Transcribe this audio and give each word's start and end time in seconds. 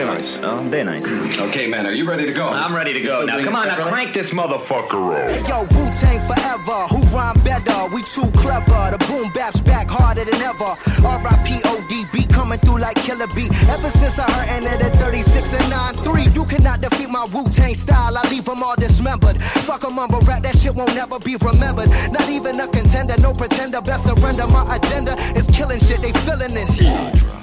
är 0.00 0.14
nice. 0.14 0.40
Ja, 0.42 0.64
det 0.70 0.80
är 0.80 0.84
nice. 0.84 1.08
okay, 1.48 1.68
man, 1.68 1.86
are 1.86 1.92
you 1.92 2.08
ready 2.08 2.26
to 2.26 2.32
go? 2.32 2.46
I'm 2.46 2.74
ready 2.74 2.92
to 2.94 3.00
go. 3.00 3.24
Now, 3.26 3.44
come 3.44 3.56
on, 3.56 3.66
now 3.68 3.88
crank 3.88 4.14
this 4.14 4.30
motherfucker 4.30 5.00
up. 5.14 5.48
Yo, 5.48 5.60
Wu 5.76 5.90
Tang 5.92 6.20
forever. 6.20 6.78
Who 6.92 7.00
rhyme 7.16 7.38
better? 7.44 7.94
We 7.94 8.02
too 8.02 8.30
clever. 8.40 8.96
The 8.96 8.98
boom 9.08 9.30
bap's 9.32 9.60
back 9.60 9.88
harder 9.88 10.24
than 10.24 10.40
ever. 10.42 10.76
R.I.P. 11.04 11.48
ODB 11.72 12.32
coming 12.32 12.58
through 12.60 12.78
like 12.78 12.96
Killer 12.96 13.26
B. 13.34 13.48
Ever 13.68 13.90
since 13.90 14.18
I 14.18 14.30
heard 14.30 14.48
ended 14.48 14.80
at 14.80 14.96
36 14.96 15.54
and 15.54 15.70
9 15.70 15.94
3. 15.94 16.24
You 16.28 16.44
cannot 16.44 16.80
defeat 16.80 17.10
my 17.10 17.24
Wu 17.32 17.48
Tang 17.50 17.74
style. 17.74 18.16
I 18.16 18.22
leave 18.30 18.44
them 18.44 18.62
all 18.62 18.76
dismembered. 18.76 19.36
Fuck 19.66 19.84
a 19.84 19.90
mumble 19.90 20.20
rap. 20.20 20.42
That 20.42 20.56
shit 20.56 20.74
won't 20.74 20.94
never 20.94 21.18
be 21.18 21.36
remembered. 21.36 21.90
Not 22.10 22.28
even 22.28 22.58
a 22.60 22.68
contender. 22.68 23.16
No 23.18 23.34
pretender. 23.34 23.80
Best 23.80 24.04
surrender. 24.04 24.46
My 24.46 24.76
agenda 24.76 25.14
is 25.36 25.46
killing 25.48 25.80
shit. 25.80 26.00
They 26.02 26.12
feeling 26.12 26.54
this. 26.54 26.80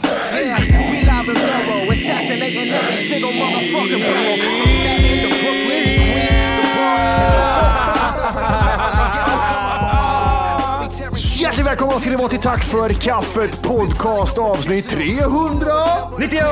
Yeah, 0.08 0.60
we 0.92 1.00
live 1.02 1.30
and 1.30 1.38
thorough. 1.38 1.92
Assassinating 1.92 2.70
every 2.74 2.98
single 2.98 3.32
motherfucking 3.32 4.02
borough. 4.08 4.38
From 4.60 4.70
Staten 4.80 5.18
to 5.24 5.30
Brooklyn 5.42 5.84
to 5.88 5.94
Queens 6.04 6.50
to 6.58 6.64
Bronx. 6.73 7.02
Hjärtligt 11.42 11.67
välkomna 11.67 12.00
ska 12.00 12.10
ni 12.10 12.16
vara 12.16 12.28
till 12.28 12.40
Tack 12.40 12.64
för 12.64 12.90
kaffet 12.90 13.64
podcast 13.64 14.38
avsnitt 14.38 14.90
300. 14.90 15.73
95! 16.20 16.46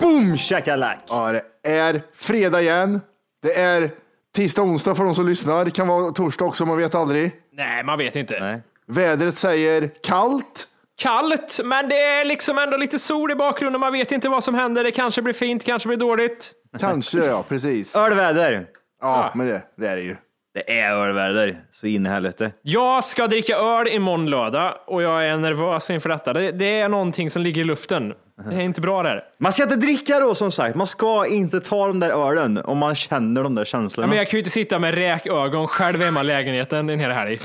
Boom 0.00 0.36
shakalak! 0.36 0.98
Ja, 1.08 1.32
det 1.32 1.42
är 1.62 2.02
fredag 2.14 2.60
igen. 2.62 3.00
Det 3.42 3.60
är 3.60 3.90
tisdag, 4.36 4.62
onsdag 4.62 4.94
för 4.94 5.04
de 5.04 5.14
som 5.14 5.28
lyssnar. 5.28 5.64
Det 5.64 5.70
kan 5.70 5.86
vara 5.88 6.12
torsdag 6.12 6.44
också, 6.44 6.66
man 6.66 6.76
vet 6.78 6.94
aldrig. 6.94 7.30
Nej, 7.56 7.84
man 7.84 7.98
vet 7.98 8.16
inte. 8.16 8.40
Nej. 8.40 8.60
Vädret 8.86 9.36
säger 9.36 9.90
kallt. 10.02 10.66
Kallt, 10.98 11.60
men 11.64 11.88
det 11.88 12.02
är 12.02 12.24
liksom 12.24 12.58
ändå 12.58 12.76
lite 12.76 12.98
sol 12.98 13.30
i 13.30 13.34
bakgrunden. 13.34 13.80
Man 13.80 13.92
vet 13.92 14.12
inte 14.12 14.28
vad 14.28 14.44
som 14.44 14.54
händer. 14.54 14.84
Det 14.84 14.90
kanske 14.90 15.22
blir 15.22 15.34
fint, 15.34 15.64
kanske 15.64 15.86
blir 15.88 15.96
dåligt. 15.96 16.52
Kanske, 16.80 17.18
ja, 17.18 17.44
precis. 17.48 17.96
Ölväder. 17.96 18.66
Ja, 19.00 19.30
men 19.34 19.46
det, 19.46 19.62
det 19.76 19.88
är 19.88 19.96
det 19.96 20.02
ju. 20.02 20.16
Det 20.54 20.80
är 20.80 20.92
ölväder. 20.92 21.60
Så 21.72 21.86
in 21.86 22.06
i 22.06 22.08
helvete. 22.08 22.52
Jag 22.62 23.04
ska 23.04 23.26
dricka 23.26 23.56
öl 23.56 23.88
imorgon 23.88 24.30
lördag 24.30 24.74
och 24.86 25.02
jag 25.02 25.26
är 25.26 25.36
nervös 25.36 25.90
inför 25.90 26.08
detta. 26.08 26.32
Det, 26.32 26.52
det 26.52 26.80
är 26.80 26.88
någonting 26.88 27.30
som 27.30 27.42
ligger 27.42 27.60
i 27.60 27.64
luften. 27.64 28.14
Det 28.44 28.54
är 28.54 28.60
inte 28.60 28.80
bra 28.80 29.02
där. 29.02 29.24
Man 29.38 29.52
ska 29.52 29.62
inte 29.62 29.76
dricka 29.76 30.20
då 30.20 30.34
som 30.34 30.50
sagt. 30.50 30.76
Man 30.76 30.86
ska 30.86 31.26
inte 31.26 31.60
ta 31.60 31.86
de 31.86 32.00
där 32.00 32.28
ölen 32.28 32.58
om 32.58 32.78
man 32.78 32.94
känner 32.94 33.42
de 33.42 33.54
där 33.54 33.64
känslorna. 33.64 34.06
Men 34.06 34.18
jag 34.18 34.28
kan 34.28 34.36
ju 34.36 34.38
inte 34.38 34.50
sitta 34.50 34.78
med 34.78 34.94
räkögon 34.94 35.66
själv 35.66 36.02
hemma 36.02 36.20
i 36.20 36.24
lägenheten 36.24 36.88
en 36.88 37.00
hel 37.00 37.10
helg. 37.10 37.40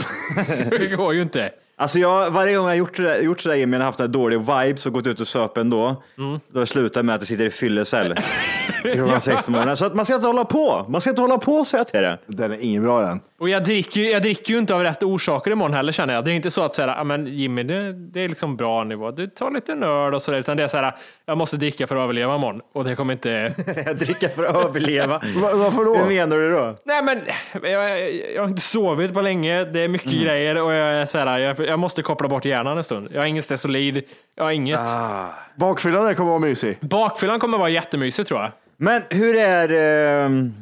Det 0.69 0.95
går 0.95 1.13
ju 1.13 1.21
inte. 1.21 1.51
Alltså 1.81 1.99
jag, 1.99 2.31
varje 2.31 2.55
gång 2.57 2.67
jag 2.67 2.77
gjort, 2.77 2.97
det, 2.97 3.19
gjort 3.21 3.39
sådär 3.41 3.55
Jimmy, 3.55 3.77
jag 3.77 3.81
har 3.81 3.85
haft 3.85 3.99
en 3.99 4.11
dålig 4.11 4.39
vibes 4.39 4.85
och 4.85 4.93
gått 4.93 5.07
ut 5.07 5.19
och 5.19 5.27
söp 5.27 5.57
ändå. 5.57 5.85
Mm. 6.17 6.31
Då 6.31 6.53
har 6.53 6.61
jag 6.61 6.67
slutat 6.67 7.05
med 7.05 7.15
att 7.15 7.21
jag 7.21 7.27
sitter 7.27 7.45
i 7.45 7.49
fyllecell. 7.49 8.15
Klockan 8.93 9.21
sex 9.21 9.45
på 9.45 9.51
morgonen. 9.51 9.77
Så 9.77 9.85
att 9.85 9.95
man 9.95 10.05
ska 10.05 10.15
inte 10.15 10.27
hålla 10.27 10.45
på. 10.45 10.85
Man 10.89 11.01
ska 11.01 11.09
inte 11.09 11.21
hålla 11.21 11.37
på 11.37 11.65
så 11.65 11.77
jag 11.77 11.87
till 11.87 12.01
det. 12.01 12.17
Den 12.25 12.51
är 12.51 12.57
ingen 12.61 12.83
bra 12.83 13.01
den. 13.01 13.19
Och 13.39 13.49
jag 13.49 13.63
dricker, 13.63 13.99
ju- 14.01 14.09
jag 14.09 14.21
dricker 14.21 14.53
ju 14.53 14.59
inte 14.59 14.75
av 14.75 14.83
rätt 14.83 15.03
orsaker 15.03 15.51
imorgon 15.51 15.73
heller 15.73 15.91
känner 15.91 16.13
jag. 16.13 16.25
Det 16.25 16.31
är 16.31 16.33
inte 16.35 16.51
så 16.51 16.61
att 16.61 16.75
säga, 16.75 16.95
ah, 16.95 17.03
men 17.03 17.27
Jimmy, 17.27 17.63
det, 17.63 17.93
det 17.93 18.19
är 18.21 18.29
liksom 18.29 18.57
bra 18.57 18.83
nivå. 18.83 19.11
Du 19.11 19.27
tar 19.27 19.51
lite 19.51 19.75
nörd 19.75 20.13
och 20.13 20.21
sådär. 20.21 20.39
Utan 20.39 20.57
det 20.57 20.63
är 20.63 20.67
så 20.67 20.77
här, 20.77 20.95
jag 21.25 21.37
måste 21.37 21.57
dricka 21.57 21.87
för 21.87 21.95
att 21.95 22.03
överleva 22.03 22.35
imorgon. 22.35 22.61
Och 22.73 22.83
det 22.83 22.95
kommer 22.95 23.13
inte... 23.13 23.53
Jag 23.85 23.97
dricker 23.97 24.29
för 24.29 24.43
att 24.43 24.55
överleva. 24.55 25.07
Va- 25.41 25.55
varför 25.55 25.85
då? 25.85 25.95
Hur 25.95 26.05
menar 26.07 26.37
du 26.37 26.51
då? 26.51 26.75
Nej 26.85 27.03
men, 27.03 27.21
jag, 27.63 27.71
jag, 27.71 28.11
jag 28.35 28.41
har 28.41 28.49
inte 28.49 28.61
sovit 28.61 29.13
på 29.13 29.21
länge. 29.21 29.63
Det 29.63 29.79
är 29.79 29.87
mycket 29.87 30.11
Mm. 30.11 30.23
grejer 30.23 30.61
och 30.61 30.73
jag 30.73 30.93
är 31.01 31.05
så 31.05 31.17
här, 31.17 31.39
jag, 31.39 31.59
jag 31.71 31.79
måste 31.79 32.01
koppla 32.01 32.27
bort 32.27 32.45
hjärnan 32.45 32.77
en 32.77 32.83
stund. 32.83 33.07
Jag 33.11 33.21
har 33.21 33.25
ingen 33.25 33.43
stesolid. 33.43 34.03
Jag 34.35 34.43
har 34.43 34.51
inget. 34.51 34.79
Ah. 34.79 35.25
Bakfyllan 35.55 36.05
där 36.05 36.13
kommer 36.13 36.29
vara 36.29 36.39
mysig. 36.39 36.77
Bakfyllan 36.81 37.39
kommer 37.39 37.57
vara 37.57 37.69
jättemysig 37.69 38.25
tror 38.27 38.39
jag. 38.41 38.51
Men 38.77 39.01
hur 39.09 39.35
är, 39.35 39.69
ehm, 40.25 40.53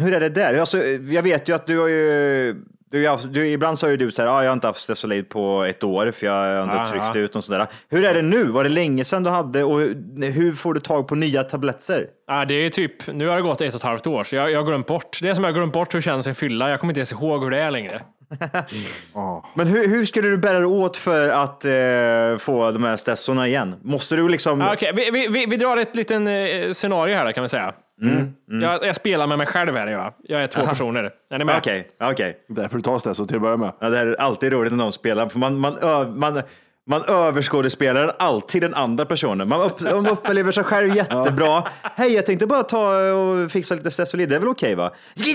hur 0.00 0.14
är 0.14 0.20
det 0.20 0.28
där? 0.28 0.60
Alltså, 0.60 0.78
jag 1.10 1.22
vet 1.22 1.48
ju 1.48 1.54
att 1.54 1.66
du 1.66 1.78
har 1.78 1.88
ju 1.88 2.54
du, 2.90 3.08
haft- 3.08 3.32
du, 3.32 3.46
ibland 3.48 3.78
sa 3.78 3.88
ju 3.90 3.96
du 3.96 4.10
så 4.10 4.22
här, 4.22 4.28
ah, 4.28 4.42
jag 4.42 4.50
har 4.50 4.52
inte 4.52 4.66
haft 4.66 4.80
Stesolid 4.80 5.28
på 5.28 5.64
ett 5.64 5.84
år 5.84 6.10
för 6.10 6.26
jag 6.26 6.32
har 6.32 6.62
inte 6.62 6.74
Aha. 6.76 6.90
tryckt 6.90 7.16
ut 7.16 7.36
och 7.36 7.44
sådär. 7.44 7.66
Hur 7.88 8.04
är 8.04 8.14
det 8.14 8.22
nu? 8.22 8.44
Var 8.44 8.64
det 8.64 8.70
länge 8.70 9.04
sedan 9.04 9.22
du 9.22 9.30
hade 9.30 9.64
och 9.64 9.78
hur, 9.80 10.30
hur 10.32 10.52
får 10.54 10.74
du 10.74 10.80
tag 10.80 11.08
på 11.08 11.14
nya 11.14 11.42
tabletter? 11.44 12.06
Ja, 12.26 12.44
det 12.44 12.54
är 12.54 12.70
typ, 12.70 13.06
nu 13.06 13.26
har 13.26 13.36
det 13.36 13.42
gått 13.42 13.60
ett 13.60 13.74
och 13.74 13.80
ett 13.80 13.82
halvt 13.82 14.06
år, 14.06 14.24
så 14.24 14.36
jag, 14.36 14.50
jag 14.50 14.58
har 14.58 14.64
glömt 14.66 14.86
bort. 14.86 15.18
Det 15.22 15.28
är 15.28 15.34
som 15.34 15.44
jag 15.44 15.52
har 15.52 15.54
glömt 15.58 15.72
bort 15.72 15.94
hur 15.94 16.00
känns 16.00 16.26
en 16.26 16.34
fylla. 16.34 16.70
Jag 16.70 16.80
kommer 16.80 16.90
inte 16.90 16.98
ens 17.00 17.12
ihåg 17.12 17.42
hur 17.44 17.50
det 17.50 17.58
är 17.58 17.70
längre. 17.70 18.02
Men 19.54 19.66
hur, 19.66 19.88
hur 19.88 20.04
skulle 20.04 20.28
du 20.28 20.38
bära 20.38 20.58
dig 20.58 20.66
åt 20.66 20.96
för 20.96 21.28
att 21.28 21.64
eh, 21.64 22.38
få 22.38 22.70
de 22.70 22.84
här 22.84 22.96
stessorna 22.96 23.48
igen? 23.48 23.74
Måste 23.82 24.16
du 24.16 24.28
liksom... 24.28 24.60
Ja, 24.60 24.72
Okej, 24.72 24.92
vi, 24.96 25.10
vi, 25.10 25.28
vi, 25.28 25.46
vi 25.46 25.56
drar 25.56 25.76
ett 25.76 25.96
litet 25.96 26.16
eh, 26.20 26.72
scenario 26.72 27.16
här 27.16 27.26
då, 27.26 27.32
kan 27.32 27.42
vi 27.42 27.48
säga. 27.48 27.74
Mm, 28.02 28.34
Jag, 28.62 28.84
jag 28.86 28.96
spelar 28.96 29.26
med 29.26 29.38
mig 29.38 29.46
själv 29.46 29.76
här. 29.76 29.86
Jag, 29.86 30.12
jag 30.22 30.42
är 30.42 30.46
två 30.46 30.62
personer. 30.66 31.10
Är 31.30 31.38
ni 31.38 31.44
med? 31.44 31.56
Okej, 31.58 31.88
okej. 32.00 32.36
Därför 32.48 32.76
du 32.76 32.82
tar 32.82 33.14
så 33.14 33.26
till 33.26 33.36
att 33.36 33.42
börja 33.42 33.56
med. 33.56 33.72
Ja, 33.80 33.88
det 33.88 33.98
är 33.98 34.20
alltid 34.20 34.52
roligt 34.52 34.72
när 34.72 34.78
någon 34.78 34.92
spelar, 34.92 35.28
för 35.28 35.38
man, 35.38 35.58
man, 35.58 35.74
man, 36.18 36.42
man 36.86 37.04
överskådespelar 37.04 38.16
alltid 38.18 38.62
den 38.62 38.74
andra 38.74 39.06
personen. 39.06 39.48
Man, 39.48 39.60
upp, 39.60 39.80
man 39.80 40.06
upplever 40.06 40.52
sig 40.52 40.64
själv 40.64 40.96
jättebra. 40.96 41.68
Hej, 41.96 42.14
jag 42.14 42.26
tänkte 42.26 42.46
bara 42.46 42.62
ta 42.62 43.10
och 43.12 43.50
fixa 43.52 43.74
lite 43.74 43.90
Stesolid, 43.90 44.28
det 44.28 44.36
är 44.36 44.40
väl 44.40 44.48
okej 44.48 44.74
va? 44.74 44.94
Ska 45.14 45.24
du 45.24 45.32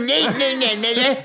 nu, 0.00 0.56
nu, 0.56 0.76
nu? 0.82 1.16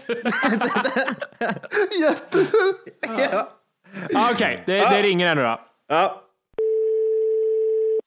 Ja, 4.10 4.32
Okej, 4.32 4.64
det, 4.66 4.80
det 4.80 5.02
ringer 5.02 5.28
ännu 5.28 5.44
då. 5.44 5.60
Ja, 5.88 6.22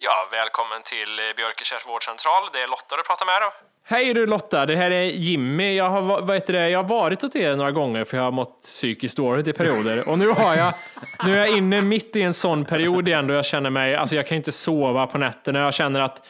Ja, 0.00 0.28
välkommen 0.30 0.82
till 0.82 1.18
eh, 1.18 1.36
Björkekärs 1.36 1.86
vårdcentral. 1.86 2.42
Det 2.52 2.60
är 2.62 2.68
Lotta 2.68 2.96
du 2.96 3.02
pratar 3.02 3.26
med 3.26 3.38
då. 3.44 3.50
Hej 3.90 4.14
du 4.14 4.26
Lotta, 4.26 4.66
det 4.66 4.76
här 4.76 4.90
är 4.90 5.04
Jimmy. 5.04 5.74
Jag 5.74 5.90
har, 5.90 6.02
vad 6.02 6.34
heter 6.34 6.52
det, 6.52 6.70
jag 6.70 6.82
har 6.82 6.88
varit 6.88 7.22
hos 7.22 7.36
er 7.36 7.56
några 7.56 7.72
gånger 7.72 8.04
för 8.04 8.16
jag 8.16 8.24
har 8.24 8.30
mått 8.30 8.62
psykiskt 8.62 9.16
dåligt 9.16 9.48
i 9.48 9.52
perioder. 9.52 10.08
Och 10.08 10.18
nu 10.18 10.28
har 10.28 10.56
jag, 10.56 10.74
nu 11.26 11.34
är 11.34 11.46
jag 11.46 11.56
inne 11.56 11.80
mitt 11.80 12.16
i 12.16 12.22
en 12.22 12.34
sån 12.34 12.64
period 12.64 13.08
igen 13.08 13.26
då 13.26 13.34
jag 13.34 13.44
känner 13.44 13.70
mig, 13.70 13.94
alltså 13.94 14.16
jag 14.16 14.26
kan 14.26 14.36
inte 14.36 14.52
sova 14.52 15.06
på 15.06 15.18
nätterna. 15.18 15.58
Jag 15.58 15.74
känner 15.74 16.00
att 16.00 16.26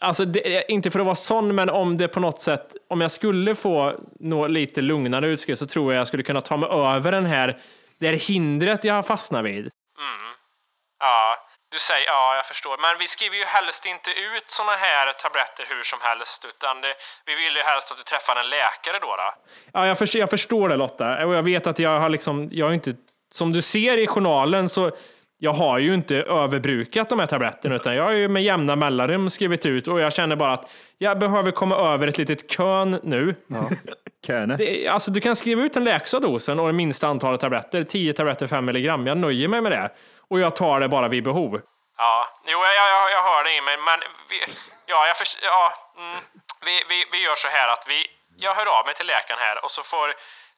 Alltså, 0.00 0.24
det, 0.24 0.70
inte 0.70 0.90
för 0.90 1.00
att 1.00 1.04
vara 1.06 1.14
sån, 1.14 1.54
men 1.54 1.70
om 1.70 1.96
det 1.96 2.08
på 2.08 2.20
något 2.20 2.40
sätt, 2.40 2.76
om 2.88 3.00
jag 3.00 3.10
skulle 3.10 3.54
få 3.54 3.94
något 4.20 4.50
lite 4.50 4.80
lugnare 4.80 5.28
utskrift 5.28 5.58
så 5.58 5.66
tror 5.66 5.92
jag 5.92 6.00
jag 6.00 6.06
skulle 6.06 6.22
kunna 6.22 6.40
ta 6.40 6.56
mig 6.56 6.68
över 6.68 7.12
den 7.12 7.26
här, 7.26 7.58
det 7.98 8.06
här 8.06 8.14
hindret 8.14 8.84
jag 8.84 8.94
har 8.94 9.02
fastnat 9.02 9.44
vid. 9.44 9.58
Mm. 9.58 9.70
Ja, 11.00 11.36
du 11.70 11.78
säger, 11.78 12.06
ja 12.06 12.36
jag 12.36 12.46
förstår. 12.46 12.76
Men 12.78 12.98
vi 12.98 13.08
skriver 13.08 13.36
ju 13.36 13.44
helst 13.44 13.86
inte 13.86 14.10
ut 14.10 14.46
såna 14.46 14.72
här 14.72 15.12
tabletter 15.12 15.64
hur 15.68 15.82
som 15.82 15.98
helst, 16.02 16.44
utan 16.44 16.80
det, 16.80 16.94
vi 17.26 17.34
vill 17.34 17.54
ju 17.56 17.62
helst 17.62 17.90
att 17.90 17.98
du 17.98 18.02
träffar 18.02 18.36
en 18.36 18.50
läkare 18.50 18.98
då. 19.00 19.16
då. 19.16 19.34
Ja, 19.72 19.86
jag 19.86 19.98
förstår, 19.98 20.20
jag 20.20 20.30
förstår 20.30 20.68
det 20.68 20.76
Lotta. 20.76 21.26
Och 21.26 21.34
jag 21.34 21.42
vet 21.42 21.66
att 21.66 21.78
jag 21.78 22.00
har 22.00 22.08
liksom, 22.08 22.48
jag 22.52 22.66
har 22.66 22.72
inte, 22.72 22.94
som 23.32 23.52
du 23.52 23.62
ser 23.62 23.96
i 23.98 24.06
journalen 24.06 24.68
så 24.68 24.90
jag 25.42 25.52
har 25.52 25.78
ju 25.78 25.94
inte 25.94 26.16
överbrukat 26.16 27.08
de 27.08 27.20
här 27.20 27.26
tabletterna 27.26 27.74
utan 27.76 27.94
jag 27.94 28.04
har 28.04 28.10
ju 28.10 28.28
med 28.28 28.42
jämna 28.42 28.76
mellanrum 28.76 29.30
skrivit 29.30 29.66
ut 29.66 29.88
och 29.88 30.00
jag 30.00 30.12
känner 30.12 30.36
bara 30.36 30.52
att 30.52 30.70
jag 30.98 31.18
behöver 31.18 31.50
komma 31.50 31.76
över 31.76 32.08
ett 32.08 32.18
litet 32.18 32.50
kön 32.50 33.00
nu. 33.02 33.34
Köne. 34.26 34.56
Det, 34.56 34.88
alltså 34.88 35.10
du 35.10 35.20
kan 35.20 35.36
skriva 35.36 35.62
ut 35.62 35.74
den 35.74 35.84
lägsta 35.84 36.20
dosen 36.20 36.60
och 36.60 36.66
det 36.66 36.72
minsta 36.72 37.08
antalet 37.08 37.40
tabletter, 37.40 37.84
10 37.84 38.12
tabletter 38.12 38.46
5 38.46 38.64
milligram. 38.64 39.06
Jag 39.06 39.18
nöjer 39.18 39.48
mig 39.48 39.60
med 39.60 39.72
det 39.72 39.90
och 40.30 40.40
jag 40.40 40.56
tar 40.56 40.80
det 40.80 40.88
bara 40.88 41.08
vid 41.08 41.24
behov. 41.24 41.60
Ja, 41.96 42.28
jo, 42.46 42.58
jag, 42.58 42.74
jag, 42.74 43.12
jag 43.12 43.22
hör 43.22 43.44
det 43.44 43.56
i 43.56 43.60
mig, 43.60 43.76
men 43.76 44.00
vi, 44.30 44.36
ja, 44.86 45.06
jag 45.06 45.16
först, 45.16 45.38
ja, 45.42 45.72
mm, 45.98 46.16
vi, 46.64 46.74
vi, 46.88 47.04
vi 47.12 47.24
gör 47.24 47.34
så 47.34 47.48
här 47.48 47.68
att 47.68 47.84
vi, 47.88 48.06
jag 48.36 48.54
hör 48.54 48.66
av 48.78 48.86
mig 48.86 48.94
till 48.94 49.06
läkaren 49.06 49.40
här 49.40 49.64
och 49.64 49.70
så 49.70 49.82
får 49.82 50.08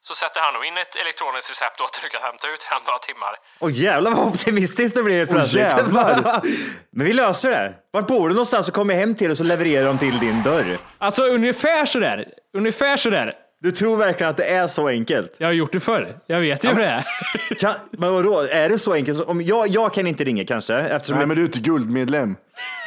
så 0.09 0.15
sätter 0.15 0.41
han 0.41 0.55
nog 0.55 0.65
in 0.65 0.77
ett 0.77 0.97
elektroniskt 0.97 1.51
recept 1.51 1.81
åt 1.81 2.01
du 2.03 2.09
kan 2.09 2.23
hämta 2.23 2.47
ut 2.49 2.63
här 2.63 2.77
om 2.79 2.85
några 2.85 2.99
timmar. 2.99 3.33
Åh 3.61 3.71
jävlar 3.73 4.11
vad 4.11 4.27
optimistiskt 4.27 4.97
det 4.97 5.03
blir 5.03 5.19
helt 5.19 5.31
plötsligt. 5.31 5.73
Men 6.91 7.07
vi 7.07 7.13
löser 7.13 7.51
det. 7.51 7.75
Vart 7.93 8.07
bor 8.07 8.29
du 8.29 8.35
någonstans 8.35 8.67
så 8.67 8.73
kommer 8.73 8.95
jag 8.95 9.01
hem 9.01 9.15
till 9.15 9.31
och 9.31 9.37
så 9.37 9.45
levererar 9.45 9.87
de 9.87 9.99
till 9.99 10.19
din 10.19 10.43
dörr. 10.43 10.79
Alltså 10.99 11.23
ungefär 11.25 11.87
sådär, 11.87 12.29
ungefär 12.57 12.97
sådär. 12.97 13.35
Du 13.61 13.71
tror 13.73 13.97
verkligen 13.97 14.31
att 14.31 14.37
det 14.37 14.45
är 14.45 14.67
så 14.67 14.89
enkelt? 14.89 15.37
Jag 15.39 15.47
har 15.49 15.53
gjort 15.53 15.73
det 15.73 15.81
förr. 15.81 16.19
Jag 16.27 16.41
vet 16.41 16.65
ju 16.65 16.69
hur 16.69 16.79
det 16.79 16.87
är. 16.87 17.05
Kan, 17.61 17.75
men 17.91 18.13
vadå, 18.13 18.41
är 18.41 18.69
det 18.69 18.79
så 18.79 18.93
enkelt? 18.93 19.21
Om 19.25 19.43
jag, 19.43 19.69
jag 19.69 19.95
kan 19.95 20.07
inte 20.07 20.25
ringa 20.25 20.45
kanske, 20.45 20.75
eftersom 20.75 21.15
Nej, 21.15 21.23
jag, 21.23 21.29
men 21.29 21.37
du 21.37 21.43
är 21.43 21.47
inte 21.47 21.61
guldmedlem. 21.61 22.37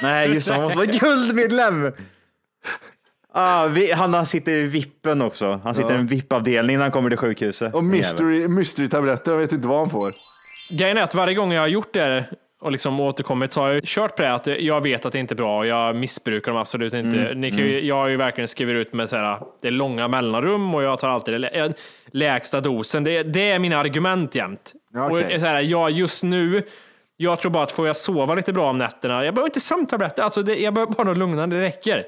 nej 0.02 0.34
just 0.34 0.48
det, 0.48 0.54
man 0.54 0.64
måste 0.64 0.78
vara 0.78 0.88
guldmedlem. 0.88 1.92
Ah, 3.38 3.68
vi, 3.68 3.92
han 3.92 4.26
sitter 4.26 4.52
i 4.52 4.68
vippen 4.68 5.22
också. 5.22 5.60
Han 5.64 5.76
sitter 5.76 5.94
i 5.94 5.98
en 5.98 6.08
VIP-avdelning 6.08 6.78
när 6.78 6.84
han 6.84 6.92
kommer 6.92 7.10
till 7.10 7.20
sjukhuset. 7.20 7.74
Och 7.76 7.84
mystery, 7.84 8.48
mystery-tabletter, 8.48 9.32
jag 9.32 9.38
vet 9.40 9.52
inte 9.52 9.68
vad 9.68 9.80
han 9.80 9.90
får. 9.90 10.12
Grejen 10.70 10.98
är 10.98 11.02
att 11.04 11.16
varje 11.16 11.34
gång 11.36 11.52
jag 11.54 11.62
har 11.62 11.68
gjort 11.68 11.94
det 11.94 12.26
och 12.62 12.72
liksom 12.72 13.00
återkommit 13.00 13.52
så 13.52 13.62
har 13.62 13.70
jag 13.70 13.84
kört 13.84 14.16
på 14.16 14.22
det 14.22 14.34
att 14.34 14.48
jag 14.48 14.82
vet 14.82 15.06
att 15.06 15.14
det 15.14 15.20
inte 15.20 15.34
är 15.34 15.36
bra 15.36 15.58
och 15.58 15.68
jag 15.68 15.96
missbrukar 15.96 16.52
dem 16.52 16.62
absolut 16.62 16.94
inte. 16.94 17.34
Ni 17.36 17.50
kan 17.52 17.60
ju, 17.60 17.86
Jag 17.86 17.96
har 17.96 18.08
ju 18.08 18.16
verkligen 18.18 18.48
skrivit 18.48 18.76
ut 18.76 18.94
med 18.94 19.10
så 19.10 19.16
här, 19.16 19.40
det 19.62 19.68
är 19.68 19.72
långa 19.72 20.08
mellanrum 20.08 20.76
och 20.76 20.84
jag 20.84 21.00
tar 21.00 21.10
alltid 21.10 21.34
det 21.34 21.38
lä- 21.40 21.74
lägsta 22.12 22.62
dosen. 22.62 23.04
Det, 23.04 23.24
det 23.24 23.52
är 23.52 23.60
mina 23.60 23.78
argument 23.78 24.36
jämt. 24.36 24.74
Ja, 24.94 25.06
Och 25.12 25.18
så 25.18 25.46
här, 25.46 25.62
ja, 25.62 25.90
just 25.90 26.24
nu, 26.24 26.64
jag 27.18 27.40
tror 27.40 27.52
bara 27.52 27.64
att 27.64 27.72
får 27.72 27.88
jag 27.88 27.96
sova 27.96 28.36
lite 28.36 28.54
bra 28.54 28.70
om 28.70 28.78
nätterna, 28.78 29.26
jag 29.26 29.34
behöver 29.34 29.50
inte 29.50 29.60
sömntabletter, 29.60 30.24
alltså 30.24 30.44
det, 30.44 30.56
jag 30.56 30.74
behöver 30.74 30.94
bara 30.94 31.04
något 31.04 31.18
lugnande, 31.18 31.56
det 31.56 31.62
räcker. 31.62 32.04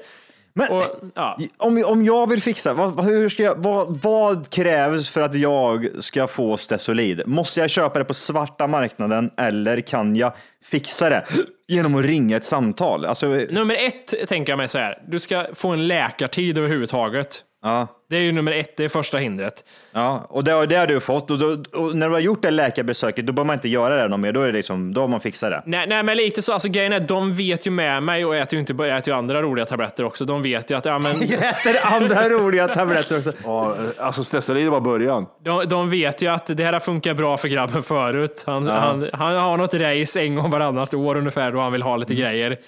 Men, 0.54 0.72
Och, 0.72 0.82
ja. 1.14 1.38
om, 1.56 1.84
om 1.86 2.04
jag 2.04 2.28
vill 2.28 2.42
fixa, 2.42 2.74
vad, 2.74 3.04
hur 3.04 3.28
ska 3.28 3.42
jag, 3.42 3.56
vad, 3.56 4.00
vad 4.02 4.50
krävs 4.50 5.10
för 5.10 5.20
att 5.20 5.34
jag 5.34 5.88
ska 6.00 6.26
få 6.26 6.56
Stesolid? 6.56 7.22
Måste 7.26 7.60
jag 7.60 7.70
köpa 7.70 7.98
det 7.98 8.04
på 8.04 8.14
svarta 8.14 8.66
marknaden 8.66 9.30
eller 9.36 9.80
kan 9.80 10.16
jag 10.16 10.32
fixa 10.64 11.10
det 11.10 11.24
genom 11.68 11.94
att 11.94 12.04
ringa 12.04 12.36
ett 12.36 12.44
samtal? 12.44 13.04
Alltså, 13.04 13.26
Nummer 13.26 13.74
ett 13.74 14.28
tänker 14.28 14.52
jag 14.52 14.56
mig 14.56 14.68
så 14.68 14.78
här, 14.78 15.02
du 15.08 15.20
ska 15.20 15.46
få 15.54 15.68
en 15.68 15.86
läkartid 15.86 16.58
överhuvudtaget. 16.58 17.42
ja, 17.62 17.86
Det 18.10 18.16
är 18.16 18.20
ju 18.20 18.32
nummer 18.32 18.52
ett, 18.52 18.76
det 18.76 18.84
är 18.84 18.88
första 18.88 19.18
hindret. 19.18 19.64
ja, 19.92 20.26
och 20.28 20.44
det, 20.44 20.52
har- 20.52 20.66
det 20.66 20.76
har 20.76 20.86
du 20.86 21.00
fått 21.00 21.30
och, 21.30 21.38
då, 21.38 21.46
och 21.80 21.96
när 21.96 22.06
du 22.08 22.12
har 22.12 22.20
gjort 22.20 22.42
det 22.42 22.50
läkarbesöket 22.50 23.26
då 23.26 23.32
behöver 23.32 23.46
man 23.46 23.54
inte 23.54 23.68
göra 23.68 23.96
det 24.02 24.08
någon 24.08 24.20
mer. 24.20 24.32
Då, 24.32 24.42
är 24.42 24.46
det 24.46 24.52
liksom, 24.52 24.94
då 24.94 25.00
har 25.00 25.08
man 25.08 25.20
fixat 25.20 25.50
det. 25.50 25.62
Nej, 25.66 25.86
nej, 25.88 26.02
men 26.02 26.16
lite 26.16 26.42
så. 26.42 26.52
Alltså, 26.52 26.68
grejen 26.68 26.92
är, 26.92 27.00
de 27.00 27.34
vet 27.34 27.66
ju 27.66 27.70
med 27.70 28.02
mig 28.02 28.24
och 28.24 28.36
äter 28.36 28.54
ju 28.54 28.60
inte 28.60 28.74
bara 28.74 28.98
äter 28.98 29.12
ju 29.12 29.18
andra 29.18 29.42
roliga 29.42 29.64
tabletter 29.66 30.04
också. 30.04 30.24
De 30.24 30.42
vet 30.42 30.70
ju 30.70 30.76
att 30.76 30.84
ja, 30.84 30.98
men, 30.98 31.12
Jag 31.20 31.48
äter 31.48 31.76
andra 31.82 32.28
roliga 32.28 32.68
tabletter 32.68 33.18
också. 33.18 33.32
Ja, 33.44 33.74
alltså 33.98 34.24
Stesolid 34.24 34.66
är 34.66 34.70
bara 34.70 34.80
början. 34.80 35.26
de, 35.44 35.64
de 35.68 35.90
vet 35.90 36.22
ju 36.22 36.26
att 36.28 36.46
det 36.56 36.64
här 36.64 36.72
har 36.72 36.80
funkat 36.80 37.16
bra 37.16 37.36
för 37.36 37.48
grabben 37.48 37.82
förut. 37.82 38.42
Han, 38.46 38.66
han, 38.68 39.08
han 39.12 39.36
har 39.36 39.56
något 39.56 39.74
race 39.74 40.20
en 40.20 40.34
gång 40.36 40.50
varannat 40.50 40.94
år 40.94 41.16
ungefär 41.16 41.52
då 41.52 41.60
han 41.60 41.72
vill 41.72 41.82
ha 41.82 41.96
lite 41.96 42.14
grejer. 42.14 42.58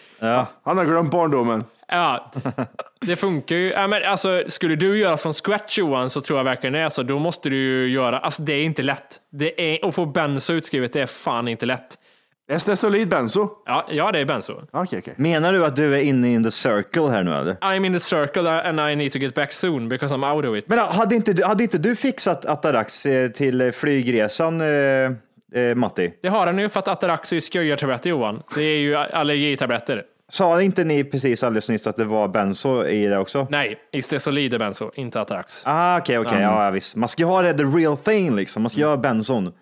Han 0.64 0.78
har 0.78 0.84
glömt 0.84 1.10
barndomen. 1.10 1.64
Ja, 1.88 2.32
det 3.06 3.17
funkar 3.17 3.56
ju. 3.56 3.70
Ja, 3.70 3.87
men 3.87 4.05
alltså, 4.05 4.43
skulle 4.47 4.76
du 4.76 4.99
göra 4.99 5.17
från 5.17 5.32
scratch 5.32 5.79
Johan 5.79 6.11
så 6.11 6.20
tror 6.20 6.38
jag 6.38 6.44
verkligen 6.44 6.73
det 6.73 6.79
är 6.79 6.88
så. 6.88 7.02
Då 7.02 7.19
måste 7.19 7.50
du 7.50 7.56
ju 7.56 7.88
göra, 7.93 8.19
alltså 8.19 8.43
det 8.43 8.52
är 8.52 8.62
inte 8.64 8.82
lätt. 8.82 9.20
Det 9.32 9.75
är, 9.75 9.88
att 9.88 9.94
få 9.94 10.06
benzo 10.06 10.52
utskrivet, 10.52 10.93
det 10.93 11.00
är 11.00 11.06
fan 11.06 11.49
inte 11.49 11.67
lätt. 11.67 11.99
Är 12.52 12.58
Stesolid 12.58 13.08
benzo? 13.08 13.49
Ja, 13.67 13.87
ja 13.91 14.12
det 14.12 14.19
är 14.19 14.25
benzo. 14.25 14.62
Okej, 14.70 14.99
okej. 14.99 15.14
Menar 15.17 15.52
du 15.52 15.64
att 15.64 15.76
du 15.76 15.94
är 15.94 16.00
inne 16.00 16.29
in 16.29 16.44
the 16.44 16.50
circle 16.50 17.08
här 17.11 17.23
nu 17.23 17.35
eller? 17.35 17.55
I'm 17.55 17.87
in 17.87 17.93
the 17.93 18.00
circle 18.00 18.49
and 18.62 18.81
I 18.81 18.97
need 18.97 19.12
to 19.12 19.19
get 19.19 19.35
back 19.35 19.52
soon 19.52 19.88
because 19.88 20.14
I'm 20.14 20.35
out 20.35 20.44
of 20.44 20.56
it. 20.56 20.69
Men 20.69 20.79
hade 20.79 21.14
inte, 21.14 21.32
du- 21.32 21.44
hade 21.44 21.62
inte 21.62 21.79
du 21.79 21.97
fixat 21.97 22.47
Atarax 22.47 23.06
eh, 23.06 23.31
till 23.31 23.61
eh, 23.61 23.70
flygresan, 23.70 24.61
eh, 24.61 24.67
eh, 24.69 25.75
Matti? 25.75 26.12
Det 26.23 26.29
har 26.29 26.47
han 26.47 26.58
ju 26.58 26.69
för 26.69 26.79
att 26.79 26.88
Atarax 26.88 27.32
är 27.32 27.37
ju 27.37 27.41
skojartabletter 27.41 28.11
Johan. 28.11 28.43
Det 28.55 28.62
är 28.62 28.79
ju 28.79 28.97
allergitabletter. 28.97 30.02
Sa 30.30 30.62
inte 30.62 30.84
ni 30.84 31.04
precis 31.04 31.42
alldeles 31.44 31.68
nyss 31.68 31.86
att 31.86 31.96
det 31.96 32.04
var 32.04 32.28
benzo 32.28 32.84
i 32.84 33.06
det 33.06 33.18
också? 33.18 33.46
Nej, 33.50 33.78
Istesolid 33.92 34.54
är 34.54 34.58
benzo, 34.58 34.90
inte 34.94 35.20
Atarax. 35.20 35.62
Ah, 35.66 35.98
okej, 35.98 36.18
okej, 36.18 36.40
ja, 36.40 36.64
ja, 36.64 36.70
visst. 36.70 36.96
Man 36.96 37.08
ska 37.08 37.22
ju 37.22 37.26
ha 37.26 37.42
det 37.42 37.54
the 37.58 37.64
real 37.64 37.96
thing 37.96 38.36
liksom. 38.36 38.62
Man 38.62 38.70
ska 38.70 38.80
göra 38.80 38.96
benzon. 38.96 39.52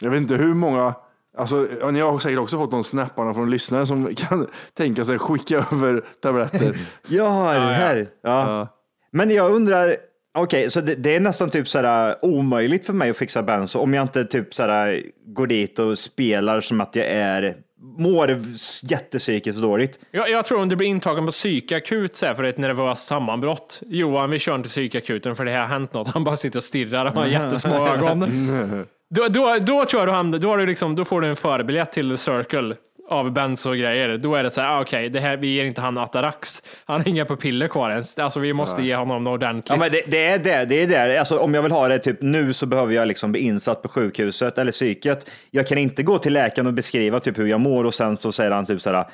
Jag 0.00 0.10
vet 0.10 0.20
inte 0.20 0.34
hur 0.34 0.54
många, 0.54 0.94
alltså 1.36 1.66
ja, 1.80 1.90
ni 1.90 2.00
har 2.00 2.18
säkert 2.18 2.38
också 2.38 2.58
fått 2.58 2.70
de 2.70 2.84
snapparna 2.84 3.34
från 3.34 3.50
lyssnare 3.50 3.86
som 3.86 4.14
kan 4.16 4.46
tänka 4.74 5.04
sig 5.04 5.18
skicka 5.18 5.66
över 5.72 6.02
tabletter. 6.22 6.76
Ja, 7.08 7.52
det 7.52 7.60
här. 7.60 8.06
Ja. 8.22 8.68
Men 9.10 9.30
jag 9.30 9.50
undrar, 9.50 9.96
okej, 10.38 10.70
så 10.70 10.80
det, 10.80 10.94
det 10.94 11.16
är 11.16 11.20
nästan 11.20 11.50
typ 11.50 11.68
sådär 11.68 12.16
omöjligt 12.22 12.86
för 12.86 12.92
mig 12.92 13.10
att 13.10 13.16
fixa 13.16 13.42
benzo 13.42 13.78
om 13.78 13.94
jag 13.94 14.04
inte 14.04 14.24
typ 14.24 14.54
sådär 14.54 15.02
går 15.26 15.46
dit 15.46 15.78
och 15.78 15.98
spelar 15.98 16.60
som 16.60 16.80
att 16.80 16.96
jag 16.96 17.06
är, 17.06 17.56
mår 17.80 18.42
jättepsykiskt 18.82 19.62
dåligt. 19.62 19.98
Jag, 20.10 20.30
jag 20.30 20.44
tror 20.44 20.60
om 20.60 20.68
du 20.68 20.76
blir 20.76 20.88
intagen 20.88 21.26
på 21.26 21.32
psykakut 21.32 22.16
så 22.16 22.26
här 22.26 22.34
för 22.34 22.44
ett 22.44 22.58
nervöst 22.58 23.06
sammanbrott. 23.06 23.82
Johan, 23.86 24.30
vi 24.30 24.38
kör 24.38 24.54
inte 24.54 24.68
psykakuten 24.68 25.36
för 25.36 25.44
det 25.44 25.50
här 25.50 25.60
har 25.60 25.66
hänt 25.66 25.94
något. 25.94 26.08
Han 26.08 26.24
bara 26.24 26.36
sitter 26.36 26.58
och 26.58 26.64
stirrar 26.64 27.06
och 27.06 27.12
har 27.12 27.26
jättesmå 27.26 27.88
ögon. 27.88 28.86
Då, 29.10 29.28
då, 29.28 29.56
då 29.60 29.84
tror 29.84 30.00
jag 30.00 30.08
du 30.08 30.12
hamnar, 30.12 30.38
då, 30.38 30.48
har 30.48 30.58
du 30.58 30.66
liksom, 30.66 30.96
då 30.96 31.04
får 31.04 31.20
du 31.20 31.26
en 31.26 31.36
förbiljett 31.36 31.92
till 31.92 32.18
Circle 32.18 32.74
av 33.08 33.32
benzo 33.32 33.70
och 33.70 33.76
grejer. 33.76 34.18
Då 34.18 34.34
är 34.34 34.42
det 34.42 34.50
så 34.50 34.60
här, 34.60 34.76
ah, 34.76 34.80
okej, 34.80 35.08
det 35.08 35.20
här, 35.20 35.36
vi 35.36 35.46
ger 35.46 35.64
inte 35.64 35.80
han 35.80 35.98
Atarax. 35.98 36.62
Han 36.84 37.00
har 37.00 37.08
inga 37.08 37.24
pupiller 37.24 37.68
kvar 37.68 37.90
ens. 37.90 38.18
Alltså 38.18 38.40
vi 38.40 38.52
måste 38.52 38.82
ge 38.82 38.94
honom 38.94 39.22
något 39.22 39.34
ordentligt. 39.34 39.70
Ja, 39.70 39.76
men 39.76 39.90
det, 39.90 40.02
det 40.06 40.26
är 40.26 40.38
det. 40.38 40.64
det, 40.64 40.94
är 40.94 41.08
det. 41.08 41.18
Alltså, 41.18 41.38
om 41.38 41.54
jag 41.54 41.62
vill 41.62 41.72
ha 41.72 41.88
det 41.88 41.98
typ 41.98 42.22
nu 42.22 42.52
så 42.52 42.66
behöver 42.66 42.94
jag 42.94 43.08
liksom 43.08 43.32
bli 43.32 43.40
insatt 43.40 43.82
på 43.82 43.88
sjukhuset 43.88 44.58
eller 44.58 44.72
psyket. 44.72 45.30
Jag 45.50 45.66
kan 45.66 45.78
inte 45.78 46.02
gå 46.02 46.18
till 46.18 46.32
läkaren 46.32 46.66
och 46.66 46.72
beskriva 46.72 47.20
typ 47.20 47.38
hur 47.38 47.46
jag 47.46 47.60
mår 47.60 47.84
och 47.84 47.94
sen 47.94 48.16
så 48.16 48.32
säger 48.32 48.50
han 48.50 48.66
typ 48.66 48.80
sådär, 48.80 49.04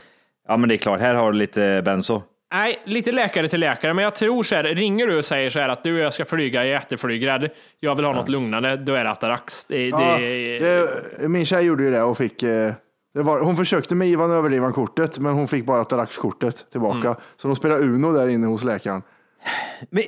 ja 0.48 0.56
men 0.56 0.68
det 0.68 0.74
är 0.74 0.76
klart, 0.76 1.00
här 1.00 1.14
har 1.14 1.32
du 1.32 1.38
lite 1.38 1.82
benzo. 1.84 2.22
Nej, 2.54 2.82
lite 2.84 3.12
läkare 3.12 3.48
till 3.48 3.60
läkare, 3.60 3.94
men 3.94 4.04
jag 4.04 4.14
tror 4.14 4.42
så 4.42 4.54
här, 4.54 4.64
ringer 4.64 5.06
du 5.06 5.18
och 5.18 5.24
säger 5.24 5.50
så 5.50 5.58
här 5.58 5.68
att 5.68 5.84
du 5.84 5.94
och 5.94 6.00
jag 6.00 6.14
ska 6.14 6.24
flyga, 6.24 6.60
jag 6.60 6.68
är 6.68 6.72
jätteflygrädd, 6.72 7.50
jag 7.80 7.94
vill 7.94 8.04
ha 8.04 8.12
något 8.12 8.28
lugnande, 8.28 8.76
då 8.76 8.94
är 8.94 9.04
det 9.04 9.10
Atarax. 9.10 9.64
Det, 9.64 9.88
Ja, 9.88 10.16
det, 10.18 10.58
det, 10.58 11.28
min 11.28 11.46
tjej 11.46 11.64
gjorde 11.64 11.84
ju 11.84 11.90
det 11.90 12.02
och 12.02 12.18
fick, 12.18 12.42
eh, 12.42 12.72
var, 13.22 13.40
hon 13.40 13.56
försökte 13.56 13.94
med 13.94 14.08
Ivan 14.08 14.30
Överdrivan-kortet, 14.30 15.18
men 15.18 15.34
hon 15.34 15.48
fick 15.48 15.64
bara 15.64 15.80
Atarax-kortet 15.80 16.70
tillbaka. 16.70 17.16
Så 17.36 17.48
de 17.48 17.56
spelade 17.56 17.84
Uno 17.84 18.12
där 18.12 18.28
inne 18.28 18.46
hos 18.46 18.64
läkaren. 18.64 19.02
Men, 19.90 20.02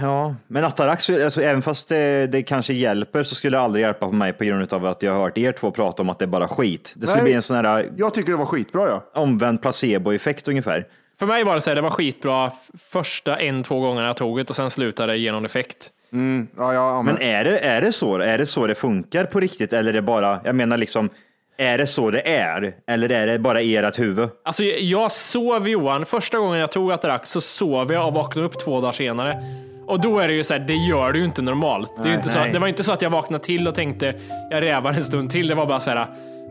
ja, 0.00 0.34
men 0.46 0.64
Atarax, 0.64 1.10
alltså, 1.10 1.42
även 1.42 1.62
fast 1.62 1.88
det, 1.88 2.26
det 2.26 2.42
kanske 2.42 2.74
hjälper 2.74 3.22
så 3.22 3.34
skulle 3.34 3.56
det 3.56 3.62
aldrig 3.62 3.82
hjälpa 3.82 4.06
på 4.06 4.12
mig 4.12 4.32
på 4.32 4.44
grund 4.44 4.72
av 4.72 4.86
att 4.86 5.02
jag 5.02 5.12
har 5.12 5.20
hört 5.20 5.38
er 5.38 5.52
två 5.52 5.70
prata 5.70 6.02
om 6.02 6.08
att 6.08 6.18
det 6.18 6.24
är 6.24 6.26
bara 6.26 6.48
skit. 6.48 6.94
Det 6.96 7.06
skulle 7.06 7.22
Nej. 7.22 7.30
bli 7.30 7.34
en 7.34 7.42
sån 7.42 7.56
här 7.56 7.90
Jag 7.96 8.14
tycker 8.14 8.32
det 8.32 8.38
var 8.38 8.46
skitbra 8.46 8.88
ja. 8.88 9.04
omvänd 9.14 9.62
placeboeffekt 9.62 10.48
ungefär. 10.48 10.86
För 11.18 11.26
mig 11.26 11.44
var 11.44 11.54
det 11.54 11.60
så 11.60 11.70
här, 11.70 11.74
det 11.74 11.82
var 11.82 11.90
skitbra 11.90 12.52
första 12.90 13.36
en, 13.36 13.62
två 13.62 13.80
gångerna 13.80 14.06
jag 14.06 14.16
tog 14.16 14.38
det 14.38 14.50
och 14.50 14.56
sen 14.56 14.70
slutade 14.70 15.12
det 15.12 15.18
ge 15.18 15.32
någon 15.32 15.44
effekt. 15.44 15.90
ja, 16.56 16.74
ja 16.74 17.02
men, 17.02 17.14
Men 17.14 17.22
är 17.22 17.44
det, 17.44 17.58
är 17.58 17.80
det 17.80 17.92
så? 17.92 18.16
Är 18.16 18.38
det 18.38 18.46
så 18.46 18.66
det 18.66 18.74
funkar 18.74 19.24
på 19.24 19.40
riktigt? 19.40 19.72
Eller 19.72 19.88
är 19.88 19.94
det 19.94 20.02
bara, 20.02 20.40
jag 20.44 20.54
menar 20.54 20.76
liksom, 20.76 21.10
är 21.60 21.78
det 21.78 21.86
så 21.86 22.10
det 22.10 22.28
är? 22.36 22.74
Eller 22.86 23.12
är 23.12 23.26
det 23.26 23.38
bara 23.38 23.62
i 23.62 23.76
ert 23.76 23.98
huvud? 23.98 24.28
Alltså 24.44 24.64
jag 24.64 25.12
sov 25.12 25.68
Johan, 25.68 26.06
första 26.06 26.38
gången 26.38 26.60
jag 26.60 26.72
tog 26.72 26.92
Atarax 26.92 27.30
så 27.30 27.40
sov 27.40 27.92
jag 27.92 28.06
och 28.06 28.14
vaknade 28.14 28.46
upp 28.46 28.58
två 28.58 28.80
dagar 28.80 28.92
senare. 28.92 29.44
Och 29.86 30.00
då 30.00 30.18
är 30.18 30.28
det 30.28 30.34
ju 30.34 30.44
så 30.44 30.54
här, 30.54 30.60
det 30.60 30.74
gör 30.74 31.12
du 31.12 31.18
ju 31.18 31.24
inte 31.24 31.42
normalt. 31.42 31.92
Det, 31.96 32.02
är 32.02 32.08
ju 32.08 32.14
inte 32.14 32.28
så, 32.28 32.38
nej. 32.38 32.52
det 32.52 32.58
var 32.58 32.68
inte 32.68 32.84
så 32.84 32.92
att 32.92 33.02
jag 33.02 33.10
vaknade 33.10 33.44
till 33.44 33.68
och 33.68 33.74
tänkte, 33.74 34.14
jag 34.50 34.62
rävar 34.62 34.92
en 34.92 35.04
stund 35.04 35.30
till. 35.30 35.48
Det 35.48 35.54
var 35.54 35.66
bara 35.66 35.80
så 35.80 35.90
här, 35.90 36.06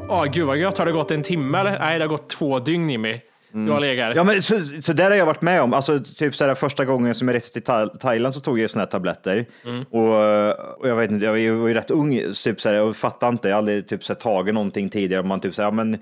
åh 0.09 0.25
gud 0.25 0.47
vad 0.47 0.57
gött, 0.57 0.77
har 0.77 0.85
det 0.85 0.91
gått 0.91 1.11
en 1.11 1.23
timme 1.23 1.59
eller? 1.59 1.79
Nej, 1.79 1.97
det 1.97 2.03
har 2.03 2.09
gått 2.09 2.29
två 2.29 2.59
dygn 2.59 2.89
i 2.89 2.97
mig. 2.97 3.23
Du 3.65 3.71
har 3.71 3.79
legat. 3.79 4.15
Ja, 4.15 4.23
men 4.23 4.41
så, 4.41 4.59
så 4.81 4.93
där 4.93 5.09
har 5.09 5.17
jag 5.17 5.25
varit 5.25 5.41
med 5.41 5.61
om. 5.61 5.73
Alltså, 5.73 5.99
typ 6.17 6.35
så 6.35 6.45
här, 6.45 6.55
första 6.55 6.85
gången 6.85 7.15
som 7.15 7.27
jag 7.27 7.35
reste 7.35 7.53
till 7.53 7.63
Tha- 7.73 7.97
Thailand 7.97 8.33
så 8.33 8.39
tog 8.39 8.59
jag 8.59 8.69
såna 8.69 8.81
här 8.83 8.89
tabletter. 8.91 9.45
Och, 9.89 10.79
och 10.81 10.89
jag 10.89 10.95
vet 10.95 11.11
inte, 11.11 11.25
jag 11.25 11.31
var 11.31 11.37
ju 11.67 11.73
rätt 11.73 11.91
ung 11.91 12.21
typ 12.43 12.61
så 12.61 12.69
här, 12.69 12.81
och 12.81 12.95
fattade 12.95 13.29
inte. 13.29 13.47
Jag 13.49 13.55
hade 13.55 13.71
aldrig 13.71 13.87
typ 13.87 14.03
så 14.03 14.13
här, 14.13 14.19
tagit 14.19 14.53
någonting 14.53 14.89
tidigare. 14.89 15.23
Man 15.23 15.39
typ 15.39 15.55
så 15.55 15.61
här, 15.61 15.67
ja, 15.67 15.71
men 15.71 15.97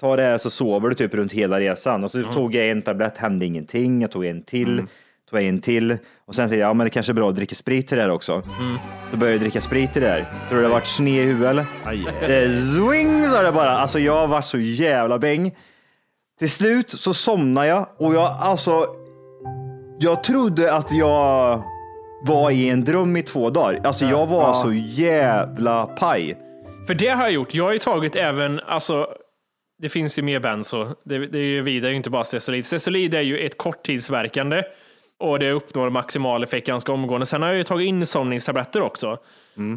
ta 0.00 0.16
det 0.16 0.22
här 0.22 0.38
så 0.38 0.50
sover 0.50 0.88
du 0.88 0.94
typ 0.94 1.14
runt 1.14 1.32
hela 1.32 1.60
resan. 1.60 2.04
Och 2.04 2.10
så 2.10 2.22
tog 2.22 2.54
jag 2.54 2.68
en 2.68 2.82
tablett, 2.82 3.18
hände 3.18 3.46
ingenting. 3.46 4.02
Jag 4.02 4.10
tog 4.10 4.24
en 4.26 4.42
till. 4.42 4.82
Tog 5.30 5.42
en 5.42 5.60
till 5.60 5.96
och 6.26 6.34
sen 6.34 6.42
tänkte 6.42 6.56
jag, 6.56 6.68
ja 6.68 6.74
men 6.74 6.84
det 6.84 6.90
kanske 6.90 7.12
är 7.12 7.14
bra 7.14 7.28
att 7.28 7.36
dricka 7.36 7.54
sprit 7.54 7.88
till 7.88 7.96
det 7.96 8.02
här 8.02 8.10
också. 8.10 8.42
Så 9.10 9.16
började 9.16 9.34
jag 9.34 9.40
dricka 9.40 9.60
sprit 9.60 9.92
till 9.92 10.02
det 10.02 10.08
här. 10.08 10.24
Tror 10.48 10.56
du 10.58 10.62
det 10.62 10.68
har 10.68 10.72
varit 10.74 10.86
sned 10.86 11.14
i 11.24 11.26
huvudet 11.26 11.50
eller? 11.50 11.66
Det 12.28 12.48
swing 12.72 13.26
sa 13.28 13.42
det 13.42 13.52
bara. 13.52 13.70
Alltså 13.70 13.98
jag 13.98 14.12
har 14.16 14.26
varit 14.26 14.44
så 14.44 14.58
jävla 14.58 15.18
bäng. 15.18 15.54
Till 16.40 16.50
slut 16.50 16.90
så 16.90 17.14
somnade 17.14 17.66
jag 17.66 17.88
och 17.98 18.14
jag 18.14 18.36
alltså. 18.40 18.86
Jag 19.98 20.24
trodde 20.24 20.72
att 20.74 20.92
jag 20.92 21.62
var 22.26 22.50
i 22.50 22.68
en 22.68 22.84
dröm 22.84 23.16
i 23.16 23.22
två 23.22 23.50
dagar. 23.50 23.80
Alltså 23.84 24.04
jag 24.04 24.26
var 24.26 24.52
så 24.52 24.72
jävla 24.72 25.86
paj. 25.86 26.38
För 26.86 26.94
det 26.94 27.08
har 27.08 27.22
jag 27.22 27.32
gjort. 27.32 27.54
Jag 27.54 27.64
har 27.64 27.72
ju 27.72 27.78
tagit 27.78 28.16
även, 28.16 28.60
alltså, 28.60 29.08
det 29.82 29.88
finns 29.88 30.18
ju 30.18 30.22
mer 30.22 30.40
benzo. 30.40 30.88
Det, 31.04 31.18
det 31.26 31.38
är 31.38 31.42
ju 31.42 31.62
vidare, 31.62 31.94
inte 31.94 32.10
bara 32.10 32.24
stesolid. 32.24 32.66
Stesolid 32.66 33.14
är 33.14 33.20
ju 33.20 33.38
ett 33.38 33.58
korttidsverkande 33.58 34.62
och 35.18 35.38
det 35.38 35.50
uppnår 35.50 35.90
maximal 35.90 36.42
effekt 36.42 36.66
ganska 36.66 36.92
omgående. 36.92 37.26
Sen 37.26 37.42
har 37.42 37.48
jag 37.48 37.58
ju 37.58 37.64
tagit 37.64 37.88
insomningstabletter 37.88 38.80
också. 38.80 39.18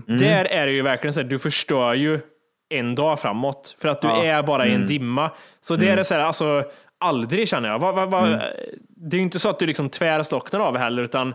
Där 0.08 0.46
är 0.46 0.66
det 0.66 0.72
ju 0.72 0.82
verkligen 0.82 1.14
så 1.14 1.20
att 1.20 1.30
du 1.30 1.40
förstör 1.40 1.94
ju 1.94 2.20
en 2.70 2.96
dag 2.96 3.20
framåt 3.20 3.76
för 3.80 3.88
att 3.90 4.02
du 4.02 4.08
är 4.08 4.44
bara 4.44 4.68
i 4.68 4.74
en 4.74 4.88
dimma. 4.88 5.32
Så 5.62 5.76
det 5.76 5.90
är 5.90 5.96
det 5.96 6.04
så 6.04 6.14
här, 6.14 6.22
alltså 6.22 6.64
aldrig 6.98 7.48
känner 7.48 7.70
jag. 7.70 7.80
Va, 7.80 7.92
va, 7.92 8.06
va, 8.06 8.28
Det 8.88 9.16
är 9.16 9.18
ju 9.18 9.24
inte 9.24 9.40
så 9.40 9.50
att 9.50 9.60
du 9.60 9.66
liksom 9.66 9.90
tvärslocknar 9.90 10.60
av 10.60 10.78
heller, 10.78 11.04
utan 11.04 11.34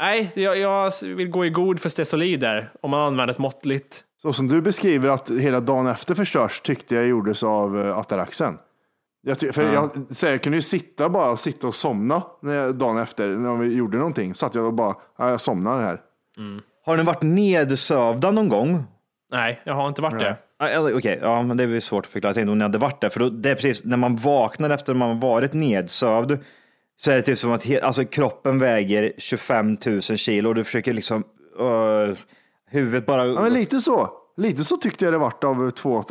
nej, 0.00 0.30
jag, 0.34 0.58
jag 0.58 0.92
vill 1.02 1.28
gå 1.28 1.46
i 1.46 1.50
god 1.50 1.80
för 1.80 1.88
stesolid 1.88 2.40
där 2.40 2.72
om 2.80 2.90
man 2.90 3.00
använder 3.00 3.32
ett 3.32 3.38
måttligt. 3.38 4.04
Så 4.22 4.32
som 4.32 4.48
du 4.48 4.60
beskriver 4.60 5.08
att 5.08 5.30
hela 5.30 5.60
dagen 5.60 5.86
efter 5.86 6.14
förstörs 6.14 6.60
tyckte 6.60 6.94
jag 6.94 7.06
gjordes 7.06 7.42
av 7.42 7.76
uh, 7.76 7.98
Ataraxen. 7.98 8.58
Jag, 9.22 9.38
ty- 9.38 9.52
för 9.52 9.72
jag, 9.72 9.90
så 10.10 10.26
jag 10.26 10.42
kunde 10.42 10.58
ju 10.58 10.62
sitta 10.62 11.08
bara 11.08 11.30
och 11.30 11.40
sitta 11.40 11.66
och 11.66 11.74
somna 11.74 12.22
när 12.42 12.54
jag, 12.54 12.74
dagen 12.74 12.98
efter 12.98 13.28
när 13.28 13.54
vi 13.56 13.74
gjorde 13.74 13.98
någonting. 13.98 14.34
Satt 14.34 14.54
jag 14.54 14.64
och 14.64 14.72
bara, 14.72 14.96
ja, 15.18 15.30
jag 15.30 15.40
somnar 15.40 15.82
här. 15.82 16.00
Har 16.84 16.96
ni 16.96 17.02
varit 17.02 17.22
nedsövda 17.22 18.30
någon 18.30 18.48
gång? 18.48 18.84
Nej, 19.32 19.60
jag 19.64 19.74
har 19.74 19.88
inte 19.88 20.02
varit 20.02 20.18
det. 20.18 20.36
Okej, 20.96 21.18
ja, 21.22 21.42
men 21.42 21.56
det 21.56 21.62
är 21.62 21.66
väl 21.66 21.82
svårt 21.82 22.06
att 22.06 22.12
förklara. 22.12 22.34
Jag 22.36 22.48
om 22.48 22.58
ni 22.58 22.62
hade 22.62 22.78
varit 22.78 23.00
där, 23.00 23.08
för 23.08 23.20
då, 23.20 23.28
det 23.28 23.50
är 23.50 23.54
precis 23.54 23.84
när 23.84 23.96
man 23.96 24.16
vaknar 24.16 24.70
efter 24.70 24.92
att 24.92 24.96
man 24.96 25.08
har 25.08 25.28
varit 25.28 25.52
nedsövd 25.52 26.38
så 26.96 27.10
är 27.10 27.16
det 27.16 27.22
typ 27.22 27.38
som 27.38 27.52
att 27.52 27.64
he, 27.64 27.80
alltså, 27.80 28.04
kroppen 28.04 28.58
väger 28.58 29.12
25 29.18 29.76
000 29.86 30.02
kilo 30.02 30.48
och 30.48 30.54
du 30.54 30.64
försöker 30.64 30.92
liksom 30.92 31.24
uh, 31.60 32.16
huvudet 32.70 33.06
bara. 33.06 33.26
Ja, 33.26 33.42
men 33.42 33.52
lite 33.52 33.80
så. 33.80 34.10
Lite 34.36 34.64
så 34.64 34.76
tyckte 34.76 35.04
jag 35.04 35.14
det 35.14 35.18
vart 35.18 35.44
av 35.44 35.70
två. 35.70 36.04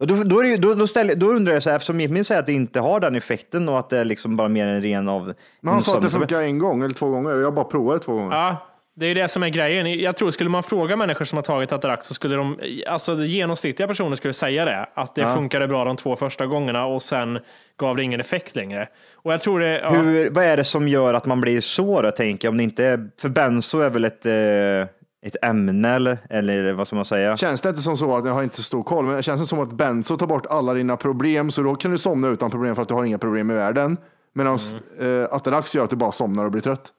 Och 0.00 0.06
då, 0.06 0.24
då, 0.24 0.40
är 0.40 0.44
det, 0.44 0.56
då, 0.56 0.74
då, 0.74 0.86
ställer, 0.86 1.14
då 1.14 1.26
undrar 1.26 1.52
jag 1.52 1.62
så 1.62 1.70
här, 1.70 1.76
eftersom 1.76 1.96
min 1.96 2.24
säger 2.24 2.40
att 2.40 2.46
det 2.46 2.52
inte 2.52 2.80
har 2.80 3.00
den 3.00 3.14
effekten 3.14 3.68
och 3.68 3.78
att 3.78 3.90
det 3.90 3.98
är 3.98 4.04
liksom 4.04 4.36
bara 4.36 4.48
mer 4.48 4.66
en 4.66 4.82
ren 4.82 5.08
av. 5.08 5.34
Men 5.60 5.72
han 5.72 5.82
sa 5.82 5.96
att 5.96 6.02
det 6.02 6.10
funkar 6.10 6.40
en 6.40 6.58
gång 6.58 6.82
eller 6.82 6.94
två 6.94 7.08
gånger 7.08 7.34
och 7.34 7.42
jag 7.42 7.54
bara 7.54 7.64
provade 7.64 7.98
två 7.98 8.14
gånger. 8.14 8.36
Ja, 8.36 8.56
det 8.98 9.06
är 9.06 9.08
ju 9.08 9.14
det 9.14 9.28
som 9.28 9.42
är 9.42 9.48
grejen. 9.48 10.00
Jag 10.00 10.16
tror 10.16 10.30
skulle 10.30 10.50
man 10.50 10.62
fråga 10.62 10.96
människor 10.96 11.24
som 11.24 11.36
har 11.36 11.42
tagit 11.42 11.72
Atarax 11.72 12.06
så 12.06 12.14
skulle 12.14 12.36
de, 12.36 12.58
alltså 12.86 13.14
genomsnittliga 13.14 13.88
personer 13.88 14.16
skulle 14.16 14.34
säga 14.34 14.64
det, 14.64 14.88
att 14.94 15.14
det 15.14 15.34
funkade 15.34 15.68
bra 15.68 15.84
de 15.84 15.96
två 15.96 16.16
första 16.16 16.46
gångerna 16.46 16.86
och 16.86 17.02
sen 17.02 17.38
gav 17.76 17.96
det 17.96 18.02
ingen 18.02 18.20
effekt 18.20 18.56
längre. 18.56 18.88
Och 19.14 19.32
jag 19.32 19.40
tror 19.40 19.60
det, 19.60 19.80
ja, 19.80 19.90
Hur, 19.90 20.30
vad 20.30 20.44
är 20.44 20.56
det 20.56 20.64
som 20.64 20.88
gör 20.88 21.14
att 21.14 21.26
man 21.26 21.40
blir 21.40 21.60
så 21.60 22.02
då, 22.02 22.10
tänker 22.10 22.48
jag? 22.48 22.52
Om 22.52 22.56
det 22.56 22.64
inte 22.64 22.84
är, 22.84 23.08
för 23.20 23.28
benzo 23.28 23.80
är 23.80 23.90
väl 23.90 24.04
ett, 24.04 24.26
eh, 24.26 24.94
ett 25.26 25.36
ämne 25.42 25.94
eller, 25.94 26.18
eller 26.30 26.72
vad 26.72 26.86
ska 26.86 26.96
man 26.96 27.04
säga? 27.04 27.36
Känns 27.36 27.60
det 27.60 27.68
inte 27.68 27.82
som 27.82 27.96
så 27.96 28.16
att 28.16 28.26
jag 28.26 28.32
har 28.32 28.42
inte 28.42 28.56
så 28.56 28.62
stor 28.62 28.82
koll, 28.82 29.04
men 29.04 29.16
det 29.16 29.22
känns 29.22 29.48
som 29.48 29.60
att 29.60 29.72
benzo 29.72 30.16
tar 30.16 30.26
bort 30.26 30.46
alla 30.46 30.74
dina 30.74 30.96
problem, 30.96 31.50
så 31.50 31.62
då 31.62 31.74
kan 31.74 31.90
du 31.90 31.98
somna 31.98 32.28
utan 32.28 32.50
problem 32.50 32.74
för 32.74 32.82
att 32.82 32.88
du 32.88 32.94
har 32.94 33.04
inga 33.04 33.18
problem 33.18 33.50
i 33.50 33.54
världen. 33.54 33.96
Medan 34.34 34.58
Mm. 34.98 35.22
eh, 35.22 35.28
Atarax 35.30 35.74
gör 35.74 35.84
att 35.84 35.90
du 35.90 35.96
bara 35.96 36.12
somnar 36.12 36.44
och 36.44 36.50
blir 36.50 36.62
trött. 36.62 36.92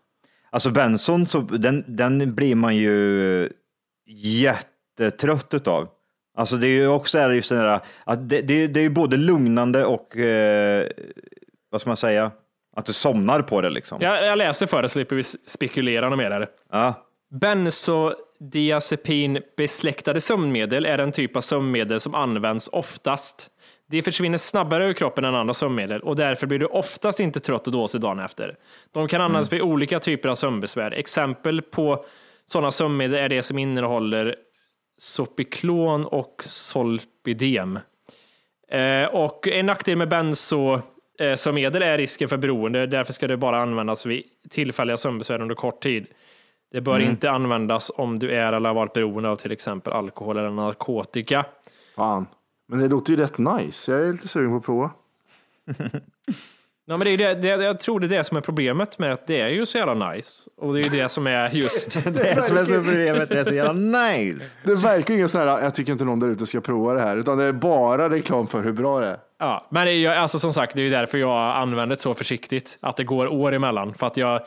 Alltså 0.50 0.70
benzon, 0.70 1.27
så, 1.27 1.41
den, 1.41 1.84
den 1.88 2.36
blir 2.36 2.56
man 2.56 2.75
ju 2.75 3.50
jättetrött 4.08 5.53
utav. 5.53 5.89
Alltså 6.38 6.56
det 6.56 6.68
är 6.68 6.72
ju 6.72 6.88
också 6.88 7.34
just 7.34 7.50
den 7.50 7.60
där, 7.60 7.79
att 8.03 8.29
det, 8.29 8.41
det, 8.41 8.68
det 8.68 8.79
är 8.79 8.84
ju 8.84 8.89
både 8.89 9.18
lugnande 9.18 9.86
och, 9.86 10.18
eh, 10.18 10.88
vad 11.70 11.82
ska 11.82 11.89
man 11.89 11.98
säga, 11.98 12.32
att 12.75 12.86
du 12.86 12.94
somnar 12.94 13.41
på 13.41 13.62
det 13.62 13.70
liksom. 13.70 13.98
jag, 14.01 14.25
jag 14.25 14.38
läser 14.38 14.68
för 14.68 14.82
det 14.82 14.89
slipper 14.89 15.15
vi 15.15 15.24
spekulera 15.24 16.10
något 16.10 16.18
mer 16.18 16.29
där. 16.29 16.48
Ja. 16.72 17.06
Benzodiazepin 17.32 19.41
besläktade 19.58 20.22
sömnmedel 20.22 20.86
är 20.86 20.98
en 20.98 21.12
typ 21.12 21.36
av 21.36 21.41
sömnmedel 21.41 22.00
som 22.00 22.15
används 22.15 22.68
oftast. 22.68 23.50
De 23.89 24.01
försvinner 24.01 24.38
snabbare 24.38 24.88
ur 24.88 24.93
kroppen 24.93 25.25
än 25.25 25.36
andra 25.36 25.53
sömnmedel 25.53 26.01
och 26.01 26.15
därför 26.15 26.48
blir 26.48 26.60
du 26.60 26.65
oftast 26.65 27.19
inte 27.19 27.39
trött 27.39 27.67
och 27.67 27.74
dåsig 27.74 28.01
dagen 28.01 28.19
efter. 28.19 28.55
De 28.91 29.08
kan 29.08 29.22
användas 29.22 29.53
vid 29.53 29.62
olika 29.62 30.00
typer 30.00 30.29
av 30.29 30.36
sömnbesvär. 30.36 30.91
Exempel 30.91 31.62
på 31.62 32.05
sådana 32.46 32.72
sömnmedel 32.72 33.19
är 33.19 33.29
det 33.29 33.43
som 33.43 33.60
innehåller 33.60 34.36
Sopiklon 34.98 36.05
och 36.05 36.41
Solpidem. 36.46 37.79
Eh, 38.72 39.05
och 39.05 39.48
en 39.48 39.65
nackdel 39.65 39.98
med 39.98 40.10
benzo 40.10 40.81
eh, 41.19 41.34
som 41.36 41.55
medel 41.55 41.81
är 41.81 41.98
risken 41.98 42.29
för 42.29 42.38
beroende. 42.38 42.88
Därför 42.88 43.13
ska 43.13 43.27
det 43.27 43.38
bara 43.38 43.62
användas 43.62 44.05
vid 44.05 44.24
tillfälliga 44.50 44.98
sömnbesvär 44.98 45.41
under 45.41 45.55
kort 45.55 45.81
tid. 45.81 46.08
Det 46.72 46.81
bör 46.81 47.00
inte 47.00 47.31
användas 47.31 47.91
om 47.96 48.19
du 48.19 48.31
är 48.31 48.53
eller 48.53 48.69
har 48.69 48.75
varit 48.75 48.93
beroende 48.93 49.29
av 49.29 49.36
till 49.36 49.51
exempel 49.51 49.93
alkohol 49.93 50.38
eller 50.38 50.50
narkotika. 50.50 51.46
Fan. 51.96 52.27
Men 52.70 52.80
det 52.80 52.88
låter 52.88 53.12
ju 53.14 53.18
rätt 53.20 53.38
nice. 53.38 53.92
Jag 53.92 54.02
är 54.08 54.12
lite 54.12 54.28
sugen 54.28 54.50
på 54.52 54.58
att 54.58 54.66
prova. 54.66 54.92
Ja, 56.86 56.98
men 56.98 57.06
det 57.06 57.12
är 57.12 57.18
det, 57.18 57.36
det, 57.36 57.48
jag 57.64 57.80
tror 57.80 58.00
det 58.00 58.06
är 58.06 58.10
det 58.18 58.24
som 58.24 58.38
är 58.38 58.42
problemet 58.42 59.00
med 59.00 59.14
att 59.14 59.28
det 59.28 59.42
är 59.42 59.48
ju 59.50 59.66
så 59.66 59.78
jävla 59.78 60.12
nice. 60.12 60.50
Och 60.58 60.74
det 60.74 60.80
är 60.80 60.84
ju 60.84 60.90
det 60.90 61.10
som 61.10 61.28
är 61.28 61.50
just... 61.50 62.04
Det 62.14 62.30
är 62.30 62.42
som 62.42 62.58
är 62.58 62.66
problemet, 62.66 63.30
det 63.30 63.40
är 63.40 63.44
så 63.44 63.54
jävla 63.54 63.74
nice. 64.10 64.58
Det 64.64 64.76
verkar 64.76 65.10
ju 65.14 65.16
ingen 65.18 65.30
sån 65.30 65.42
här, 65.42 65.62
jag 65.64 65.76
tycker 65.76 65.92
inte 65.92 66.06
någon 66.06 66.20
där 66.20 66.28
ute 66.28 66.46
ska 66.46 66.62
prova 66.62 66.94
det 66.94 67.02
här, 67.02 67.18
utan 67.18 67.38
det 67.38 67.44
är 67.44 67.52
bara 67.52 68.10
reklam 68.10 68.48
för 68.48 68.64
hur 68.64 68.72
bra 68.72 69.00
det 69.00 69.08
är. 69.08 69.18
Ja, 69.40 69.68
men 69.72 69.86
det 69.86 69.92
är, 69.92 69.96
ju- 69.96 70.08
alltså 70.08 70.40
som 70.40 70.54
sagt, 70.54 70.76
det 70.76 70.82
är 70.82 70.84
ju 70.84 70.90
därför 70.90 71.18
jag 71.18 71.56
använder 71.58 71.96
det 71.96 72.02
så 72.02 72.14
försiktigt. 72.14 72.78
Att 72.82 72.98
det 72.98 73.04
går 73.04 73.28
år 73.28 73.52
emellan. 73.54 73.94
För 73.94 74.08
att 74.08 74.18
jag, 74.18 74.42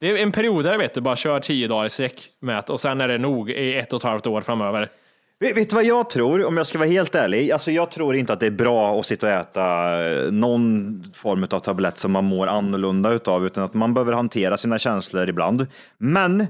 det 0.00 0.10
är 0.10 0.16
en 0.16 0.32
period 0.32 0.64
där 0.64 0.72
jag 0.72 0.78
vet 0.78 0.94
du, 0.94 1.00
bara 1.00 1.16
kör 1.16 1.40
tio 1.40 1.68
dagar 1.68 1.86
i 1.86 1.90
sträck 1.90 2.30
med 2.40 2.70
och 2.70 2.80
sen 2.80 3.00
är 3.00 3.08
det 3.08 3.18
nog 3.18 3.50
i 3.50 3.74
ett 3.74 3.92
och 3.92 3.96
ett 3.96 4.02
halvt 4.02 4.26
år 4.26 4.40
framöver. 4.40 4.90
Vet, 5.40 5.70
du 5.70 5.74
vad 5.76 5.84
jag 5.84 6.10
tror, 6.10 6.44
om 6.44 6.56
jag 6.56 6.66
ska 6.66 6.78
vara 6.78 6.88
helt 6.88 7.14
ärlig? 7.14 7.50
Alltså 7.50 7.70
jag 7.70 7.90
tror 7.90 8.16
inte 8.16 8.32
att 8.32 8.40
det 8.40 8.46
är 8.46 8.50
bra 8.50 8.98
att 9.00 9.06
sitta 9.06 9.26
och 9.26 9.32
äta 9.32 9.64
eh, 10.08 10.32
någon 10.32 11.04
form 11.14 11.46
av 11.50 11.58
tablett 11.60 11.98
som 11.98 12.12
man 12.12 12.24
mår 12.24 12.46
annorlunda 12.46 13.10
utav, 13.10 13.46
utan 13.46 13.64
att 13.64 13.74
man 13.74 13.94
behöver 13.94 14.12
hantera 14.12 14.56
sina 14.56 14.78
känslor 14.78 15.28
ibland. 15.28 15.66
Men 15.98 16.46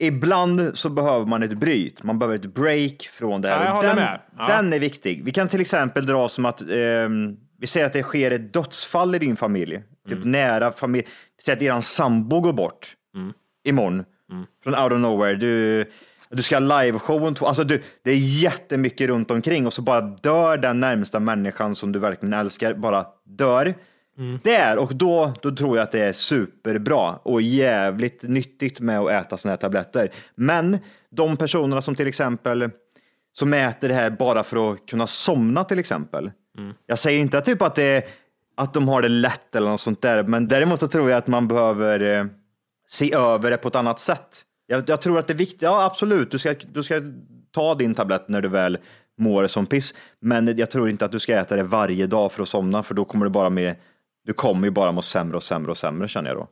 ibland 0.00 0.70
så 0.74 0.88
behöver 0.88 1.26
man 1.26 1.42
ett 1.42 1.52
bryt. 1.58 2.02
Man 2.02 2.18
behöver 2.18 2.34
ett 2.36 2.54
break 2.54 3.02
från 3.12 3.40
det 3.40 3.48
här. 3.48 3.64
Ja, 3.64 3.82
den. 3.82 3.98
Ja. 4.38 4.46
den 4.46 4.72
är 4.72 4.78
viktig. 4.78 5.24
Vi 5.24 5.32
kan 5.32 5.48
till 5.48 5.60
exempel 5.60 6.06
dra 6.06 6.28
som 6.28 6.44
att 6.46 6.60
ehm, 6.70 7.36
vi 7.58 7.66
säger 7.66 7.86
att 7.86 7.92
det 7.92 8.02
sker 8.02 8.30
ett 8.30 8.52
dödsfall 8.52 9.14
i 9.14 9.18
din 9.18 9.36
familj, 9.36 9.82
typ 10.08 10.16
Mm. 10.18 10.30
nära 10.32 10.72
familj. 10.72 11.06
Säg 11.44 11.54
att 11.54 11.62
eran 11.62 11.82
sambo 11.82 12.40
går 12.40 12.52
bort 12.52 12.94
Mm. 13.14 13.32
imorgon 13.64 14.04
från 14.64 14.74
out 14.74 14.92
of 14.92 14.98
nowhere. 14.98 15.34
Du, 15.34 15.84
du 16.30 16.42
ska 16.42 16.58
ha 16.58 16.82
liveshow 16.82 17.26
om 17.26 17.34
två, 17.34 17.46
alltså 17.46 17.64
du, 17.64 17.82
det 18.02 18.10
är 18.10 18.16
jättemycket 18.16 19.08
runt 19.08 19.30
omkring 19.30 19.66
och 19.66 19.72
så 19.72 19.82
bara 19.82 20.00
dör 20.00 20.56
den 20.56 20.80
närmsta 20.80 21.20
människan 21.20 21.74
som 21.74 21.92
du 21.92 21.98
verkligen 21.98 22.32
älskar, 22.32 22.74
bara 22.74 23.06
dör. 23.24 23.74
Där 24.42 24.78
och 24.78 24.94
då, 24.96 25.32
då 25.42 25.56
tror 25.56 25.76
jag 25.76 25.84
att 25.84 25.92
det 25.92 26.00
är 26.00 26.12
superbra 26.12 27.18
och 27.22 27.42
jävligt 27.42 28.22
nyttigt 28.22 28.80
med 28.80 29.00
att 29.00 29.10
äta 29.10 29.36
sådana 29.36 29.52
här 29.52 29.56
tabletter. 29.56 30.10
Men 30.34 30.78
de 31.10 31.36
personerna 31.36 31.82
som 31.82 31.94
till 31.94 32.06
exempel 32.06 32.70
som 33.32 33.54
äter 33.54 33.88
det 33.88 33.94
här 33.94 34.10
bara 34.10 34.44
för 34.44 34.72
att 34.72 34.86
kunna 34.86 35.06
somna 35.06 35.64
till 35.64 35.78
exempel. 35.78 36.30
Jag 36.86 36.98
säger 36.98 37.20
inte 37.20 37.38
att, 37.38 37.44
typ 37.44 37.62
att, 37.62 37.74
det, 37.74 38.04
att 38.56 38.74
de 38.74 38.88
har 38.88 39.02
det 39.02 39.08
lätt 39.08 39.56
eller 39.56 39.70
något 39.70 39.80
sånt 39.80 40.02
där, 40.02 40.22
men 40.22 40.48
däremot 40.48 40.80
så 40.80 40.88
tror 40.88 41.10
jag 41.10 41.18
att 41.18 41.26
man 41.26 41.48
behöver 41.48 42.18
eh, 42.18 42.26
se 42.88 43.14
över 43.14 43.50
det 43.50 43.56
på 43.56 43.68
ett 43.68 43.76
annat 43.76 44.00
sätt. 44.00 44.44
Jag, 44.70 44.88
jag 44.88 45.00
tror 45.02 45.18
att 45.18 45.26
det 45.26 45.32
är 45.32 45.38
viktigt, 45.38 45.62
ja 45.62 45.84
absolut, 45.84 46.30
du 46.30 46.38
ska, 46.38 46.54
du 46.72 46.82
ska 46.82 47.00
ta 47.50 47.74
din 47.74 47.94
tablett 47.94 48.28
när 48.28 48.40
du 48.40 48.48
väl 48.48 48.78
mår 49.18 49.46
som 49.46 49.66
piss, 49.66 49.94
men 50.20 50.58
jag 50.58 50.70
tror 50.70 50.90
inte 50.90 51.04
att 51.04 51.12
du 51.12 51.18
ska 51.18 51.34
äta 51.36 51.56
det 51.56 51.62
varje 51.62 52.06
dag 52.06 52.32
för 52.32 52.42
att 52.42 52.48
somna, 52.48 52.82
för 52.82 52.94
då 52.94 53.04
kommer 53.04 53.26
du 53.26 53.30
bara 53.30 53.50
med, 53.50 53.76
du 54.24 54.32
kommer 54.32 54.66
ju 54.66 54.70
bara 54.70 54.92
må 54.92 55.02
sämre 55.02 55.36
och 55.36 55.42
sämre 55.42 55.70
och 55.70 55.78
sämre 55.78 56.08
känner 56.08 56.30
jag 56.30 56.38
då. 56.38 56.48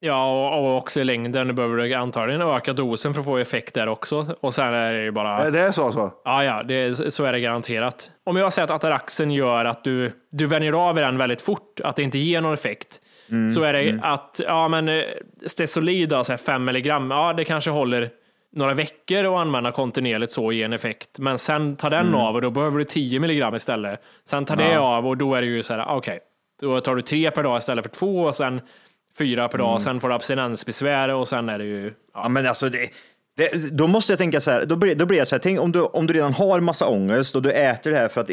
Ja, 0.00 0.56
och, 0.56 0.76
också 0.76 1.00
i 1.00 1.04
längden 1.04 1.54
behöver 1.54 1.76
du 1.76 1.94
antagligen 1.94 2.42
öka 2.42 2.72
dosen 2.72 3.14
för 3.14 3.20
att 3.20 3.26
få 3.26 3.38
effekt 3.38 3.74
där 3.74 3.86
också. 3.86 4.26
Och 4.40 4.54
sen 4.54 4.74
är 4.74 4.92
det 4.92 5.02
ju 5.02 5.10
bara... 5.10 5.50
Det 5.50 5.60
är 5.60 5.70
så 5.70 5.92
så. 5.92 6.12
Ja, 6.24 6.44
ja, 6.44 6.62
det, 6.62 7.14
så 7.14 7.24
är 7.24 7.32
det 7.32 7.40
garanterat. 7.40 8.10
Om 8.24 8.36
jag 8.36 8.52
säger 8.52 8.64
att 8.64 8.70
ataraxen 8.70 9.30
gör 9.30 9.64
att 9.64 9.84
du, 9.84 10.12
du 10.30 10.46
vänjer 10.46 10.72
av 10.72 10.94
den 10.94 11.18
väldigt 11.18 11.40
fort, 11.40 11.80
att 11.84 11.96
det 11.96 12.02
inte 12.02 12.18
ger 12.18 12.40
någon 12.40 12.54
effekt, 12.54 13.00
så 13.54 13.62
är 13.62 13.72
det 13.72 14.00
att, 14.02 14.40
ja 14.46 14.68
men 14.68 14.88
eh, 14.88 15.02
Stesolid, 15.46 16.12
alltså 16.12 16.36
5 16.36 16.64
milligram, 16.64 17.10
ja 17.10 17.32
det 17.32 17.44
kanske 17.44 17.70
håller 17.70 18.10
några 18.52 18.74
veckor 18.74 19.24
att 19.24 19.40
använda 19.40 19.72
kontinuerligt 19.72 20.32
så 20.32 20.44
och 20.44 20.54
ge 20.54 20.62
en 20.62 20.72
effekt. 20.72 21.18
Men 21.18 21.38
sen 21.38 21.76
tar 21.76 21.90
den 21.90 22.14
av 22.14 22.34
och 22.34 22.42
då 22.42 22.50
behöver 22.50 22.78
du 22.78 22.84
10 22.84 23.20
milligram 23.20 23.54
istället. 23.54 24.00
Sen 24.24 24.44
tar 24.44 24.56
det 24.56 24.78
av 24.78 25.06
och 25.06 25.16
då 25.16 25.34
är 25.34 25.40
det 25.40 25.46
ju 25.46 25.62
så 25.62 25.74
här, 25.74 25.86
okej, 25.88 26.20
då 26.60 26.80
tar 26.80 26.96
du 26.96 27.02
tre 27.02 27.30
per 27.30 27.42
dag 27.42 27.58
istället 27.58 27.84
för 27.84 27.90
två 27.90 28.22
och 28.22 28.36
sen 28.36 28.60
fyra 29.18 29.48
per 29.48 29.58
dag. 29.58 29.82
Sen 29.82 30.00
får 30.00 30.08
du 30.08 30.14
abstinensbesvär 30.14 31.08
och 31.08 31.28
sen 31.28 31.48
är 31.48 31.58
det 31.58 31.64
ju, 31.64 31.92
ja, 32.14 32.28
Ja, 32.28 32.28
men 32.28 32.46
alltså 32.46 32.68
det, 32.68 32.88
det, 33.36 33.76
då 33.76 33.86
måste 33.86 34.12
jag 34.12 34.18
tänka 34.18 34.40
så 34.40 34.50
här, 34.50 34.66
då 34.66 34.76
blir, 34.76 34.94
då 34.94 35.06
blir 35.06 35.18
jag 35.18 35.28
så 35.28 35.34
här, 35.34 35.40
tänk 35.40 35.60
om 35.60 35.72
du, 35.72 35.80
om 35.80 36.06
du 36.06 36.14
redan 36.14 36.32
har 36.32 36.60
massa 36.60 36.86
ångest 36.86 37.36
och 37.36 37.42
du 37.42 37.50
äter 37.52 37.90
det 37.90 37.96
här 37.96 38.08
för 38.08 38.20
att 38.20 38.30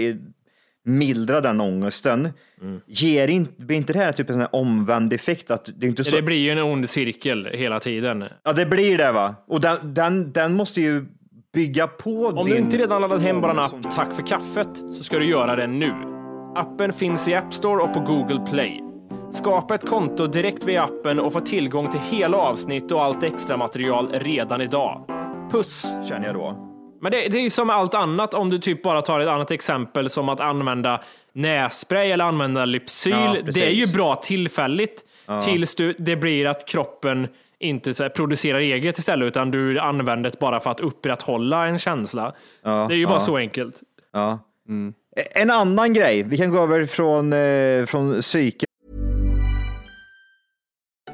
mildra 0.85 1.41
den 1.41 1.61
ångesten. 1.61 2.29
Ger 2.87 3.27
inte, 3.27 3.61
blir 3.61 3.77
inte 3.77 3.93
det 3.93 3.99
här 3.99 4.11
typ 4.11 4.29
en 4.29 4.35
sån 4.35 4.47
omvänd 4.51 5.13
effekt? 5.13 5.51
Att 5.51 5.69
det, 5.75 5.85
är 5.85 5.89
inte 5.89 6.03
så, 6.03 6.15
det 6.15 6.21
blir 6.21 6.37
ju 6.37 6.49
en 6.49 6.59
ond 6.59 6.89
cirkel 6.89 7.49
hela 7.53 7.79
tiden. 7.79 8.25
Ja, 8.43 8.53
det 8.53 8.65
blir 8.65 8.97
det 8.97 9.11
va? 9.11 9.35
Och 9.47 9.61
den, 9.61 9.93
den, 9.93 10.31
den 10.31 10.53
måste 10.53 10.81
ju 10.81 11.05
bygga 11.53 11.87
på 11.87 12.25
Om 12.27 12.45
din... 12.45 12.55
du 12.55 12.61
inte 12.61 12.77
redan 12.77 13.01
laddat 13.01 13.21
hem 13.21 13.41
vår 13.41 13.59
app 13.59 13.91
Tack 13.95 14.13
för 14.13 14.27
kaffet 14.27 14.77
så 14.77 15.03
ska 15.03 15.19
du 15.19 15.25
göra 15.29 15.55
det 15.55 15.67
nu. 15.67 15.93
Appen 16.55 16.93
finns 16.93 17.27
i 17.27 17.33
App 17.33 17.53
Store 17.53 17.83
och 17.83 17.93
på 17.93 17.99
Google 17.99 18.45
Play. 18.51 18.94
Skapa 19.31 19.75
ett 19.75 19.89
konto 19.89 20.27
direkt 20.27 20.63
via 20.63 20.83
appen 20.83 21.19
och 21.19 21.33
få 21.33 21.39
tillgång 21.39 21.91
till 21.91 21.99
hela 21.99 22.37
avsnitt 22.37 22.91
och 22.91 23.03
allt 23.03 23.23
extra 23.23 23.57
material 23.57 24.09
redan 24.11 24.61
idag. 24.61 25.05
Puss! 25.51 25.85
Känner 26.09 26.25
jag 26.25 26.35
då. 26.35 26.71
Men 27.01 27.11
det, 27.11 27.27
det 27.27 27.37
är 27.37 27.41
ju 27.41 27.49
som 27.49 27.69
allt 27.69 27.93
annat 27.93 28.33
om 28.33 28.49
du 28.49 28.59
typ 28.59 28.83
bara 28.83 29.01
tar 29.01 29.19
ett 29.19 29.27
annat 29.27 29.51
exempel 29.51 30.09
som 30.09 30.29
att 30.29 30.39
använda 30.39 31.01
nässpray 31.33 32.11
eller 32.11 32.25
använda 32.25 32.65
Lypsyl. 32.65 33.13
Ja, 33.13 33.35
det 33.53 33.65
är 33.65 33.71
ju 33.71 33.87
bra 33.87 34.15
tillfälligt 34.15 35.05
tills 35.43 35.75
du, 35.75 35.95
det 35.99 36.15
blir 36.15 36.47
att 36.47 36.67
kroppen 36.67 37.27
inte 37.59 37.93
så 37.93 38.03
här, 38.03 38.09
producerar 38.09 38.59
eget 38.59 38.97
istället 38.97 39.27
utan 39.27 39.51
du 39.51 39.79
använder 39.79 40.31
det 40.31 40.39
bara 40.39 40.59
för 40.59 40.69
att 40.69 40.79
upprätthålla 40.79 41.65
en 41.65 41.79
känsla. 41.79 42.33
det 42.63 42.69
är 42.69 42.93
ju 42.93 43.07
bara 43.07 43.19
så 43.19 43.37
enkelt. 43.37 43.75
Ja. 44.13 44.39
En 45.35 45.51
annan 45.51 45.93
grej, 45.93 46.23
vi 46.23 46.37
kan 46.37 46.51
gå 46.51 46.63
över 46.63 46.85
från, 46.85 47.33
eh, 47.33 47.85
från 47.85 48.21
psyke 48.21 48.65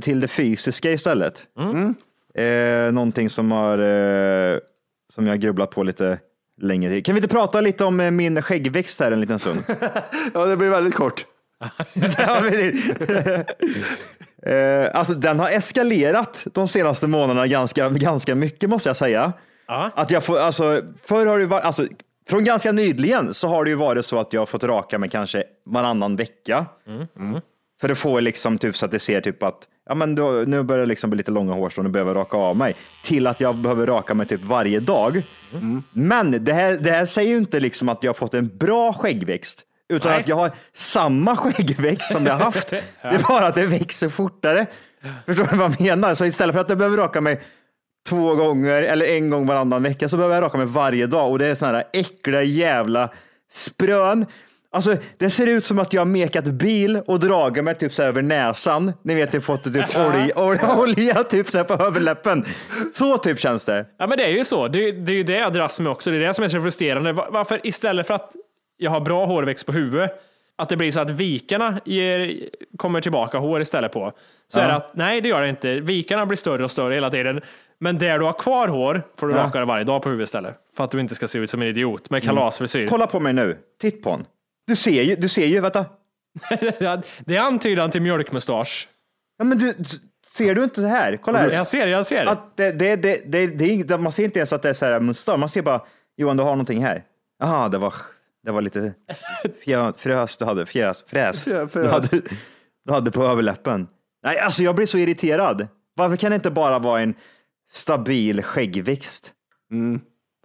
Till 0.00 0.20
det 0.20 0.28
fysiska 0.28 0.92
istället. 0.92 1.46
Eh, 2.34 2.92
någonting 2.92 3.30
som, 3.30 3.50
har, 3.52 3.78
eh, 3.78 4.58
som 5.12 5.26
jag 5.26 5.40
grubblat 5.40 5.70
på 5.70 5.82
lite 5.82 6.18
längre 6.60 6.90
tid. 6.90 7.06
Kan 7.06 7.14
vi 7.14 7.18
inte 7.18 7.34
prata 7.34 7.60
lite 7.60 7.84
om 7.84 8.00
eh, 8.00 8.10
min 8.10 8.42
skäggväxt 8.42 9.00
här 9.00 9.12
en 9.12 9.20
liten 9.20 9.38
stund? 9.38 9.62
Ja, 10.34 10.44
det 10.44 10.56
blir 10.56 10.70
väldigt 10.70 10.94
kort. 10.94 11.26
Eh, 14.42 14.90
alltså, 14.94 15.14
den 15.14 15.40
har 15.40 15.48
eskalerat 15.48 16.46
de 16.52 16.68
senaste 16.68 17.06
månaderna 17.06 17.46
ganska, 17.46 17.88
ganska 17.88 18.34
mycket 18.34 18.70
måste 18.70 18.88
jag 18.88 18.96
säga. 18.96 19.32
Att 19.94 20.10
jag 20.10 20.24
får, 20.24 20.38
alltså, 20.38 20.82
förr 21.04 21.26
har 21.26 21.38
det 21.38 21.46
varit, 21.46 21.64
alltså, 21.64 21.86
från 22.28 22.44
ganska 22.44 22.72
nyligen 22.72 23.34
så 23.34 23.48
har 23.48 23.64
det 23.64 23.70
ju 23.70 23.76
varit 23.76 24.06
så 24.06 24.18
att 24.18 24.32
jag 24.32 24.40
har 24.40 24.46
fått 24.46 24.64
raka 24.64 24.98
mig 24.98 25.08
kanske 25.08 25.44
varannan 25.64 26.16
vecka. 26.16 26.66
För 27.80 27.88
att 27.88 27.98
få 27.98 28.20
liksom 28.20 28.58
typ 28.58 28.76
så 28.76 28.84
att 28.84 28.90
det 28.90 28.98
ser 28.98 29.20
typ 29.20 29.42
att 29.42 29.68
ja, 29.88 29.94
men 29.94 30.14
då, 30.14 30.30
nu 30.46 30.62
börjar 30.62 30.80
det 30.80 30.86
liksom 30.86 31.10
bli 31.10 31.16
lite 31.16 31.30
långa 31.30 31.52
hårstrån, 31.52 31.84
nu 31.84 31.90
behöver 31.90 32.14
raka 32.14 32.36
av 32.36 32.56
mig. 32.56 32.74
Till 33.04 33.26
att 33.26 33.40
jag 33.40 33.54
behöver 33.54 33.86
raka 33.86 34.14
mig 34.14 34.26
typ 34.26 34.42
varje 34.42 34.80
dag. 34.80 35.22
Men 35.92 36.44
det 36.44 36.52
här, 36.52 36.78
det 36.80 36.90
här 36.90 37.04
säger 37.04 37.30
ju 37.30 37.36
inte 37.36 37.60
liksom 37.60 37.88
att 37.88 38.02
jag 38.02 38.08
har 38.08 38.14
fått 38.14 38.34
en 38.34 38.56
bra 38.56 38.92
skäggväxt. 38.92 39.62
Utan 39.88 40.12
Nej. 40.12 40.20
att 40.20 40.28
jag 40.28 40.36
har 40.36 40.50
samma 40.72 41.36
skäggväxt 41.36 42.12
som 42.12 42.26
jag 42.26 42.32
har 42.32 42.44
haft. 42.44 42.68
Det 42.70 42.82
är 43.02 43.28
bara 43.28 43.46
att 43.46 43.54
det 43.54 43.66
växer 43.66 44.08
fortare. 44.08 44.66
Förstår 45.26 45.44
du 45.44 45.56
vad 45.56 45.70
jag 45.70 45.80
menar? 45.80 46.14
Så 46.14 46.24
istället 46.24 46.54
för 46.54 46.60
att 46.60 46.68
jag 46.68 46.78
behöver 46.78 46.96
raka 46.96 47.20
mig 47.20 47.40
två 48.08 48.34
gånger 48.34 48.82
eller 48.82 49.06
en 49.06 49.30
gång 49.30 49.46
varannan 49.46 49.82
vecka 49.82 50.08
så 50.08 50.16
behöver 50.16 50.34
jag 50.34 50.42
raka 50.42 50.58
mig 50.58 50.66
varje 50.66 51.06
dag. 51.06 51.30
Och 51.30 51.38
det 51.38 51.46
är 51.46 51.54
sådana 51.54 51.78
här 51.78 51.86
äckliga 51.92 52.42
jävla 52.42 53.10
sprön. 53.50 54.26
Alltså, 54.70 54.96
det 55.18 55.30
ser 55.30 55.46
ut 55.46 55.64
som 55.64 55.78
att 55.78 55.92
jag 55.92 56.00
har 56.00 56.06
mekat 56.06 56.44
bil 56.44 57.00
och 57.06 57.20
dragit 57.20 57.64
mig 57.64 57.74
typ 57.74 57.92
så 57.94 58.02
över 58.02 58.22
näsan. 58.22 58.92
Ni 59.02 59.14
vet, 59.14 59.34
jag 59.34 59.44
fått 59.44 59.64
typ 59.64 59.96
olja, 60.36 60.76
olja, 60.78 61.14
typ 61.24 61.50
så 61.50 61.64
på 61.64 61.74
överläppen. 61.74 62.44
Så 62.92 63.18
typ 63.18 63.38
känns 63.40 63.64
det. 63.64 63.86
Ja, 63.98 64.06
men 64.06 64.18
det 64.18 64.24
är 64.24 64.28
ju 64.30 64.44
så. 64.44 64.68
Det, 64.68 64.92
det 64.92 65.12
är 65.12 65.16
ju 65.16 65.22
det 65.22 65.38
jag 65.38 65.52
dras 65.52 65.80
med 65.80 65.92
också. 65.92 66.10
Det 66.10 66.16
är 66.16 66.20
det 66.20 66.34
som 66.34 66.44
är 66.44 66.48
så 66.48 66.62
frustrerande. 66.62 67.12
Va- 67.12 67.28
Varför 67.30 67.60
istället 67.64 68.06
för 68.06 68.14
att 68.14 68.32
jag 68.76 68.90
har 68.90 69.00
bra 69.00 69.26
hårväxt 69.26 69.66
på 69.66 69.72
huvudet, 69.72 70.22
att 70.58 70.68
det 70.68 70.76
blir 70.76 70.90
så 70.90 71.00
att 71.00 71.10
vikarna 71.10 71.80
ger, 71.84 72.34
kommer 72.76 73.00
tillbaka 73.00 73.38
hår 73.38 73.60
istället 73.60 73.92
på. 73.92 74.12
Så 74.48 74.60
är 74.60 74.68
det 74.68 74.74
att 74.74 74.96
nej, 74.96 75.20
det 75.20 75.28
gör 75.28 75.40
det 75.40 75.48
inte. 75.48 75.74
Vikarna 75.80 76.26
blir 76.26 76.36
större 76.36 76.64
och 76.64 76.70
större 76.70 76.94
hela 76.94 77.10
tiden. 77.10 77.40
Men 77.78 77.98
där 77.98 78.18
du 78.18 78.24
har 78.24 78.32
kvar 78.32 78.68
hår 78.68 79.02
får 79.18 79.26
du 79.26 79.34
raka 79.34 79.58
det 79.58 79.64
varje 79.64 79.84
dag 79.84 80.02
på 80.02 80.08
huvudet 80.08 80.28
istället. 80.28 80.54
För 80.76 80.84
att 80.84 80.90
du 80.90 81.00
inte 81.00 81.14
ska 81.14 81.26
se 81.28 81.38
ut 81.38 81.50
som 81.50 81.62
en 81.62 81.68
idiot 81.68 82.10
med 82.10 82.22
kalasfrisyr. 82.22 82.88
Kolla 82.88 83.06
på 83.06 83.20
mig 83.20 83.32
nu. 83.32 83.56
Titt 83.80 84.02
på 84.02 84.10
honom. 84.10 84.26
Du 84.66 84.76
ser 84.76 85.02
ju, 85.02 85.16
du 85.16 85.28
ser 85.28 85.46
ju, 85.46 85.60
vänta. 85.60 85.86
det 87.24 87.36
är 87.36 87.40
antydan 87.40 87.90
till 87.90 88.02
mjölkmustasch. 88.02 88.88
Ja, 89.38 89.44
men 89.44 89.58
du, 89.58 89.74
ser 90.26 90.54
du 90.54 90.64
inte 90.64 90.80
så 90.80 90.86
här? 90.86 91.16
Kolla 91.16 91.38
här. 91.38 91.50
Jag 91.50 91.66
ser, 91.66 91.86
jag 91.86 92.06
ser. 92.06 92.26
Att 92.26 92.56
det, 92.56 92.72
det, 92.72 92.96
det, 92.96 93.32
det, 93.32 93.46
det 93.46 93.64
är 93.64 93.70
inget, 93.70 94.00
man 94.00 94.12
ser 94.12 94.24
inte 94.24 94.38
ens 94.38 94.52
att 94.52 94.62
det 94.62 94.68
är 94.68 94.72
så 94.72 94.86
här 94.86 95.00
mustasch. 95.00 95.38
Man 95.38 95.48
ser 95.48 95.62
bara, 95.62 95.82
Johan, 96.16 96.36
du 96.36 96.42
har 96.42 96.50
någonting 96.50 96.84
här. 96.84 97.04
Jaha, 97.38 97.68
det 97.68 97.78
var, 97.78 97.94
det 98.42 98.52
var 98.52 98.62
lite 98.62 98.94
fjö, 99.64 99.92
frös 99.96 100.36
du 100.36 100.44
hade, 100.44 100.66
fjäs, 100.66 101.04
fräs. 101.08 101.44
Fräs. 101.44 101.72
Du, 101.72 101.88
hade, 101.88 102.08
du 102.84 102.92
hade 102.92 103.10
på 103.10 103.24
överläppen. 103.24 103.88
Nej, 104.22 104.38
alltså 104.38 104.62
jag 104.62 104.74
blir 104.74 104.86
så 104.86 104.98
irriterad. 104.98 105.68
Varför 105.94 106.16
kan 106.16 106.30
det 106.30 106.34
inte 106.34 106.50
bara 106.50 106.78
vara 106.78 107.00
en 107.00 107.14
stabil 107.70 108.42
skäggväxt? 108.42 109.32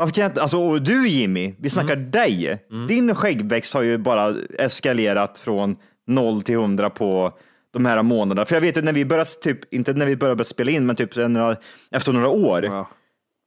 Varför 0.01 0.13
kan 0.13 0.21
jag 0.21 0.31
inte, 0.31 0.41
alltså, 0.41 0.57
och 0.57 0.81
du 0.81 1.07
Jimmy, 1.09 1.53
vi 1.59 1.69
snackar 1.69 1.95
dig. 1.95 2.65
Din 2.87 3.15
skäggväxt 3.15 3.73
har 3.73 3.81
ju 3.81 3.97
bara 3.97 4.35
eskalerat 4.59 5.39
från 5.39 5.75
0 6.07 6.41
till 6.41 6.55
100 6.55 6.89
på 6.89 7.31
de 7.73 7.85
här 7.85 8.03
månaderna. 8.03 8.45
För 8.45 8.55
jag 8.55 8.61
vet 8.61 8.77
ju 8.77 8.81
när 8.81 8.93
vi 8.93 9.05
började, 9.05 9.29
typ, 9.43 9.73
inte 9.73 9.93
när 9.93 10.05
vi 10.05 10.15
började 10.15 10.45
spela 10.45 10.71
in, 10.71 10.85
men 10.85 10.95
typ 10.95 11.15
några, 11.15 11.57
efter 11.91 12.13
några 12.13 12.29
år, 12.29 12.65
Ja. 12.65 12.89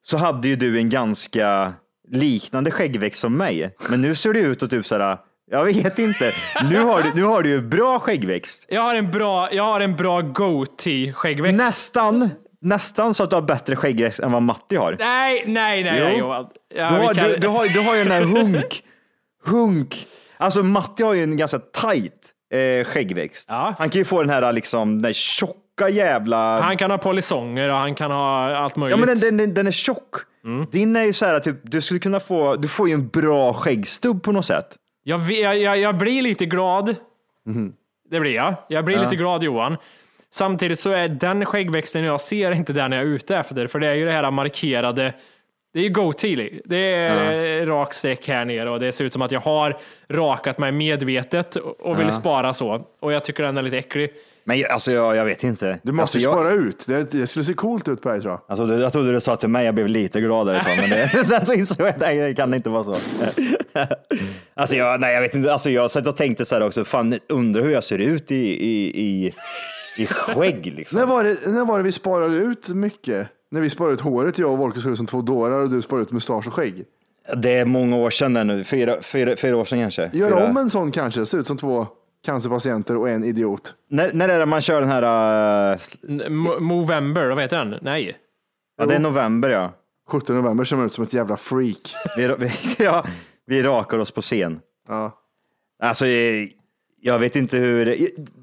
så 0.06 0.16
hade 0.16 0.48
ju 0.48 0.56
du 0.56 0.78
en 0.78 0.88
ganska 0.88 1.72
liknande 2.10 2.70
skäggväxt 2.70 3.20
som 3.20 3.36
mig. 3.36 3.74
Men 3.90 4.02
nu 4.02 4.14
ser 4.14 4.32
det 4.32 4.40
ut 4.40 4.62
att 4.62 4.70
typ 4.70 4.86
såhär, 4.86 5.18
jag 5.50 5.64
vet 5.64 5.98
inte. 5.98 6.32
Nu 6.70 6.80
har 6.80 7.02
du, 7.02 7.12
nu 7.14 7.22
har 7.22 7.42
du 7.42 7.48
ju 7.48 7.60
bra 7.62 7.98
skäggväxt. 7.98 8.66
Jag 8.68 8.82
har 8.82 8.94
en 8.94 9.10
bra, 9.10 9.52
jag 9.54 9.64
har 9.64 9.80
en 9.80 9.96
bra 9.96 10.20
go-tee 10.20 11.12
skäggväxt. 11.12 11.56
Nästan, 11.56 12.30
nästan 12.64 13.14
så 13.14 13.22
att 13.24 13.30
du 13.30 13.36
har 13.36 13.42
bättre 13.42 13.76
skäggväxt 13.76 14.20
än 14.20 14.32
vad 14.32 14.42
Matti 14.42 14.76
har. 14.76 14.96
Nej, 14.98 15.44
nej, 15.46 15.84
nej, 15.84 16.10
Jo. 16.12 16.18
Johan. 16.18 16.46
Ja, 16.74 16.88
Du 16.90 16.94
har, 16.96 17.14
kan- 17.14 17.28
du, 17.28 17.36
du, 17.36 17.48
har, 17.48 17.66
du 17.68 17.80
har 17.80 17.94
ju 17.96 18.04
den 18.04 18.08
där 18.22 18.22
hunk, 18.42 18.82
hunk. 19.44 20.06
Alltså 20.36 20.62
Matti 20.62 21.02
har 21.02 21.14
ju 21.14 21.22
en 21.22 21.36
ganska 21.36 21.58
tight 21.58 22.30
eh, 22.54 22.84
skäggväxt. 22.84 23.46
Ja. 23.48 23.74
Han 23.78 23.90
kan 23.90 23.98
ju 23.98 24.04
få 24.04 24.20
den 24.22 24.30
här 24.30 24.52
liksom, 24.52 24.98
den 24.98 25.04
här 25.06 25.12
tjocka 25.12 25.88
jävla... 25.88 26.60
Han 26.60 26.76
kan 26.76 26.90
ha 26.90 26.98
polisonger 26.98 27.68
och 27.70 27.76
han 27.76 27.94
kan 27.94 28.10
ha 28.10 28.56
allt 28.56 28.76
möjligt. 28.76 28.98
Ja 29.00 29.06
men 29.06 29.18
den, 29.20 29.36
den, 29.36 29.54
den, 29.54 29.66
är 29.66 29.70
tjock. 29.70 30.14
Mm. 30.44 30.66
Din 30.72 30.96
är 30.96 31.04
ju 31.04 31.12
så 31.12 31.26
här, 31.26 31.40
typ, 31.40 31.56
du 31.62 31.82
skulle 31.82 32.00
kunna 32.00 32.20
få, 32.20 32.56
du 32.56 32.68
får 32.68 32.88
ju 32.88 32.94
en 32.94 33.08
bra 33.08 33.52
skäggstubb 33.54 34.22
på 34.22 34.32
något 34.32 34.44
sätt. 34.44 34.76
Jag, 35.04 35.30
jag, 35.32 35.58
jag, 35.58 35.78
jag 35.78 35.98
blir 35.98 36.22
lite 36.22 36.46
glad. 36.46 36.96
Det 38.10 38.20
blir 38.20 38.34
jag. 38.34 38.54
Jag 38.68 38.84
blir 38.84 38.96
Ja. 38.96 39.02
lite 39.02 39.16
glad 39.16 39.42
Johan. 39.42 39.76
Samtidigt 40.34 40.80
så 40.80 40.90
är 40.90 41.08
den 41.08 41.44
skäggväxten 41.44 42.04
jag 42.04 42.20
ser 42.20 42.52
inte 42.52 42.72
den 42.72 42.92
jag 42.92 43.00
är 43.00 43.06
ute 43.06 43.36
efter. 43.36 43.66
För 43.66 43.78
det 43.78 43.86
är 43.86 43.94
ju 43.94 44.04
det 44.04 44.12
här 44.12 44.30
markerade. 44.30 45.14
Det 45.72 45.78
är 45.78 45.82
ju 45.82 45.88
goatee. 45.88 46.60
Det 46.64 46.76
är 46.96 47.66
rak 47.66 47.94
streck 47.94 48.28
här 48.28 48.44
nere 48.44 48.70
och 48.70 48.80
det 48.80 48.92
ser 48.92 49.04
ut 49.04 49.12
som 49.12 49.22
att 49.22 49.32
jag 49.32 49.40
har 49.40 49.76
rakat 50.08 50.58
mig 50.58 50.72
medvetet 50.72 51.56
och 51.56 51.98
vill 51.98 52.06
Ja. 52.06 52.12
spara 52.12 52.54
så. 52.54 52.86
Och 53.00 53.12
jag 53.12 53.24
tycker 53.24 53.42
den 53.42 53.56
är 53.56 53.62
lite 53.62 53.78
äcklig. 53.78 54.10
Men 54.44 54.58
jag- 54.58 54.70
alltså 54.70 54.92
jag, 54.92 55.16
jag 55.16 55.24
vet 55.24 55.44
inte. 55.44 55.78
Du 55.82 55.92
måste 55.92 56.02
alltså, 56.02 56.18
ju 56.18 56.24
jag, 56.24 56.32
spara 56.32 56.52
ut. 56.52 56.84
Det, 56.86 57.10
det 57.10 57.26
skulle 57.26 57.44
se 57.44 57.54
coolt 57.54 57.88
ut 57.88 58.02
på 58.02 58.08
dig 58.08 58.20
tror 58.20 58.32
jag. 58.32 58.40
Alltså, 58.48 58.66
du- 58.66 58.80
jag 58.80 58.92
trodde 58.92 59.12
du 59.12 59.20
sa 59.20 59.36
till 59.36 59.48
mig, 59.48 59.64
jag 59.66 59.74
blev 59.74 59.88
lite 59.88 60.20
gladare 60.20 60.58
ett 60.58 60.64
tag, 60.66 60.76
men 60.76 60.90
det, 60.90 61.08
sen 61.28 61.46
så 61.46 61.52
insåg 61.54 61.80
jag 61.80 61.88
att 61.88 62.00
det 62.00 62.34
kan 62.36 62.54
inte 62.54 62.70
vara 62.70 62.84
så. 62.84 62.96
alltså, 64.54 64.76
jag, 64.76 65.00
nej, 65.00 65.14
jag 65.14 65.20
vet 65.20 65.34
inte, 65.34 65.52
alltså, 65.52 65.70
jag 65.70 65.90
satt 65.90 66.06
och 66.06 66.16
tänkte 66.16 66.44
så 66.44 66.54
här 66.54 66.66
också, 66.66 66.84
fan, 66.84 67.18
undrar 67.28 67.62
hur 67.62 67.70
jag 67.70 67.84
ser 67.84 67.98
ut 67.98 68.30
i, 68.30 68.36
i, 68.66 69.00
i, 69.00 69.32
i 69.96 70.06
skägg 70.06 70.66
liksom. 70.76 70.98
När 70.98 71.06
var, 71.06 71.24
det, 71.24 71.46
när 71.46 71.64
var 71.64 71.78
det 71.78 71.84
vi 71.84 71.92
sparade 71.92 72.36
ut 72.36 72.68
mycket? 72.68 73.28
När 73.50 73.60
vi 73.60 73.70
sparade 73.70 73.94
ut 73.94 74.00
håret, 74.00 74.38
jag 74.38 74.52
och 74.52 74.58
Volker 74.58 74.80
såg 74.80 74.92
ut 74.92 74.96
som 74.96 75.06
två 75.06 75.22
dårar 75.22 75.60
och 75.60 75.70
du 75.70 75.82
sparade 75.82 76.02
ut 76.02 76.12
mustasch 76.12 76.46
och 76.46 76.54
skägg. 76.54 76.84
Det 77.36 77.52
är 77.52 77.64
många 77.64 77.96
år 77.96 78.10
sedan 78.10 78.34
där 78.34 78.44
nu, 78.44 78.64
fyra, 78.64 79.02
fyra, 79.02 79.36
fyra 79.36 79.56
år 79.56 79.64
sedan 79.64 79.80
kanske. 79.80 80.10
Gör 80.12 80.28
fyra. 80.28 80.46
om 80.46 80.56
en 80.56 80.70
sån 80.70 80.92
kanske, 80.92 81.26
ser 81.26 81.38
ut 81.38 81.46
som 81.46 81.56
två 81.56 81.86
cancerpatienter 82.24 82.96
och 82.96 83.08
en 83.08 83.24
idiot. 83.24 83.74
När, 83.88 84.12
när 84.12 84.28
är 84.28 84.38
det 84.38 84.46
man 84.46 84.60
kör 84.60 84.80
den 84.80 84.90
här, 84.90 85.02
uh, 85.72 85.78
Mo- 86.08 86.60
Movember, 86.60 87.28
vad 87.28 87.42
heter 87.42 87.56
den? 87.64 87.78
Nej. 87.82 88.16
ja 88.78 88.86
det 88.86 88.94
är 88.94 88.98
november 88.98 89.50
ja. 89.50 89.72
17 90.08 90.36
november 90.36 90.64
ser 90.64 90.76
man 90.76 90.86
ut 90.86 90.92
som 90.92 91.04
ett 91.04 91.12
jävla 91.12 91.36
freak. 91.36 91.94
Vi, 92.16 92.26
vi, 92.38 92.50
ja, 92.84 93.04
vi 93.46 93.62
rakar 93.62 93.98
oss 93.98 94.10
på 94.10 94.20
scen. 94.20 94.60
Ja. 94.88 95.18
Alltså, 95.82 96.06
eh, 96.06 96.48
jag 97.06 97.18
vet 97.18 97.36
inte 97.36 97.56
hur, 97.56 97.84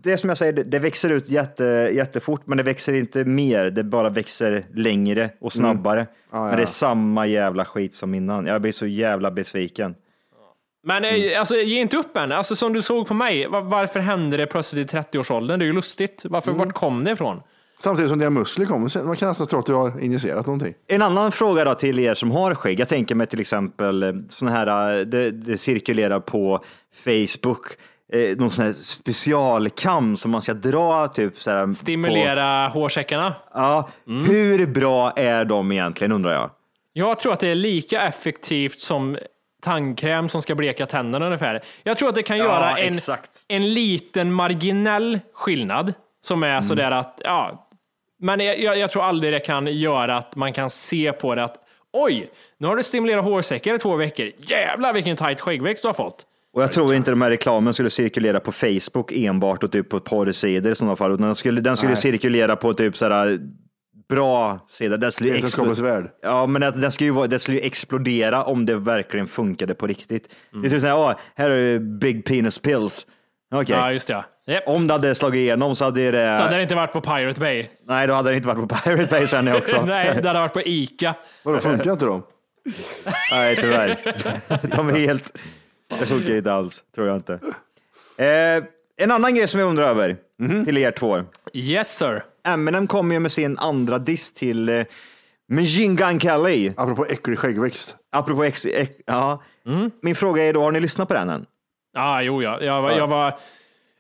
det 0.04 0.12
är 0.12 0.17
som 0.17 0.30
jag 0.30 0.38
säger, 0.38 0.54
det, 0.54 0.63
det 0.63 0.80
växer 0.80 1.10
ut 1.10 1.30
jätte, 1.30 1.63
jättefort, 1.93 2.41
men 2.45 2.58
det 2.58 2.63
växer 2.63 2.93
inte 2.93 3.26
mer, 3.26 3.65
det 3.65 3.84
bara 3.84 4.10
växer 4.10 4.65
längre 4.74 5.30
och 5.39 5.54
snabbare. 5.54 6.08
Ja, 6.32 6.45
Men 6.45 6.56
det 6.56 6.62
är 6.62 6.65
samma 6.65 7.28
jävla 7.28 7.65
skit 7.65 7.93
som 7.93 8.13
innan. 8.13 8.45
Jag 8.45 8.62
blir 8.62 8.71
så 8.71 8.86
jävla 8.88 9.32
besviken. 9.32 9.95
Men 10.84 11.04
eh, 11.06 11.39
alltså, 11.39 11.56
ge 11.56 11.80
inte 11.82 11.97
upp 11.97 12.17
än. 12.17 12.32
Alltså, 12.32 12.56
som 12.56 12.74
du 12.74 12.82
såg 12.82 13.08
på 13.08 13.13
mig, 13.13 13.47
va- 13.47 13.62
varför 13.62 14.00
hände 14.00 14.38
det 14.38 14.45
plötsligt 14.45 14.93
i 14.93 14.97
30-årsåldern? 14.97 15.60
Det 15.60 15.65
är 15.65 15.67
ju 15.67 15.74
lustigt. 15.74 16.26
Varför, 16.30 16.52
Vart 16.52 16.74
kom 16.74 17.04
det 17.04 17.12
ifrån? 17.12 17.41
Samtidigt 17.80 18.10
som 18.10 18.19
dina 18.19 18.30
muskler 18.30 18.65
kommer, 18.65 19.04
man 19.04 19.15
kan 19.15 19.28
nästan 19.28 19.47
tro 19.47 19.60
att 19.60 19.65
du 19.65 19.74
har 19.74 20.00
injicerat 20.00 20.45
någonting. 20.45 20.74
En 20.88 21.02
annan 21.02 21.32
fråga 21.32 21.65
då 21.65 21.76
till 21.76 22.00
er 22.00 22.13
som 22.13 22.32
har 22.32 22.56
skägg. 22.56 22.80
Jag 22.80 22.88
tänker 22.88 23.15
mig 23.15 23.28
till 23.28 23.41
exempel 23.41 24.04
eh, 24.04 24.13
såna 24.30 24.52
här, 24.52 25.00
eh, 25.00 25.06
det, 25.06 25.32
det 25.32 25.58
cirkulerar 25.58 26.19
på 26.19 26.63
Facebook, 27.04 27.65
eh, 28.12 28.38
någon 28.38 28.52
sån 28.52 28.65
här 28.65 28.74
specialkam 28.74 30.17
som 30.17 30.32
man 30.32 30.41
ska 30.41 30.54
dra 30.54 31.08
typ 31.08 31.38
så 31.38 31.52
här, 31.52 31.67
På, 31.67 31.74
Stimulera 31.74 32.67
hårsäckarna. 32.67 33.34
ja, 33.54 33.89
hur 34.06 34.65
bra 34.65 35.12
är 35.12 35.45
de 35.45 35.71
egentligen 35.71 36.12
undrar 36.12 36.34
jag? 36.34 36.50
Jag 36.93 37.19
tror 37.19 37.34
att 37.34 37.39
det 37.39 37.47
är 37.47 37.56
lika 37.56 38.02
effektivt 38.02 38.82
som 38.82 39.17
tandkräm 39.62 40.30
som 40.30 40.41
ska 40.41 40.56
bleka 40.56 40.86
tänderna 40.86 41.26
ungefär. 41.26 41.63
Jag 41.84 41.97
tror 41.97 42.10
att 42.10 42.15
det 42.15 42.24
kan 42.24 42.38
göra 42.38 42.78
en, 42.78 42.93
exakt. 42.93 43.32
en 43.47 43.74
liten 43.74 44.34
marginell 44.34 45.19
skillnad 45.34 45.93
som 46.21 46.43
är 46.43 46.62
sådär 46.62 46.91
att, 46.91 47.21
ja, 47.24 47.67
men 48.19 48.39
jag, 48.39 48.60
jag, 48.60 48.78
jag 48.78 48.89
tror 48.89 49.04
aldrig 49.04 49.34
det 49.34 49.39
kan 49.39 49.67
göra 49.67 50.17
att 50.17 50.36
man 50.36 50.54
kan 50.54 50.69
se 50.69 51.12
på 51.12 51.36
det 51.36 51.43
att 51.43 51.58
oj, 51.93 52.32
nu 52.58 52.67
har 52.67 52.76
du 52.76 52.84
stimulerat 52.84 53.24
hårsäckar 53.24 53.76
i 53.76 53.80
två 53.80 53.95
veckor. 53.95 54.32
Jävlar 54.38 54.93
vilken 54.93 55.17
tight 55.17 55.41
skäggväxt 55.41 55.84
du 55.84 55.88
har 55.88 55.93
fått. 55.93 56.26
Och 56.54 56.64
jag 56.64 56.72
tror 56.72 56.94
inte 56.96 57.12
de 57.12 57.22
här 57.22 57.30
reklamen 57.30 57.74
skulle 57.74 57.90
cirkulera 57.90 58.40
på 58.40 58.52
Facebook 58.52 59.12
enbart 59.12 59.64
och 59.64 59.72
typ 59.72 59.90
på 59.90 60.00
porrsidor 60.00 60.72
i 60.72 60.76
sådana 60.76 60.96
fall. 60.96 61.12
Utan 61.14 61.26
den 61.26 61.36
skulle, 61.36 61.62
den 61.62 61.78
skulle 61.78 61.92
Nej. 61.94 62.02
cirkulera 62.02 62.56
på 62.56 62.74
typ 62.74 62.98
sådär 62.98 63.40
bra 64.10 64.60
sidor. 64.70 64.98
Den 64.98 65.12
skulle, 65.12 65.32
Vetenskapens 65.32 65.80
värld. 65.80 66.10
ja, 66.22 66.46
men 66.46 66.64
att 66.64 66.82
den 66.82 66.92
skulle 66.92 67.08
ju 67.08 67.14
vara, 67.14 67.28
den 67.28 67.40
skulle 67.40 67.58
ju 67.58 67.64
explodera 67.66 68.44
om 68.44 68.66
det 68.66 68.76
verkligen 68.76 69.28
funkade 69.28 69.74
på 69.74 69.88
riktigt. 69.88 70.30
Det 70.62 70.68
är 70.68 70.70
typ 70.70 70.82
såhär, 70.82 70.98
"Åh, 70.98 71.14
här 71.36 71.50
är 71.50 71.80
big 71.80 72.26
penis 72.26 72.58
pills. 72.60 73.08
Okej. 73.54 73.76
Ja, 73.76 73.92
just 73.92 74.08
det. 74.08 74.26
Japp. 74.48 74.64
Om 74.68 74.88
det 74.88 74.94
hade 74.94 75.16
slagit 75.16 75.38
igenom 75.40 75.76
så 75.76 75.86
hade 75.86 76.12
det... 76.12 76.38
Så 76.38 76.44
hade 76.44 76.56
det 76.56 76.62
inte 76.62 76.76
varit 76.76 76.94
på 76.94 77.02
Pirate 77.02 77.40
Bay. 77.40 77.66
Nej, 77.88 78.08
då 78.08 78.14
hade 78.14 78.30
det 78.30 78.36
inte 78.36 78.48
varit 78.48 78.70
på 78.70 78.76
Pirate 78.76 79.08
Bay 79.12 79.28
känner 79.28 79.52
jag 79.52 79.62
också. 79.62 79.82
Nej, 79.86 80.20
det 80.22 80.28
hade 80.28 80.40
varit 80.40 80.54
på 80.54 80.62
Ica. 80.62 81.16
Vadå, 81.44 81.60
funkar 81.60 81.92
inte 81.92 82.06
de? 82.06 82.24
Nej, 83.32 83.58
tyvärr. 83.62 84.16
De 84.76 84.90
är 84.90 84.94
helt... 85.00 85.38
Det 86.00 86.06
funkar 86.06 86.36
inte 86.36 86.54
alls, 86.54 86.84
tror 86.96 87.08
jag 87.08 87.16
inte. 87.16 87.34
Eh, 88.18 88.64
en 88.98 89.12
annan 89.12 89.36
grej 89.36 89.48
som 89.48 89.60
jag 89.60 89.70
undrar 89.70 89.84
över, 89.90 90.18
till 90.66 90.78
er 90.78 90.92
två. 90.92 91.24
Yes 91.54 91.98
sir. 91.98 92.24
Eminem 92.44 92.88
kommer 92.88 93.16
ju 93.16 93.20
med 93.20 93.32
sin 93.32 93.58
andra 93.58 94.00
diss 94.00 94.34
till 94.34 94.70
eh, 94.70 94.84
Machine 95.50 95.96
Gun 95.96 96.20
Kelly. 96.20 96.74
Apropå 96.78 97.06
äcklig 97.06 97.40
skäggväxt. 97.40 97.96
Apropå 98.12 98.44
ex, 98.44 98.66
ex, 98.66 98.96
ja. 99.06 99.44
Min 100.02 100.16
fråga 100.16 100.44
är 100.44 100.54
då, 100.54 100.64
har 100.64 100.72
ni 100.72 100.80
lyssnat 100.80 101.08
på 101.08 101.14
den 101.14 101.30
än? 101.30 101.46
Ja, 101.94 102.22
jo, 102.22 102.44
ja. 102.44 102.62
Jag, 102.62 102.82
var- 102.82 102.92
jag 102.92 103.08
var... 103.08 103.34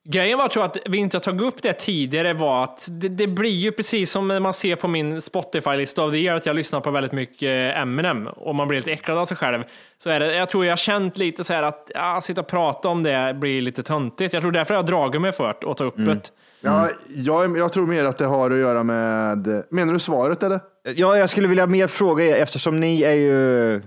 Grejen 0.03 0.37
var 0.37 0.47
tror 0.47 0.63
jag 0.63 0.69
att 0.69 0.77
vi 0.85 0.97
inte 0.97 1.17
har 1.17 1.21
tagit 1.21 1.41
upp 1.41 1.61
det 1.61 1.73
tidigare 1.73 2.33
var 2.33 2.63
att 2.63 2.87
det, 2.91 3.09
det 3.09 3.27
blir 3.27 3.49
ju 3.49 3.71
precis 3.71 4.11
som 4.11 4.27
när 4.27 4.39
man 4.39 4.53
ser 4.53 4.75
på 4.75 4.87
min 4.87 5.21
Spotify-lista 5.21 6.01
av 6.01 6.11
det 6.11 6.29
att 6.29 6.45
jag 6.45 6.55
lyssnar 6.55 6.81
på 6.81 6.91
väldigt 6.91 7.11
mycket 7.11 7.77
Eminem 7.77 8.27
och 8.27 8.55
man 8.55 8.67
blir 8.67 8.79
lite 8.79 8.91
äcklad 8.91 9.17
av 9.17 9.25
sig 9.25 9.37
själv. 9.37 9.63
Så 10.03 10.09
är 10.09 10.19
det, 10.19 10.35
jag 10.35 10.49
tror 10.49 10.65
jag 10.65 10.71
har 10.71 10.77
känt 10.77 11.17
lite 11.17 11.43
så 11.43 11.53
här 11.53 11.63
att 11.63 11.91
ja, 11.93 12.21
sitta 12.21 12.41
och 12.41 12.47
prata 12.47 12.89
om 12.89 13.03
det 13.03 13.35
blir 13.39 13.61
lite 13.61 13.83
töntigt. 13.83 14.33
Jag 14.33 14.41
tror 14.41 14.51
därför 14.51 14.73
jag 14.73 14.81
har 14.81 14.87
dragit 14.87 15.21
mig 15.21 15.31
för 15.31 15.49
att 15.49 15.77
ta 15.77 15.83
upp 15.83 15.97
det. 15.97 16.31
Ja, 16.61 16.89
jag, 17.15 17.57
jag 17.57 17.73
tror 17.73 17.87
mer 17.87 18.03
att 18.03 18.17
det 18.17 18.25
har 18.25 18.51
att 18.51 18.57
göra 18.57 18.83
med... 18.83 19.63
Menar 19.69 19.93
du 19.93 19.99
svaret 19.99 20.43
eller? 20.43 20.59
Ja, 20.95 21.17
jag 21.17 21.29
skulle 21.29 21.47
vilja 21.47 21.67
mer 21.67 21.87
fråga 21.87 22.25
er 22.25 22.35
eftersom 22.35 22.79
ni 22.79 23.01
är 23.01 23.13
ju 23.13 23.81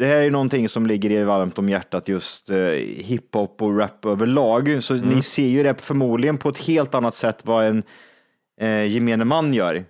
det 0.00 0.06
här 0.06 0.14
är 0.16 0.22
ju 0.22 0.30
någonting 0.30 0.68
som 0.68 0.86
ligger 0.86 1.10
er 1.10 1.24
varmt 1.24 1.58
om 1.58 1.68
hjärtat, 1.68 2.08
just 2.08 2.50
eh, 2.50 2.56
hiphop 2.96 3.62
och 3.62 3.78
rap 3.78 4.04
överlag. 4.06 4.82
Så 4.82 4.94
ni 4.94 5.22
ser 5.22 5.46
ju 5.46 5.62
det 5.62 5.80
förmodligen 5.80 6.38
på 6.38 6.48
ett 6.48 6.58
helt 6.58 6.94
annat 6.94 7.14
sätt 7.14 7.40
vad 7.44 7.66
en 7.66 7.82
eh, 8.60 8.84
gemene 8.86 9.24
man 9.24 9.54
gör. 9.54 9.84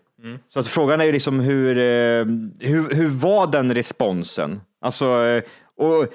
Så 0.49 0.61
att 0.61 0.69
frågan 0.69 1.01
är 1.01 1.05
ju 1.05 1.13
liksom 1.13 1.41
hur, 1.41 1.79
eh, 1.79 2.25
hur, 2.69 2.95
hur 2.95 3.09
var 3.09 3.47
den 3.47 3.75
responsen? 3.75 4.61
Alltså, 4.81 5.07
eh, 5.27 5.43
och 5.77 6.07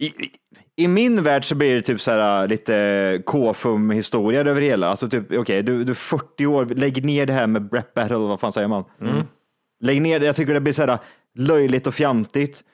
i, 0.00 0.06
i- 0.06 0.30
i 0.76 0.88
min 0.88 1.22
värld 1.22 1.44
så 1.44 1.54
blir 1.54 1.74
det 1.74 1.82
typ 1.82 2.00
så 2.00 2.10
här 2.10 2.48
lite 2.48 3.22
K-fum 3.26 3.90
historia 3.90 4.40
över 4.40 4.60
hela. 4.60 4.88
Alltså 4.88 5.08
typ, 5.08 5.32
okej, 5.32 5.62
du, 5.62 5.84
du 5.84 5.90
är 5.92 5.96
40 5.96 6.46
år, 6.46 6.64
lägg 6.66 7.04
ner 7.04 7.26
det 7.26 7.32
här 7.32 7.46
med 7.46 7.74
rap 7.74 7.94
battle, 7.94 8.16
vad 8.16 8.40
fan 8.40 8.52
säger 8.52 8.68
man? 8.68 8.84
Lägg 9.80 10.02
ner 10.02 10.20
det, 10.20 10.26
jag 10.26 10.36
tycker 10.36 10.54
det 10.54 10.60
blir 10.60 10.72
så 10.72 10.82
här 10.86 10.98
löjligt 11.38 11.86
och 11.86 11.94
fjantigt. 11.94 12.64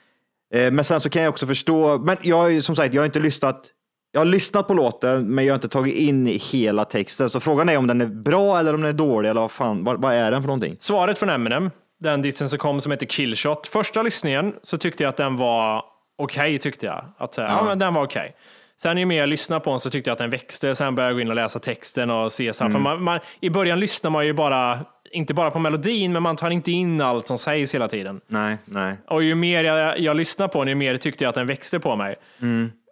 Eh, 0.55 0.71
Men 0.71 0.85
sen 0.85 1.01
så 1.01 1.11
kan 1.11 1.23
jag 1.23 1.31
också 1.31 1.47
förstå, 1.47 1.99
men 1.99 2.17
jag 2.23 2.37
har 2.37 2.49
ju 2.49 2.63
som 2.63 2.77
sagt, 2.77 2.95
jag 2.95 3.03
har 3.03 3.07
inte 3.07 3.21
lyssnat. 3.21 3.67
Jag 4.13 4.21
har 4.21 4.27
lyssnat 4.27 4.69
på 4.69 4.75
låten, 4.75 5.35
men 5.35 5.45
jag 5.45 5.53
har 5.53 5.57
inte 5.57 5.69
tagit 5.69 5.95
in 5.95 6.27
hela 6.27 6.85
texten. 6.85 7.31
Så 7.31 7.41
frågan 7.41 7.69
är 7.69 7.77
om 7.77 7.87
den 7.87 8.01
är 8.01 8.07
bra 8.07 8.59
eller 8.59 8.75
om 8.75 8.81
den 8.81 8.89
är 8.89 8.99
dålig 8.99 9.29
eller 9.29 9.41
vad 9.41 9.51
fan, 9.51 9.85
vad, 9.85 10.03
vad 10.03 10.15
är 10.15 10.31
den 10.31 10.43
för 10.43 10.47
någonting? 10.47 10.77
Svaret 10.79 11.19
från 11.19 11.29
Eminem, 11.29 11.71
den 12.01 12.23
dissen 12.23 12.49
som 12.49 12.59
kom 12.59 12.81
som 12.81 12.93
heter 12.93 13.07
Killshot. 13.07 13.67
Första 13.67 14.03
lyssningen 14.03 14.55
så 14.63 14.79
tyckte 14.79 15.03
jag 15.03 15.09
att 15.09 15.17
den 15.17 15.37
var 15.37 15.85
okej, 16.19 16.59
tyckte 16.59 16.87
jag. 16.87 17.05
Att, 17.19 17.35
säga, 17.35 17.49
ja. 17.49 17.65
men 17.65 17.79
den 17.79 17.95
var 17.95 18.05
okej. 18.05 18.37
Sen 18.81 18.99
ju 18.99 19.05
mer 19.07 19.21
jag 19.21 19.29
lyssnade 19.29 19.61
på 19.61 19.71
den 19.71 19.81
så 19.81 19.91
tyckte 19.91 20.11
jag 20.11 20.13
att 20.13 20.19
den 20.19 20.31
växte. 20.31 20.75
Sen 20.75 20.95
började 20.95 21.11
jag 21.11 21.17
gå 21.17 21.21
in 21.21 21.29
och 21.29 21.35
läsa 21.35 21.59
texten 21.59 22.11
och 22.11 22.33
se 22.33 22.53
så 22.53 22.65
här. 22.65 22.71
För 22.71 22.79
man, 22.79 23.03
man, 23.03 23.21
I 23.41 23.51
början 23.51 23.81
lyssnar 23.81 24.11
man 24.11 24.27
ju 24.27 24.33
bara, 24.33 24.79
inte 25.13 25.35
bara 25.35 25.51
på 25.51 25.59
melodin, 25.59 26.13
men 26.13 26.23
man 26.23 26.37
tar 26.37 26.51
inte 26.51 26.73
in 26.73 27.01
allt 27.01 27.27
som 27.27 27.39
sägs 27.39 27.75
hela 27.75 27.89
tiden. 27.89 28.21
Nej, 28.27 28.57
nej. 28.65 28.97
Och 29.07 29.23
ju 29.23 29.35
mer 29.35 29.65
jag, 29.65 29.99
jag 30.01 30.17
lyssnade 30.17 30.53
på 30.53 30.59
den, 30.59 30.69
ju 30.69 30.75
mer 30.75 30.97
tyckte 30.97 31.25
jag 31.25 31.29
att 31.29 31.35
den 31.35 31.47
växte 31.47 31.81
på 31.81 31.97
mig. 31.97 32.17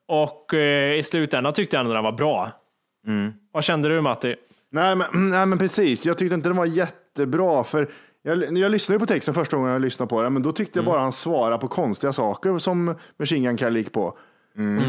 Och 0.08 0.54
eh, 0.54 0.98
i 0.98 1.02
slutändan 1.02 1.52
tyckte 1.52 1.76
jag 1.76 1.80
ändå 1.80 1.94
den 1.94 2.04
var 2.04 2.12
bra. 2.12 2.50
Vad 3.52 3.64
kände 3.64 3.88
du 3.88 4.00
Matti? 4.00 4.36
Nej 4.70 4.96
men, 4.96 5.06
nej, 5.30 5.46
men 5.46 5.58
precis. 5.58 6.06
Jag 6.06 6.18
tyckte 6.18 6.34
inte 6.34 6.48
den 6.48 6.56
var 6.56 6.66
jättebra. 6.66 7.64
För 7.64 7.88
jag, 8.22 8.58
jag 8.58 8.70
lyssnade 8.70 8.98
på 8.98 9.06
texten 9.06 9.34
första 9.34 9.56
gången 9.56 9.72
jag 9.72 9.82
lyssnade 9.82 10.08
på 10.08 10.22
den, 10.22 10.32
men 10.32 10.42
då 10.42 10.52
tyckte 10.52 10.78
jag 10.78 10.86
bara 10.86 11.00
han 11.00 11.12
svarade 11.12 11.58
på 11.58 11.68
konstiga 11.68 12.12
saker 12.12 12.58
som 12.58 12.94
Machine 13.18 13.44
Gun 13.44 13.58
Kelly 13.58 13.80
gick 13.80 13.92
på. 13.92 14.18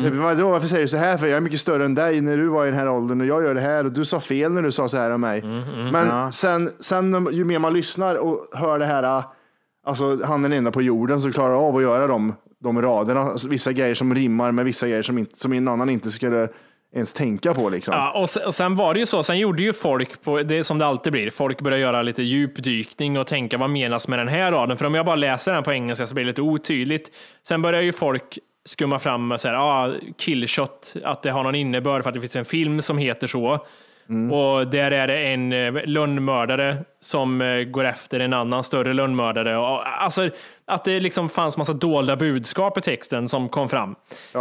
Det 0.03 0.09
var- 0.09 0.23
Vadå, 0.35 0.49
varför 0.51 0.67
säger 0.67 0.81
du 0.81 0.87
så 0.87 0.97
här? 0.97 1.17
För 1.17 1.27
jag 1.27 1.37
är 1.37 1.41
mycket 1.41 1.61
större 1.61 1.85
än 1.85 1.95
dig 1.95 2.21
när 2.21 2.37
du 2.37 2.47
var 2.47 2.65
i 2.65 2.69
den 2.69 2.79
här 2.79 2.89
åldern 2.89 3.21
och 3.21 3.27
jag 3.27 3.43
gör 3.43 3.53
det 3.53 3.61
här 3.61 3.85
och 3.85 3.91
du 3.91 4.05
sa 4.05 4.19
fel 4.19 4.51
när 4.51 4.61
du 4.61 4.71
sa 4.71 4.89
så 4.89 4.97
här 4.97 5.11
om 5.11 5.21
mig. 5.21 5.43
Men 5.91 6.31
sen, 6.33 6.71
sen 6.79 7.27
ju 7.31 7.43
mer 7.43 7.59
man 7.59 7.73
lyssnar 7.73 8.15
och 8.15 8.47
hör 8.53 8.79
det 8.79 8.85
här, 8.85 9.23
alltså 9.85 10.23
han 10.25 10.45
är 10.45 10.49
den 10.49 10.57
enda 10.57 10.71
på 10.71 10.81
jorden 10.81 11.21
som 11.21 11.31
klarar 11.33 11.67
av 11.67 11.75
att 11.75 11.81
göra 11.81 12.07
de, 12.07 12.33
de 12.63 12.81
raderna. 12.81 13.19
Alltså, 13.21 13.47
vissa 13.47 13.71
grejer 13.71 13.95
som 13.95 14.15
rimmar 14.15 14.51
med 14.51 14.65
vissa 14.65 14.87
grejer 14.87 15.03
som, 15.03 15.17
inte, 15.17 15.39
som 15.39 15.53
en 15.53 15.67
annan 15.67 15.89
inte 15.89 16.11
skulle 16.11 16.47
ens 16.95 17.13
tänka 17.13 17.53
på 17.53 17.69
liksom. 17.69 17.93
Ja, 17.93 18.21
och, 18.21 18.29
sen, 18.29 18.45
och 18.45 18.55
sen 18.55 18.75
var 18.75 18.93
det 18.93 18.99
ju 18.99 19.05
så, 19.05 19.23
sen 19.23 19.39
gjorde 19.39 19.63
ju 19.63 19.73
folk, 19.73 20.21
på, 20.23 20.41
det 20.43 20.57
är 20.57 20.63
som 20.63 20.77
det 20.77 20.85
alltid 20.85 21.11
blir, 21.13 21.29
folk 21.29 21.61
började 21.61 21.81
göra 21.81 22.01
lite 22.01 22.23
djupdykning 22.23 23.19
och 23.19 23.27
tänka 23.27 23.57
vad 23.57 23.69
menas 23.69 24.07
med 24.07 24.19
den 24.19 24.27
här 24.27 24.51
raden? 24.51 24.77
För 24.77 24.85
om 24.85 24.95
jag 24.95 25.05
bara 25.05 25.15
läser 25.15 25.53
den 25.53 25.63
på 25.63 25.71
engelska 25.71 26.07
så 26.07 26.15
blir 26.15 26.25
det 26.25 26.29
lite 26.31 26.41
otydligt. 26.41 27.11
Sen 27.47 27.61
börjar 27.61 27.81
ju 27.81 27.93
folk 27.93 28.39
skumma 28.67 28.99
fram 28.99 29.37
så 29.39 29.47
här, 29.47 29.55
ah, 29.55 29.93
killshot, 30.17 30.93
att 31.03 31.23
det 31.23 31.31
har 31.31 31.43
någon 31.43 31.55
innebörd 31.55 32.03
för 32.03 32.09
att 32.09 32.13
det 32.13 32.21
finns 32.21 32.35
en 32.35 32.45
film 32.45 32.81
som 32.81 32.97
heter 32.97 33.27
så. 33.27 33.65
Och 34.31 34.67
där 34.67 34.91
är 34.91 35.07
det 35.07 35.19
en 35.19 35.53
eh, 35.53 35.85
lönnmördare 35.85 36.77
som 37.01 37.41
eh, 37.41 37.63
går 37.63 37.83
efter 37.85 38.19
en 38.19 38.33
annan 38.33 38.63
större 38.63 38.93
lönnmördare. 38.93 39.57
Och, 39.57 40.01
alltså, 40.03 40.29
att 40.65 40.83
det 40.83 40.99
liksom 40.99 41.29
fanns 41.29 41.57
massa 41.57 41.73
dolda 41.73 42.15
budskap 42.15 42.77
i 42.77 42.81
texten 42.81 43.29
som 43.29 43.49
kom 43.49 43.69
fram. 43.69 43.95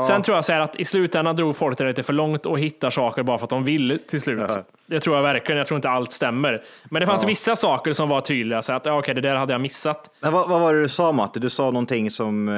Sen 0.07 0.23
tror 0.23 0.37
jag 0.37 0.45
så 0.45 0.53
här 0.53 0.61
att 0.61 0.77
i 0.77 0.85
slutändan 0.85 1.37
drog 1.37 1.57
folk 1.57 1.79
det 1.79 1.85
lite 1.85 2.03
för 2.03 2.13
långt 2.13 2.47
och 2.47 2.59
hittar 2.59 2.91
saker 2.91 3.23
bara 3.23 3.39
för 3.39 3.45
att 3.45 3.51
de 3.51 3.65
vill 3.65 3.99
till 4.09 4.21
slut. 4.21 4.51
Det 4.87 5.01
tror 5.01 5.17
jag 5.17 5.23
verkligen. 5.23 5.59
Jag 5.59 5.67
tror 5.67 5.77
inte 5.77 5.91
allt 5.91 6.13
stämmer. 6.13 6.63
Men 6.85 7.01
det 7.01 7.07
fanns 7.07 7.29
vissa 7.29 7.57
saker 7.57 7.93
som 7.93 8.09
var 8.09 8.21
tydliga. 8.21 8.63
Så 8.63 8.73
att, 8.73 8.87
ja, 8.87 8.99
okej, 8.99 9.15
det 9.15 9.21
där 9.21 9.37
hade 9.37 9.55
jag 9.55 9.61
missat. 9.61 10.11
Men 10.21 10.33
vad, 10.33 10.49
vad 10.49 10.61
var 10.61 10.75
det 10.75 10.83
du 10.83 10.89
sa 10.89 11.13
Matte? 11.13 11.41
Du 11.41 11.51
sa 11.51 11.65
någonting 11.65 12.11
som 12.11 12.49
eh, 12.49 12.55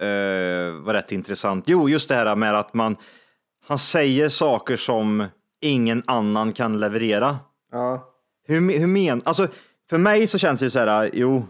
eh, 0.00 0.84
var 0.84 0.92
rätt 0.92 1.12
intressant. 1.12 1.64
Jo, 1.66 1.88
just 1.88 2.08
det 2.08 2.14
här 2.14 2.36
med 2.36 2.54
att 2.54 2.74
man, 2.74 2.96
han 3.66 3.78
säger 3.78 4.28
saker 4.28 4.76
som 4.76 5.26
ingen 5.60 6.02
annan 6.06 6.52
kan 6.52 6.78
leverera. 6.78 7.38
Ja. 7.72 8.12
Hur, 8.46 8.78
hur 8.78 8.86
men, 8.86 9.22
alltså, 9.24 9.48
för 9.90 9.98
mig 9.98 10.26
så 10.26 10.38
känns 10.38 10.60
det 10.60 10.66
ju 10.66 10.70
så 10.70 10.78
här, 10.78 11.10
jo, 11.12 11.46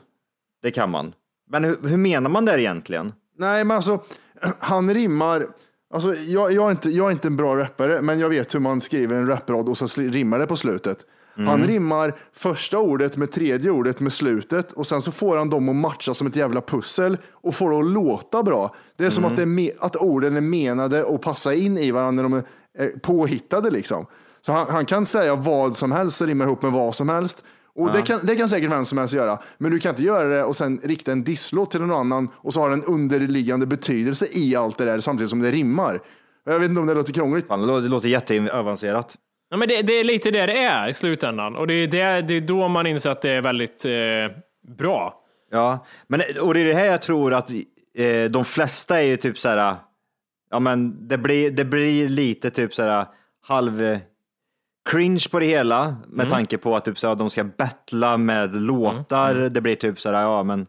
det 0.62 0.70
kan 0.70 0.90
man. 0.90 1.12
Men 1.50 1.64
hur, 1.64 1.78
hur 1.82 1.96
menar 1.96 2.30
man 2.30 2.44
det 2.44 2.60
egentligen? 2.60 3.12
Nej, 3.38 3.64
men 3.64 3.76
alltså, 3.76 4.02
han 4.58 4.94
rimmar. 4.94 5.46
Alltså, 5.94 6.14
jag, 6.14 6.52
jag, 6.52 6.66
är 6.66 6.70
inte, 6.70 6.90
jag 6.90 7.06
är 7.06 7.10
inte 7.10 7.28
en 7.28 7.36
bra 7.36 7.56
rappare, 7.56 8.02
men 8.02 8.18
jag 8.18 8.28
vet 8.28 8.54
hur 8.54 8.60
man 8.60 8.80
skriver 8.80 9.16
en 9.16 9.26
raprad 9.26 9.68
och 9.68 9.78
så 9.78 10.00
rimmar 10.00 10.38
det 10.38 10.46
på 10.46 10.56
slutet. 10.56 11.06
Han 11.36 11.66
rimmar 11.66 12.14
första 12.32 12.78
ordet 12.78 13.16
med 13.16 13.32
tredje 13.32 13.70
ordet 13.70 14.00
med 14.00 14.12
slutet 14.12 14.72
och 14.72 14.86
sen 14.86 15.02
så 15.02 15.12
får 15.12 15.36
han 15.36 15.50
dem 15.50 15.68
att 15.68 15.76
matcha 15.76 16.14
som 16.14 16.26
ett 16.26 16.36
jävla 16.36 16.60
pussel 16.60 17.18
och 17.32 17.54
får 17.54 17.70
det 17.70 17.78
att 17.78 17.86
låta 17.86 18.42
bra. 18.42 18.74
Det 18.96 19.04
är 19.04 19.10
som 19.10 19.24
att, 19.24 19.36
det 19.36 19.42
är 19.42 19.72
att 19.80 19.96
orden 19.96 20.36
är 20.36 20.40
menade 20.40 21.04
och 21.04 21.22
passa 21.22 21.54
in 21.54 21.78
i 21.78 21.90
varandra 21.90 22.22
när 22.22 22.30
de 22.30 22.42
är 22.78 22.98
påhittade 22.98 23.70
liksom. 23.70 24.06
Så 24.40 24.52
han, 24.52 24.66
han 24.70 24.86
kan 24.86 25.06
säga 25.06 25.36
vad 25.36 25.76
som 25.76 25.92
helst 25.92 26.20
och 26.20 26.26
rimma 26.26 26.44
ihop 26.44 26.62
med 26.62 26.72
vad 26.72 26.96
som 26.96 27.08
helst. 27.08 27.44
Och 27.74 27.92
det, 27.92 28.02
kan, 28.02 28.20
det 28.22 28.36
kan 28.36 28.48
säkert 28.48 28.70
vem 28.70 28.84
som 28.84 28.98
helst 28.98 29.14
göra, 29.14 29.38
men 29.58 29.70
du 29.70 29.78
kan 29.78 29.90
inte 29.90 30.02
göra 30.02 30.28
det 30.28 30.44
och 30.44 30.56
sen 30.56 30.80
rikta 30.82 31.12
en 31.12 31.24
disslåt 31.24 31.70
till 31.70 31.80
någon 31.80 32.00
annan 32.00 32.28
och 32.34 32.54
så 32.54 32.60
har 32.60 32.70
den 32.70 32.84
underliggande 32.84 33.66
betydelse 33.66 34.26
i 34.32 34.56
allt 34.56 34.78
det 34.78 34.84
där 34.84 35.00
samtidigt 35.00 35.30
som 35.30 35.40
det 35.40 35.50
rimmar. 35.50 36.00
Jag 36.44 36.58
vet 36.60 36.68
inte 36.68 36.80
om 36.80 36.86
det 36.86 36.94
låter 36.94 37.12
krångligt. 37.12 37.46
Fan, 37.46 37.66
det 37.66 37.88
låter 37.88 38.08
jätteavancerat. 38.08 39.16
Ja, 39.48 39.56
men 39.56 39.68
det, 39.68 39.82
det 39.82 39.92
är 39.92 40.04
lite 40.04 40.30
det 40.30 40.46
det 40.46 40.58
är 40.58 40.88
i 40.88 40.92
slutändan. 40.92 41.56
Och 41.56 41.66
det 41.66 41.74
är, 41.74 41.86
det, 41.86 42.22
det 42.22 42.34
är 42.34 42.40
då 42.40 42.68
man 42.68 42.86
inser 42.86 43.10
att 43.10 43.22
det 43.22 43.30
är 43.30 43.42
väldigt 43.42 43.84
eh, 43.84 44.36
bra. 44.76 45.22
Ja, 45.50 45.86
men 46.06 46.22
och 46.40 46.54
det 46.54 46.60
är 46.60 46.64
det 46.64 46.74
här 46.74 46.84
jag 46.84 47.02
tror 47.02 47.34
att 47.34 47.50
eh, 47.98 48.24
de 48.30 48.44
flesta 48.44 49.00
är 49.00 49.06
ju 49.06 49.16
typ 49.16 49.38
så 49.38 49.48
här, 49.48 49.76
ja 50.50 50.60
men 50.60 51.08
det 51.08 51.18
blir, 51.18 51.50
det 51.50 51.64
blir 51.64 52.08
lite 52.08 52.50
typ 52.50 52.74
så 52.74 52.82
här 52.82 53.06
halv 53.42 53.82
eh, 53.82 53.98
cringe 54.90 55.24
på 55.30 55.38
det 55.38 55.46
hela 55.46 55.96
med 56.06 56.30
tanke 56.30 56.58
på 56.58 56.76
att 56.76 56.84
typ 56.84 56.98
så 56.98 57.08
här, 57.08 57.14
de 57.14 57.30
ska 57.30 57.44
battla 57.44 58.16
med 58.16 58.56
låtar. 58.56 59.34
Det 59.34 59.60
blir 59.60 59.76
typ 59.76 60.00
så 60.00 60.12
här, 60.12 60.22
ja 60.22 60.42
men 60.42 60.66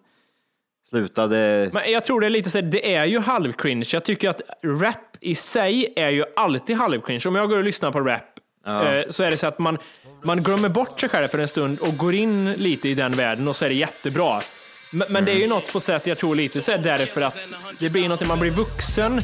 sluta 0.89 1.27
det. 1.27 1.69
Men 1.73 1.91
jag 1.91 2.03
tror 2.03 2.21
det 2.21 2.25
är 2.27 2.29
lite 2.29 2.49
så 2.49 2.57
här, 2.57 2.65
det 2.65 2.95
är 2.95 3.05
ju 3.05 3.19
halvcringe. 3.19 3.85
Jag 3.93 4.05
tycker 4.05 4.29
att 4.29 4.41
rap 4.63 5.17
i 5.21 5.35
sig 5.35 5.93
är 5.95 6.09
ju 6.09 6.25
alltid 6.35 6.77
halvcringe. 6.77 7.21
Om 7.27 7.35
jag 7.35 7.49
går 7.49 7.57
och 7.57 7.63
lyssnar 7.63 7.91
på 7.91 7.99
rap 7.99 8.36
eh, 8.67 9.01
så 9.09 9.23
är 9.23 9.31
det 9.31 9.37
så 9.37 9.47
att 9.47 9.59
man, 9.59 9.77
man 10.23 10.43
glömmer 10.43 10.69
bort 10.69 10.99
sig 10.99 11.09
själv 11.09 11.27
för 11.27 11.39
en 11.39 11.47
stund 11.47 11.79
och 11.79 11.97
går 11.97 12.13
in 12.13 12.51
lite 12.51 12.89
i 12.89 12.93
den 12.93 13.11
världen 13.11 13.47
och 13.47 13.55
så 13.55 13.65
är 13.65 13.69
det 13.69 13.75
jättebra. 13.75 14.41
Men, 14.91 15.07
men 15.09 15.25
det 15.25 15.31
är 15.31 15.37
ju 15.37 15.47
något 15.47 15.73
på 15.73 15.79
sätt, 15.79 16.07
jag 16.07 16.17
tror 16.17 16.35
lite 16.35 16.61
så 16.61 16.71
här 16.71 16.77
därför 16.77 17.21
att 17.21 17.37
det 17.79 17.89
blir 17.89 18.09
något, 18.09 18.27
man 18.27 18.39
blir 18.39 18.51
vuxen 18.51 19.21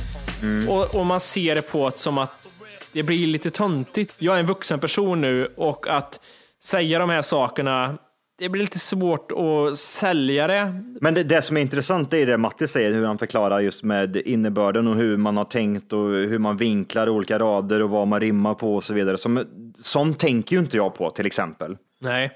och, 0.69 0.95
och 0.95 1.05
man 1.05 1.19
ser 1.19 1.55
det 1.55 1.61
på 1.61 1.87
ett 1.87 1.99
som 1.99 2.17
att 2.17 2.43
det 2.91 3.03
blir 3.03 3.27
lite 3.27 3.51
töntigt. 3.51 4.15
Jag 4.17 4.35
är 4.35 4.39
en 4.39 4.45
vuxen 4.45 4.79
person 4.79 5.21
nu 5.21 5.53
och 5.57 5.87
att 5.87 6.19
säga 6.63 6.99
de 6.99 7.09
här 7.09 7.21
sakerna, 7.21 7.97
det 8.35 8.49
blir 8.49 8.61
lite 8.61 8.79
svårt 8.79 9.31
att 9.31 9.77
sälja 9.77 10.47
det. 10.47 10.83
Men 11.01 11.13
det, 11.13 11.23
det 11.23 11.41
som 11.41 11.57
är 11.57 11.61
intressant 11.61 12.13
är 12.13 12.25
det 12.25 12.37
Matti 12.37 12.67
säger, 12.67 12.93
hur 12.93 13.05
han 13.05 13.17
förklarar 13.17 13.59
just 13.59 13.83
med 13.83 14.15
innebörden 14.15 14.87
och 14.87 14.95
hur 14.95 15.17
man 15.17 15.37
har 15.37 15.45
tänkt 15.45 15.93
och 15.93 16.09
hur 16.09 16.39
man 16.39 16.57
vinklar 16.57 17.09
olika 17.09 17.39
rader 17.39 17.81
och 17.81 17.89
vad 17.89 18.07
man 18.07 18.19
rimmar 18.19 18.53
på 18.53 18.75
och 18.75 18.83
så 18.83 18.93
vidare. 18.93 19.17
Som, 19.17 19.45
sånt 19.75 20.19
tänker 20.19 20.55
ju 20.55 20.61
inte 20.61 20.77
jag 20.77 20.95
på 20.95 21.09
till 21.09 21.25
exempel. 21.25 21.77
Nej. 22.01 22.31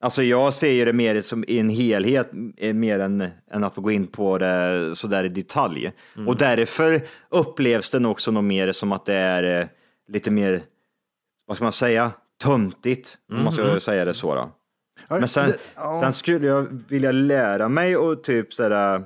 Alltså 0.00 0.22
jag 0.22 0.54
ser 0.54 0.70
ju 0.70 0.84
det 0.84 0.92
mer 0.92 1.22
som 1.22 1.44
i 1.48 1.58
en 1.58 1.68
helhet, 1.68 2.30
eh, 2.56 2.74
mer 2.74 2.98
än, 2.98 3.28
än 3.50 3.64
att 3.64 3.76
gå 3.76 3.90
in 3.90 4.06
på 4.06 4.38
det 4.38 4.90
sådär 4.94 5.24
i 5.24 5.28
detalj. 5.28 5.92
Och 6.26 6.36
därför 6.36 7.00
upplevs 7.28 7.90
den 7.90 8.06
också 8.06 8.30
nog 8.30 8.44
mer 8.44 8.72
som 8.72 8.92
att 8.92 9.04
det 9.04 9.14
är 9.14 9.60
eh, 9.60 9.66
lite 10.08 10.30
mer, 10.30 10.62
vad 11.46 11.56
ska 11.56 11.64
man 11.64 11.72
säga, 11.72 12.10
töntigt, 12.42 13.18
om 13.32 13.42
man 13.42 13.52
ska 13.52 13.80
säga 13.80 14.04
det 14.04 14.14
så. 14.14 14.34
Då. 14.34 14.50
Men 15.08 15.28
sen, 15.28 15.52
sen 16.00 16.12
skulle 16.12 16.46
jag 16.46 16.66
vilja 16.88 17.12
lära 17.12 17.68
mig 17.68 17.96
och 17.96 18.22
typ 18.22 18.54
sådär, 18.54 19.04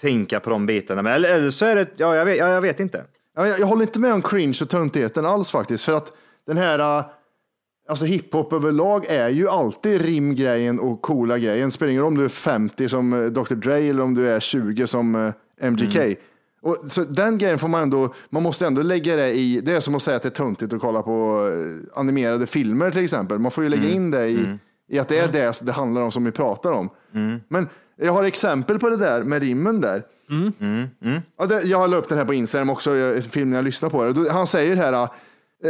tänka 0.00 0.40
på 0.40 0.50
de 0.50 0.66
bitarna. 0.66 1.02
Men, 1.02 1.12
eller, 1.12 1.34
eller 1.34 1.50
så 1.50 1.64
är 1.64 1.76
det, 1.76 1.88
ja 1.96 2.16
jag 2.16 2.24
vet, 2.24 2.38
ja, 2.38 2.48
jag 2.48 2.60
vet 2.60 2.80
inte. 2.80 3.04
Ja, 3.36 3.46
jag, 3.48 3.60
jag 3.60 3.66
håller 3.66 3.82
inte 3.82 4.00
med 4.00 4.12
om 4.12 4.22
cringe 4.22 4.58
och 4.62 4.68
töntigheten 4.68 5.26
alls 5.26 5.50
faktiskt. 5.50 5.84
För 5.84 5.92
att 5.92 6.12
den 6.46 6.56
här, 6.56 6.98
äh, 6.98 7.04
alltså 7.88 8.04
hiphop 8.04 8.52
överlag 8.52 9.06
är 9.06 9.28
ju 9.28 9.48
alltid 9.48 10.00
rimgrejen 10.00 10.80
och 10.80 11.02
coola 11.02 11.38
grejen. 11.38 11.70
Spelar 11.70 11.90
ingen 11.90 12.02
roll 12.02 12.12
om 12.12 12.18
du 12.18 12.24
är 12.24 12.28
50 12.28 12.88
som 12.88 13.12
eh, 13.12 13.30
Dr 13.30 13.54
Dre 13.54 13.78
eller 13.78 14.02
om 14.02 14.14
du 14.14 14.28
är 14.28 14.40
20 14.40 14.86
som 14.86 15.14
eh, 15.14 15.70
MGK. 15.70 16.18
Och, 16.62 16.76
så 16.88 17.04
den 17.04 17.38
grejen 17.38 17.58
får 17.58 17.68
man 17.68 17.82
ändå, 17.82 18.14
man 18.30 18.42
måste 18.42 18.66
ändå 18.66 18.82
lägga 18.82 19.16
det 19.16 19.32
i, 19.32 19.60
det 19.60 19.72
är 19.72 19.80
som 19.80 19.94
att 19.94 20.02
säga 20.02 20.16
att 20.16 20.22
det 20.22 20.28
är 20.28 20.30
töntigt 20.30 20.72
att 20.72 20.80
kolla 20.80 21.02
på 21.02 21.48
animerade 21.94 22.46
filmer 22.46 22.90
till 22.90 23.04
exempel. 23.04 23.38
Man 23.38 23.50
får 23.50 23.64
ju 23.64 23.70
lägga 23.70 23.88
in 23.88 24.10
det 24.10 24.28
i, 24.28 24.58
i 24.88 24.98
att 24.98 25.08
det 25.08 25.18
är 25.18 25.28
det 25.28 25.60
det 25.62 25.72
handlar 25.72 26.02
om 26.02 26.12
som 26.12 26.24
vi 26.24 26.32
pratar 26.32 26.72
om. 26.72 26.90
Men 27.48 27.68
jag 28.00 28.12
har 28.12 28.24
exempel 28.24 28.78
på 28.78 28.88
det 28.88 28.96
där 28.96 29.22
med 29.22 29.42
rimmen 29.42 29.80
där. 29.80 30.02
Ja, 31.38 31.46
det, 31.46 31.62
jag 31.62 31.90
la 31.90 31.96
upp 31.96 32.08
den 32.08 32.18
här 32.18 32.24
på 32.24 32.34
Instagram 32.34 32.70
också, 32.70 32.96
jag- 32.96 33.24
filmen 33.24 33.54
jag 33.54 33.64
lyssnar 33.64 33.88
på. 33.90 34.04
det. 34.04 34.12
Då- 34.12 34.30
Han 34.30 34.46
säger 34.46 34.76
här 34.76 34.92
äh, 34.92 35.08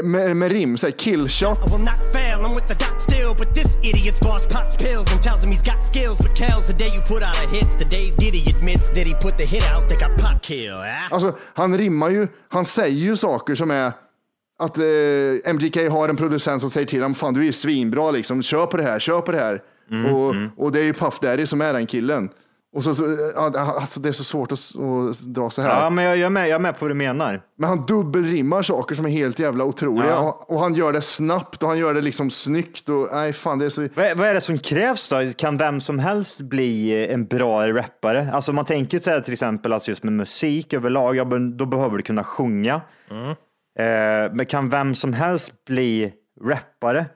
med, 0.03 0.37
med 0.37 0.53
rim, 0.53 0.79
så 0.79 0.87
här, 0.87 0.93
killshot. 0.93 1.59
I 1.59 1.71
will 1.73 1.85
not 1.85 2.13
fail. 2.13 2.39
I'm 2.39 2.55
with 2.55 2.67
the 2.69 2.75
doc 2.75 3.03
still, 3.03 3.31
but 3.39 3.55
this 3.55 3.77
idiot's 3.77 4.21
boss 4.25 4.47
pops 4.47 4.77
pills 4.77 5.13
and 5.15 5.23
tells 5.23 5.45
him 5.45 5.51
he's 5.53 5.65
got 5.75 5.85
skills. 5.93 6.19
But 6.19 6.31
Kel's 6.39 6.67
the 6.67 6.77
day 6.85 6.89
you 6.97 7.03
put 7.03 7.23
out 7.29 7.39
a 7.45 7.49
hits, 7.53 7.75
the 7.79 7.85
day 7.85 8.07
Diddy 8.19 8.43
admits 8.57 8.87
that 8.95 9.07
he 9.07 9.15
put 9.23 9.37
the 9.39 9.45
hit 9.45 9.65
out 9.75 9.89
that 9.89 9.99
got 10.05 10.13
pop 10.23 10.43
kill. 10.43 10.73
Ah? 10.75 11.15
Alltså, 11.15 11.35
han 11.55 11.79
rimmar 11.79 12.11
ju, 12.11 12.29
han 12.49 12.65
säger 12.65 12.97
ju 12.99 13.17
saker 13.17 13.55
som 13.55 13.71
är 13.71 13.93
att 14.59 14.79
eh, 14.79 15.53
MGK 15.55 15.91
har 15.91 16.09
en 16.09 16.17
producent 16.17 16.61
som 16.61 16.71
säger 16.71 16.87
till 16.87 17.03
honom, 17.03 17.15
fan 17.15 17.35
du 17.35 17.41
är 17.41 17.45
ju 17.45 17.53
svinbra 17.53 18.11
liksom, 18.11 18.43
kör 18.43 18.67
på 18.67 18.77
det 18.77 18.83
här, 18.83 18.99
kör 18.99 19.21
på 19.21 19.33
det 19.33 19.39
här. 19.39 19.63
och, 20.15 20.35
och 20.65 20.73
det 20.73 20.81
är 20.81 20.85
ju 20.85 20.93
Puff 20.93 21.19
Daddy 21.21 21.47
som 21.47 21.61
är 21.61 21.73
den 21.73 21.87
killen. 21.87 22.29
Och 22.77 22.85
så, 22.85 22.91
alltså, 23.37 24.01
det 24.01 24.09
är 24.09 24.13
så 24.13 24.25
svårt 24.25 24.53
att, 24.53 24.59
att 25.11 25.21
dra 25.35 25.51
så 25.51 25.63
här. 25.63 25.83
Ja, 25.83 25.91
men 25.91 26.05
jag, 26.05 26.17
jag, 26.17 26.27
är 26.27 26.31
med, 26.31 26.49
jag 26.49 26.55
är 26.55 26.59
med 26.59 26.79
på 26.79 26.85
vad 26.85 26.91
du 26.91 26.95
menar. 26.95 27.43
Men 27.59 27.69
han 27.69 27.87
dubbelrimmar 27.87 28.63
saker 28.63 28.95
som 28.95 29.07
är 29.07 29.11
helt 29.11 29.39
jävla 29.39 29.65
otroliga. 29.65 30.11
Ja. 30.11 30.19
Och, 30.19 30.51
och 30.51 30.61
han 30.61 30.75
gör 30.75 30.93
det 30.93 31.01
snabbt 31.03 31.63
och 31.63 31.69
han 31.69 31.79
gör 31.79 31.95
det 31.95 32.01
liksom 32.01 32.31
snyggt. 32.31 32.89
Och, 32.89 33.09
nej, 33.13 33.33
fan, 33.33 33.59
det 33.59 33.65
är 33.65 33.69
så... 33.71 33.89
Vad, 33.95 34.07
är- 34.07 34.15
vad 34.15 34.29
är 34.29 34.35
det 34.35 34.41
som 34.41 34.59
krävs 34.59 35.09
då? 35.09 35.17
Kan 35.37 35.57
vem 35.57 35.81
som 35.81 35.99
helst 35.99 36.41
bli 36.41 37.07
en 37.09 37.27
bra 37.27 37.69
rappare? 37.73 38.31
Alltså 38.33 38.53
man 38.53 38.65
tänker 38.65 38.99
så 38.99 39.11
här 39.11 39.21
till 39.21 39.33
exempel 39.33 39.73
alltså 39.73 39.91
just 39.91 40.03
med 40.03 40.13
musik 40.13 40.73
överlag, 40.73 41.17
ja, 41.17 41.25
då 41.57 41.67
behöver 41.67 41.97
du 41.97 42.03
kunna 42.03 42.25
sjunga. 42.25 42.75
Eh, 43.11 43.33
men 44.33 44.47
kan 44.47 44.69
vem 44.71 44.95
som 44.95 45.13
helst 45.13 45.65
bli 45.65 46.13
rappare? 46.45 47.07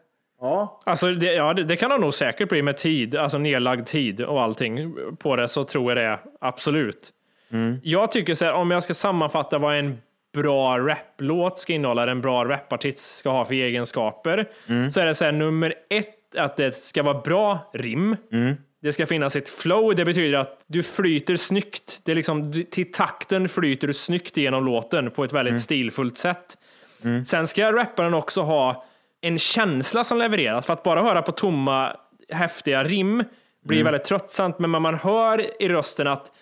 Ja. 0.41 0.81
Alltså, 0.87 1.13
det, 1.13 1.33
ja, 1.33 1.55
det, 1.55 1.65
det 1.65 1.77
kan 1.77 1.91
han 1.91 2.01
nog 2.01 2.15
säkert 2.15 2.49
bli 2.49 2.63
med 2.63 2.77
tid, 2.77 3.17
alltså 3.17 3.39
nedlagd 3.39 3.87
tid 3.87 4.21
och 4.21 4.43
allting 4.43 4.95
på 5.19 5.37
det, 5.37 5.49
så 5.49 5.65
tror 5.65 5.97
jag 5.97 6.07
det, 6.07 6.21
absolut. 6.41 7.13
Jag 7.83 8.13
tycker 8.13 8.35
så 8.35 8.45
här, 8.45 8.53
om 8.53 8.71
jag 8.71 8.83
ska 8.83 8.95
sammanfatta 8.95 9.59
vad 9.59 9.77
en 9.79 9.99
bra 10.35 10.79
raplåt 10.79 11.59
ska 11.59 11.73
innehålla, 11.73 12.11
en 12.11 12.21
bra 12.21 12.45
rapartist 12.45 13.17
ska 13.19 13.31
ha 13.31 13.45
för 13.45 13.55
egenskaper, 13.55 14.49
så 14.91 15.01
är 15.01 15.07
det 15.07 15.15
så 15.15 15.25
här, 15.25 15.33
nummer 15.33 15.75
ett, 15.91 16.37
att 16.37 16.57
det 16.57 16.75
ska 16.75 17.03
vara 17.03 17.21
bra 17.21 17.71
rim. 17.73 18.17
Det 18.83 18.93
ska 18.93 19.07
finnas 19.07 19.37
ett 19.37 19.49
flow, 19.49 19.95
det 19.97 20.05
betyder 20.05 20.39
att 20.39 20.65
du 20.67 20.83
flyter 20.83 21.37
snyggt. 21.37 22.01
Det 22.05 22.13
är 22.13 22.17
liksom, 22.17 22.65
till 22.71 22.93
takten 22.93 23.49
flyter 23.49 23.87
du 23.87 23.93
snyggt 23.95 24.37
genom 24.37 24.65
låten 24.65 25.11
på 25.11 25.25
ett 25.25 25.33
väldigt 25.33 25.63
stilfullt 25.63 26.19
sätt. 26.19 26.57
Sen 27.27 27.47
ska 27.47 27.73
rapparen 27.73 28.15
också 28.15 28.43
ha 28.43 28.85
en 29.21 29.39
känsla 29.39 30.05
som 30.05 30.19
levereras. 30.19 30.67
För 30.67 30.73
att 30.73 30.83
bara 30.83 31.03
höra 31.03 31.23
på 31.23 31.33
tomma, 31.33 31.97
häftiga 32.33 32.85
rim 32.85 33.25
blir 33.65 33.85
väldigt 33.85 34.05
tröttsamt. 34.05 34.59
Men 34.59 34.71
man 34.71 34.95
hör 34.95 35.63
i 35.63 35.69
rösten 35.69 36.07
att, 36.07 36.33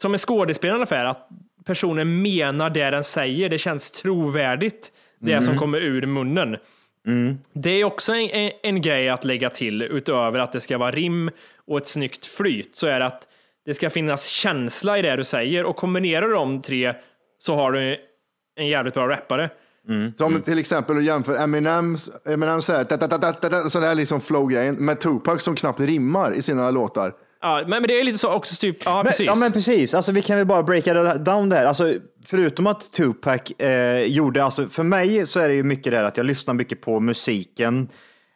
som 0.00 0.12
en 0.12 0.18
skådespelare 0.18 0.74
ungefär, 0.76 1.04
att 1.04 1.28
personen 1.64 2.22
menar 2.22 2.70
det 2.70 2.90
den 2.90 3.04
säger. 3.04 3.48
Det 3.48 3.58
känns 3.58 3.90
trovärdigt, 3.90 4.92
det 5.18 5.32
Mm. 5.32 5.42
som 5.42 5.58
kommer 5.58 5.80
ur 5.80 6.06
munnen. 6.06 6.56
Det 7.52 7.70
är 7.70 7.84
också 7.84 8.12
en, 8.12 8.30
en, 8.30 8.52
en 8.62 8.82
grej 8.82 9.08
att 9.08 9.24
lägga 9.24 9.50
till 9.50 9.82
utöver 9.82 10.38
att 10.38 10.52
det 10.52 10.60
ska 10.60 10.78
vara 10.78 10.90
rim 10.90 11.30
och 11.66 11.78
ett 11.78 11.86
snyggt 11.86 12.26
flyt, 12.26 12.76
så 12.76 12.86
är 12.86 13.00
det 13.00 13.06
att 13.06 13.28
det 13.64 13.74
ska 13.74 13.90
finnas 13.90 14.26
känsla 14.26 14.98
i 14.98 15.02
det 15.02 15.16
du 15.16 15.24
säger 15.24 15.64
och 15.64 15.76
kombinerar 15.76 16.28
du 16.28 16.34
de 16.34 16.62
tre 16.62 16.94
så 17.38 17.54
har 17.54 17.72
du 17.72 17.96
en 18.56 18.68
jävligt 18.68 18.94
bra 18.94 19.08
rappare. 19.08 19.50
Som 20.16 20.42
till 20.42 20.58
exempel 20.58 20.96
att 20.96 21.04
jämföra 21.04 21.38
Eminem, 21.38 21.98
Eminem 22.26 22.62
säger 22.62 22.84
da, 22.84 22.96
da, 22.96 23.06
da, 23.06 23.32
da, 23.32 23.48
da, 23.48 23.70
så 23.70 23.80
här 23.80 23.94
liksom 23.94 24.20
flow-grejen, 24.20 24.74
med 24.74 25.00
Tupac 25.00 25.42
som 25.42 25.56
knappt 25.56 25.80
rimmar 25.80 26.32
i 26.32 26.42
sina 26.42 26.70
låtar. 26.70 27.14
Ja, 27.42 27.60
men, 27.60 27.70
men 27.70 27.82
det 27.82 28.00
är 28.00 28.04
lite 28.04 28.18
så 28.18 28.32
också, 28.32 28.56
typ, 28.56 28.76
ja 28.84 28.96
Men, 28.96 29.06
precis. 29.06 29.26
ja 29.26 29.34
men 29.34 29.52
precis, 29.52 29.94
alltså, 29.94 30.12
vi 30.12 30.22
kan 30.22 30.36
väl 30.36 30.46
bara 30.46 30.62
breaka 30.62 30.94
det 30.94 31.18
down 31.18 31.48
där. 31.48 31.66
Alltså, 31.66 31.94
förutom 32.24 32.66
att 32.66 32.92
Tupac 32.92 33.40
eh, 33.58 34.04
gjorde, 34.04 34.44
alltså, 34.44 34.68
för 34.68 34.82
mig 34.82 35.26
så 35.26 35.40
är 35.40 35.48
det 35.48 35.54
ju 35.54 35.62
mycket 35.62 35.92
det 35.92 35.96
här 35.96 36.04
att 36.04 36.16
jag 36.16 36.26
lyssnar 36.26 36.54
mycket 36.54 36.80
på 36.80 37.00
musiken 37.00 37.88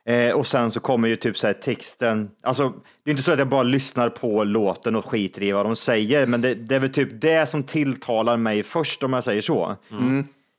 eh, 0.06 0.30
och 0.30 0.46
sen 0.46 0.70
så 0.70 0.80
kommer 0.80 1.08
ju 1.08 1.16
typ 1.16 1.38
så 1.38 1.46
här 1.46 1.54
texten. 1.54 2.30
Alltså, 2.42 2.72
det 3.04 3.10
är 3.10 3.12
inte 3.12 3.22
så 3.22 3.32
att 3.32 3.38
jag 3.38 3.48
bara 3.48 3.62
lyssnar 3.62 4.08
på 4.08 4.44
låten 4.44 4.96
och 4.96 5.06
skiter 5.06 5.42
i 5.42 5.52
vad 5.52 5.66
de 5.66 5.76
säger, 5.76 6.26
men 6.26 6.40
det, 6.40 6.54
det 6.54 6.74
är 6.74 6.80
väl 6.80 6.92
typ 6.92 7.20
det 7.20 7.48
som 7.48 7.62
tilltalar 7.62 8.36
mig 8.36 8.62
först 8.62 9.02
om 9.02 9.12
jag 9.12 9.24
säger 9.24 9.40
så. 9.40 9.76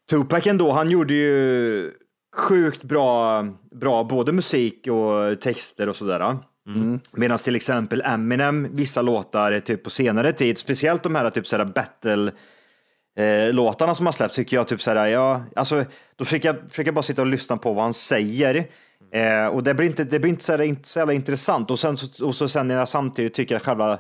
Tupac 0.09 0.47
ändå, 0.47 0.71
han 0.71 0.89
gjorde 0.89 1.13
ju 1.13 1.91
sjukt 2.35 2.83
bra, 2.83 3.45
bra 3.71 4.03
både 4.03 4.31
musik 4.31 4.87
och 4.87 5.41
texter 5.41 5.89
och 5.89 5.95
sådär. 5.95 6.37
Medan 7.11 7.37
till 7.37 7.55
exempel 7.55 8.01
Eminem, 8.05 8.67
vissa 8.71 9.01
låtar 9.01 9.59
typ 9.59 9.83
på 9.83 9.89
senare 9.89 10.33
tid, 10.33 10.57
speciellt 10.57 11.03
de 11.03 11.15
här 11.15 11.29
typ 11.29 11.47
sådär 11.47 11.65
battle 11.65 12.31
eh, 13.17 13.53
låtarna 13.53 13.95
som 13.95 14.05
har 14.05 14.13
släppts 14.13 14.35
tycker 14.35 14.57
jag 14.57 14.67
typ 14.67 14.81
såhär, 14.81 15.07
ja, 15.07 15.43
alltså 15.55 15.85
då 16.15 16.25
försöker 16.25 16.49
jag, 16.49 16.57
försöker 16.69 16.87
jag 16.87 16.95
bara 16.95 17.03
sitta 17.03 17.21
och 17.21 17.27
lyssna 17.27 17.57
på 17.57 17.73
vad 17.73 17.83
han 17.83 17.93
säger. 17.93 18.67
Eh, 19.11 19.47
och 19.47 19.63
det 19.63 19.73
blir 19.73 19.87
inte, 19.87 20.03
det 20.03 20.19
blir 20.19 20.29
inte 20.29 20.43
så, 20.43 20.63
inte 20.63 20.89
så 20.89 20.99
jävla 20.99 21.13
intressant. 21.13 21.71
Och 21.71 21.79
sen, 21.79 21.97
så, 21.97 22.25
och 22.25 22.35
så 22.35 22.47
sen 22.47 22.67
när 22.67 22.75
jag 22.75 22.87
samtidigt 22.87 23.33
tycker 23.33 23.55
att 23.55 23.65
själva 23.65 23.93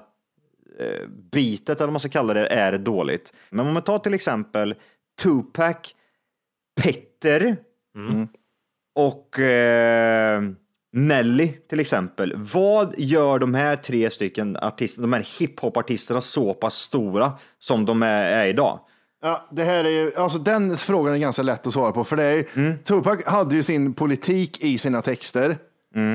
eh, 0.79 1.07
beatet, 1.31 1.69
eller 1.69 1.85
vad 1.85 1.93
man 1.93 1.99
ska 1.99 2.09
kalla 2.09 2.33
det, 2.33 2.47
är 2.47 2.77
dåligt. 2.77 3.33
Men 3.49 3.67
om 3.67 3.73
man 3.73 3.83
tar 3.83 3.99
till 3.99 4.13
exempel 4.13 4.75
Tupac, 5.21 5.75
Petter 6.81 7.57
och 8.95 9.39
eh, 9.39 10.41
Nelly 10.93 11.47
till 11.69 11.79
exempel. 11.79 12.33
Vad 12.35 12.93
gör 12.97 13.39
de 13.39 13.53
här 13.53 13.75
tre 13.75 14.09
stycken 14.09 14.57
artisterna, 14.57 15.07
de 15.07 15.13
här 15.13 15.25
hiphop-artisterna 15.39 16.21
så 16.21 16.53
pass 16.53 16.75
stora 16.75 17.33
som 17.59 17.85
de 17.85 18.03
är, 18.03 18.23
är 18.23 18.47
idag? 18.47 18.79
Ja, 19.21 19.47
det 19.51 19.63
här 19.63 19.83
är 19.83 19.89
ju, 19.89 20.11
alltså 20.15 20.39
den 20.39 20.77
frågan 20.77 21.13
är 21.13 21.17
ganska 21.17 21.43
lätt 21.43 21.67
att 21.67 21.73
svara 21.73 21.91
på, 21.91 22.03
för 22.03 22.15
det 22.15 22.23
är 22.23 22.33
ju, 22.33 22.77
Tupac 22.83 23.19
hade 23.25 23.55
ju 23.55 23.63
sin 23.63 23.93
politik 23.93 24.63
i 24.63 24.77
sina 24.77 25.01
texter. 25.01 25.57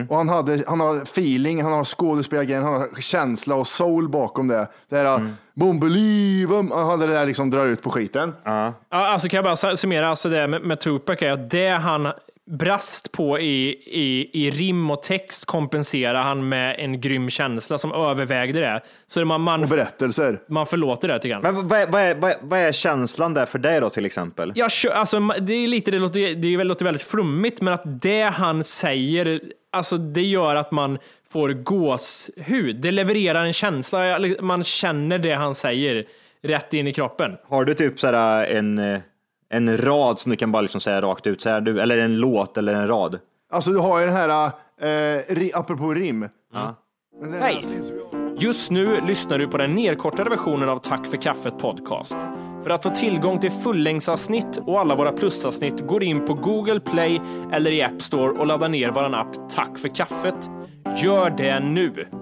Och 0.08 0.16
han, 0.16 0.28
hade, 0.28 0.64
han 0.66 0.80
har 0.80 1.02
feeling, 1.02 1.62
han 1.62 1.72
har 1.72 1.84
skådespelargrejen, 1.84 2.62
han 2.62 2.72
har 2.72 3.00
känsla 3.00 3.54
och 3.54 3.66
soul 3.66 4.08
bakom 4.08 4.48
det. 4.48 4.68
Det 4.88 4.96
här, 4.96 5.16
mm. 5.16 6.70
han 6.70 6.86
hade 6.86 7.06
det 7.06 7.12
där 7.12 7.26
liksom 7.26 7.50
drar 7.50 7.66
ut 7.66 7.82
på 7.82 7.90
skiten. 7.90 8.34
Ja, 8.44 8.74
alltså 8.88 9.28
kan 9.28 9.44
jag 9.44 9.44
bara 9.44 9.76
summera, 9.76 10.08
alltså 10.08 10.28
det 10.28 10.48
med, 10.48 10.62
med 10.62 10.80
Tupac 10.80 11.22
är 11.22 11.32
att 11.32 11.50
det 11.50 11.68
han 11.68 12.12
brast 12.58 13.12
på 13.12 13.38
i, 13.40 13.68
i, 13.86 14.30
i 14.46 14.50
rim 14.50 14.90
och 14.90 15.02
text 15.02 15.44
kompenserar 15.46 16.22
han 16.22 16.48
med 16.48 16.76
en 16.78 17.00
grym 17.00 17.30
känsla 17.30 17.78
som 17.78 17.92
övervägde 17.92 18.60
det. 18.60 18.80
Så 19.06 19.24
man, 19.24 19.40
man, 19.40 19.62
och 19.62 19.68
berättelser. 19.68 20.40
Man 20.48 20.66
förlåter 20.66 21.08
det 21.08 21.18
tycker 21.18 21.34
jag. 21.34 21.42
Men 21.42 21.68
vad 21.68 21.80
är, 21.80 21.86
vad, 21.86 22.02
är, 22.02 22.14
vad, 22.14 22.30
är, 22.30 22.36
vad 22.42 22.58
är 22.58 22.72
känslan 22.72 23.34
där 23.34 23.46
för 23.46 23.58
dig 23.58 23.80
då 23.80 23.90
till 23.90 24.06
exempel? 24.06 24.52
Ja, 24.54 24.68
alltså, 24.94 25.20
det 25.20 25.52
är 25.54 25.68
lite, 25.68 25.90
det 25.90 25.98
låter, 25.98 26.34
det 26.34 26.54
är- 26.54 26.64
låter 26.64 26.84
väldigt 26.84 27.02
flummigt, 27.02 27.60
men 27.60 27.74
att 27.74 28.02
det 28.02 28.22
han 28.22 28.64
säger, 28.64 29.40
alltså 29.72 29.96
det 29.98 30.22
gör 30.22 30.56
att 30.56 30.70
man 30.70 30.98
får 31.32 31.48
gåshud. 31.48 32.76
Det 32.76 32.90
levererar 32.90 33.44
en 33.44 33.52
känsla, 33.52 34.18
man 34.40 34.64
känner 34.64 35.18
det 35.18 35.32
han 35.32 35.54
säger 35.54 36.04
rätt 36.42 36.74
in 36.74 36.86
i 36.86 36.92
kroppen. 36.92 37.36
Har 37.48 37.64
du 37.64 37.74
typ 37.74 38.00
sådär 38.00 38.46
en, 38.46 38.78
eh, 38.78 38.98
en 39.52 39.78
rad 39.78 40.18
som 40.18 40.30
du 40.30 40.36
kan 40.36 40.52
bara 40.52 40.62
liksom 40.62 40.80
säga 40.80 41.02
rakt 41.02 41.26
ut, 41.26 41.42
så 41.42 41.48
här, 41.48 41.60
du, 41.60 41.80
eller 41.80 41.98
en 41.98 42.16
låt 42.16 42.56
eller 42.56 42.74
en 42.74 42.88
rad? 42.88 43.18
Alltså 43.50 43.70
du 43.70 43.78
har 43.78 44.00
ju 44.00 44.06
den 44.06 44.14
här, 44.14 44.46
eh, 44.80 45.34
ri, 45.34 45.50
apropå 45.54 45.94
rim. 45.94 46.28
Ja. 46.52 46.74
Den 47.20 47.32
Hej! 47.32 47.64
Just 48.38 48.70
nu 48.70 49.00
lyssnar 49.06 49.38
du 49.38 49.48
på 49.48 49.56
den 49.56 49.74
nedkortade 49.74 50.30
versionen 50.30 50.68
av 50.68 50.78
Tack 50.78 51.06
för 51.06 51.16
kaffet 51.16 51.58
podcast. 51.58 52.16
För 52.62 52.70
att 52.70 52.82
få 52.82 52.90
tillgång 52.90 53.40
till 53.40 53.50
fullängdsavsnitt 53.50 54.58
och 54.66 54.80
alla 54.80 54.96
våra 54.96 55.12
plusavsnitt 55.12 55.86
går 55.86 56.02
in 56.02 56.24
på 56.24 56.34
Google 56.34 56.80
Play 56.80 57.20
eller 57.52 57.70
i 57.70 57.82
App 57.82 58.02
Store 58.02 58.38
och 58.38 58.46
laddar 58.46 58.68
ner 58.68 58.90
vår 58.90 59.14
app 59.14 59.50
Tack 59.50 59.78
för 59.78 59.88
kaffet. 59.88 60.50
Gör 61.02 61.30
det 61.30 61.60
nu! 61.60 62.21